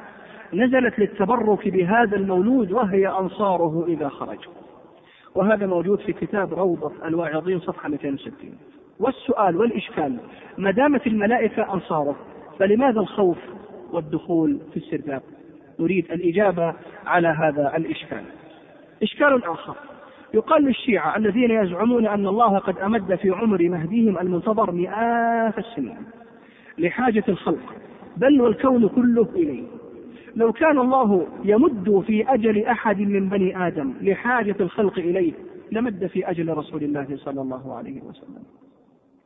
نزلت 0.54 1.00
للتبرك 1.00 1.68
بهذا 1.70 2.16
المولود 2.16 2.72
وهي 2.72 3.08
أنصاره 3.08 3.86
إذا 3.88 4.10
خرج. 4.10 4.40
وهذا 5.36 5.66
موجود 5.68 6.00
في 6.00 6.14
كتاب 6.14 6.54
روضة 6.54 6.92
الواعظين 7.06 7.60
صفحة 7.60 7.90
260 7.90 8.34
والسؤال 9.00 9.58
والإشكال 9.58 10.18
ما 10.58 10.72
دامت 10.72 11.08
الملائكة 11.08 11.74
أنصاره 11.74 12.16
فلماذا 12.60 13.00
الخوف 13.00 13.38
والدخول 13.92 14.60
في 14.74 14.78
السرداب؟ 14.78 15.22
نريد 15.82 16.12
الإجابة 16.12 16.74
على 17.06 17.28
هذا 17.28 17.74
الإشكال. 17.78 18.24
إشكال 19.04 19.46
آخر. 19.46 19.76
يقال 20.34 20.64
للشيعة 20.64 21.18
الذين 21.18 21.52
يزعمون 21.52 22.08
أن 22.08 22.28
الله 22.28 22.58
قد 22.58 22.78
أمد 22.78 23.16
في 23.16 23.30
عمر 23.30 23.70
مهديهم 23.70 24.18
المنتظر 24.18 24.72
مئات 24.72 25.58
السنين 25.58 25.98
لحاجة 26.78 27.24
الخلق 27.30 27.76
بل 28.18 28.42
والكون 28.42 28.88
كله 28.88 29.28
إليه. 29.36 29.64
لو 30.36 30.54
كان 30.54 30.78
الله 30.80 31.28
يمد 31.44 32.04
في 32.08 32.34
أجل 32.34 32.66
أحد 32.66 33.00
من 33.00 33.30
بني 33.30 33.68
آدم 33.68 33.94
لحاجة 34.02 34.56
الخلق 34.60 35.00
إليه 35.00 35.34
لمد 35.72 36.08
في 36.08 36.30
أجل 36.30 36.58
رسول 36.58 36.84
الله 36.84 37.08
صلى 37.18 37.42
الله 37.42 37.76
عليه 37.76 38.02
وسلم. 38.02 38.44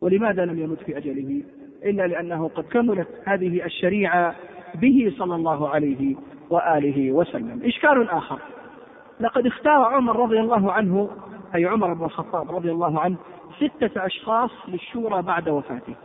ولماذا 0.02 0.46
لم 0.46 0.60
يمد 0.60 0.78
في 0.78 0.98
أجله؟ 0.98 1.42
إلا 1.86 2.08
لأنه 2.08 2.48
قد 2.48 2.64
كملت 2.64 3.08
هذه 3.26 3.66
الشريعة 3.66 4.36
به 4.76 5.14
صلى 5.18 5.36
الله 5.36 5.70
عليه 5.70 6.16
وآله 6.50 7.12
وسلم. 7.12 7.62
إشكال 7.64 8.10
آخر. 8.10 8.40
لقد 9.20 9.46
اختار 9.46 9.84
عمر 9.84 10.20
رضي 10.20 10.40
الله 10.40 10.72
عنه 10.72 11.10
أي 11.56 11.66
عمر 11.66 11.94
بن 11.94 12.06
الخطاب 12.06 12.56
رضي 12.56 12.72
الله 12.72 13.00
عنه 13.00 13.16
ستة 13.58 14.06
أشخاص 14.06 14.52
للشورى 14.68 15.22
بعد 15.22 15.50
وفاته. 15.50 15.96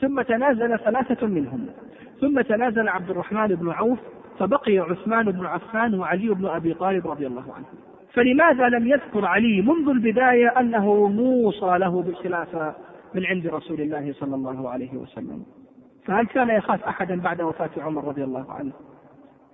ثم 0.00 0.22
تنازل 0.22 0.78
ثلاثة 0.78 1.26
منهم. 1.26 1.66
ثم 2.20 2.40
تنازل 2.40 2.88
عبد 2.88 3.10
الرحمن 3.10 3.46
بن 3.46 3.70
عوف 3.70 3.98
فبقي 4.38 4.78
عثمان 4.78 5.30
بن 5.30 5.46
عفان 5.46 6.00
وعلي 6.00 6.28
بن 6.28 6.46
أبي 6.46 6.74
طالب 6.74 7.06
رضي 7.06 7.26
الله 7.26 7.44
عنه. 7.56 7.66
فلماذا 8.12 8.68
لم 8.68 8.86
يذكر 8.86 9.24
علي 9.24 9.62
منذ 9.62 9.88
البداية 9.88 10.48
أنه 10.48 11.08
موصى 11.08 11.78
له 11.78 12.02
بالخلافة 12.02 12.74
من 13.14 13.26
عند 13.26 13.46
رسول 13.46 13.80
الله 13.80 14.14
صلى 14.20 14.34
الله 14.34 14.70
عليه 14.70 14.94
وسلم؟ 14.94 15.42
فهل 16.04 16.26
كان 16.26 16.48
يخاف 16.48 16.84
أحدا 16.84 17.20
بعد 17.20 17.42
وفاة 17.42 17.70
عمر 17.78 18.04
رضي 18.04 18.24
الله 18.24 18.52
عنه؟ 18.52 18.72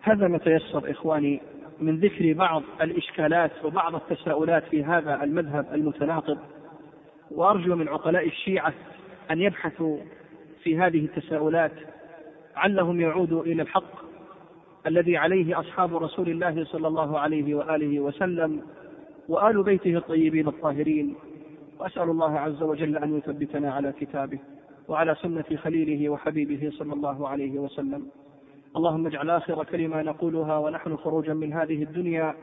هذا 0.04 0.28
ما 0.28 0.38
تيسر 0.38 0.90
إخواني 0.90 1.40
من 1.80 2.00
ذكر 2.00 2.32
بعض 2.32 2.62
الإشكالات 2.80 3.50
وبعض 3.64 3.94
التساؤلات 3.94 4.64
في 4.64 4.84
هذا 4.84 5.22
المذهب 5.22 5.66
المتناقض. 5.72 6.38
وأرجو 7.30 7.76
من 7.76 7.88
عقلاء 7.88 8.26
الشيعة 8.26 8.72
أن 9.30 9.40
يبحثوا 9.40 9.98
في 10.62 10.78
هذه 10.78 11.04
التساؤلات 11.04 11.72
علهم 12.56 13.00
يعودوا 13.00 13.42
إلى 13.42 13.62
الحق 13.62 14.04
الذي 14.86 15.16
عليه 15.16 15.60
أصحاب 15.60 15.96
رسول 15.96 16.28
الله 16.28 16.64
صلى 16.64 16.88
الله 16.88 17.18
عليه 17.18 17.54
وآله 17.54 18.00
وسلم 18.00 18.62
وآل 19.28 19.62
بيته 19.62 19.96
الطيبين 19.96 20.48
الطاهرين. 20.48 21.14
وأسأل 21.78 22.10
الله 22.10 22.38
عز 22.38 22.62
وجل 22.62 22.96
أن 22.96 23.18
يثبتنا 23.18 23.72
على 23.72 23.92
كتابه 24.00 24.38
وعلى 24.88 25.14
سنة 25.22 25.56
خليله 25.56 26.08
وحبيبه 26.08 26.70
صلى 26.78 26.92
الله 26.92 27.28
عليه 27.28 27.58
وسلم. 27.58 28.06
اللهم 28.76 29.06
اجعل 29.06 29.30
آخر 29.30 29.64
كلمة 29.64 30.02
نقولها 30.02 30.58
ونحن 30.58 30.96
خروجا 30.96 31.34
من 31.34 31.52
هذه 31.52 31.82
الدنيا. 31.82 32.34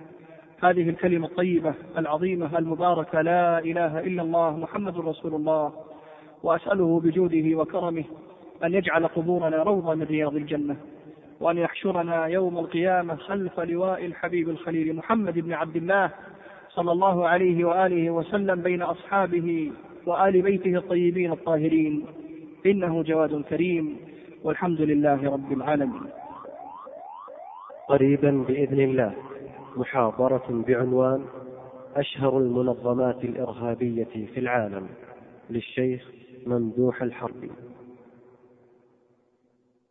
هذه 0.64 0.90
الكلمة 0.90 1.28
الطيبة 1.28 1.74
العظيمة 1.98 2.58
المباركة 2.58 3.22
لا 3.22 3.60
إله 3.60 3.99
إلا 3.99 4.22
الله 4.22 4.58
محمد 4.58 4.98
رسول 4.98 5.36
الله. 5.36 5.74
وأسأله 6.44 6.99
بجوده 6.99 7.58
وكرمه 7.58 8.03
أن 8.64 8.74
يجعل 8.74 9.08
قبورنا 9.08 9.64
روضة 9.64 9.95
من 9.95 10.03
رياض 10.03 10.36
الجنة 10.36 10.76
وأن 11.40 11.58
يحشرنا 11.58 12.26
يوم 12.26 12.60
القيامة 12.60 13.16
خلف 13.16 13.60
لواء 13.60 14.06
الحبيب 14.06 14.49
الخليل 14.49 14.95
محمد 14.95 15.40
بن 15.40 15.53
عبد 15.53 15.76
الله 15.76 16.12
صلى 16.70 16.91
الله 16.91 17.28
عليه 17.28 17.66
وآله 17.66 18.10
وسلم 18.10 18.62
بين 18.62 18.82
أصحابه 18.82 19.72
وآل 20.06 20.41
بيته 20.41 20.76
الطيبين 20.78 21.32
الطاهرين. 21.32 22.06
إنه 22.66 23.03
جواد 23.03 23.41
كريم 23.49 23.98
والحمد 24.44 24.82
لله 24.82 25.34
رب 25.34 25.52
العالمين. 25.52 26.20
قريبا 27.91 28.31
بإذن 28.47 28.80
الله 28.80 29.13
محاضرة 29.77 30.63
بعنوان 30.68 31.26
أشهر 31.95 32.38
المنظمات 32.38 33.23
الإرهابية 33.23 34.27
في 34.34 34.39
العالم 34.39 34.88
للشيخ 35.49 36.11
ممدوح 36.45 37.01
الحربي. 37.01 37.51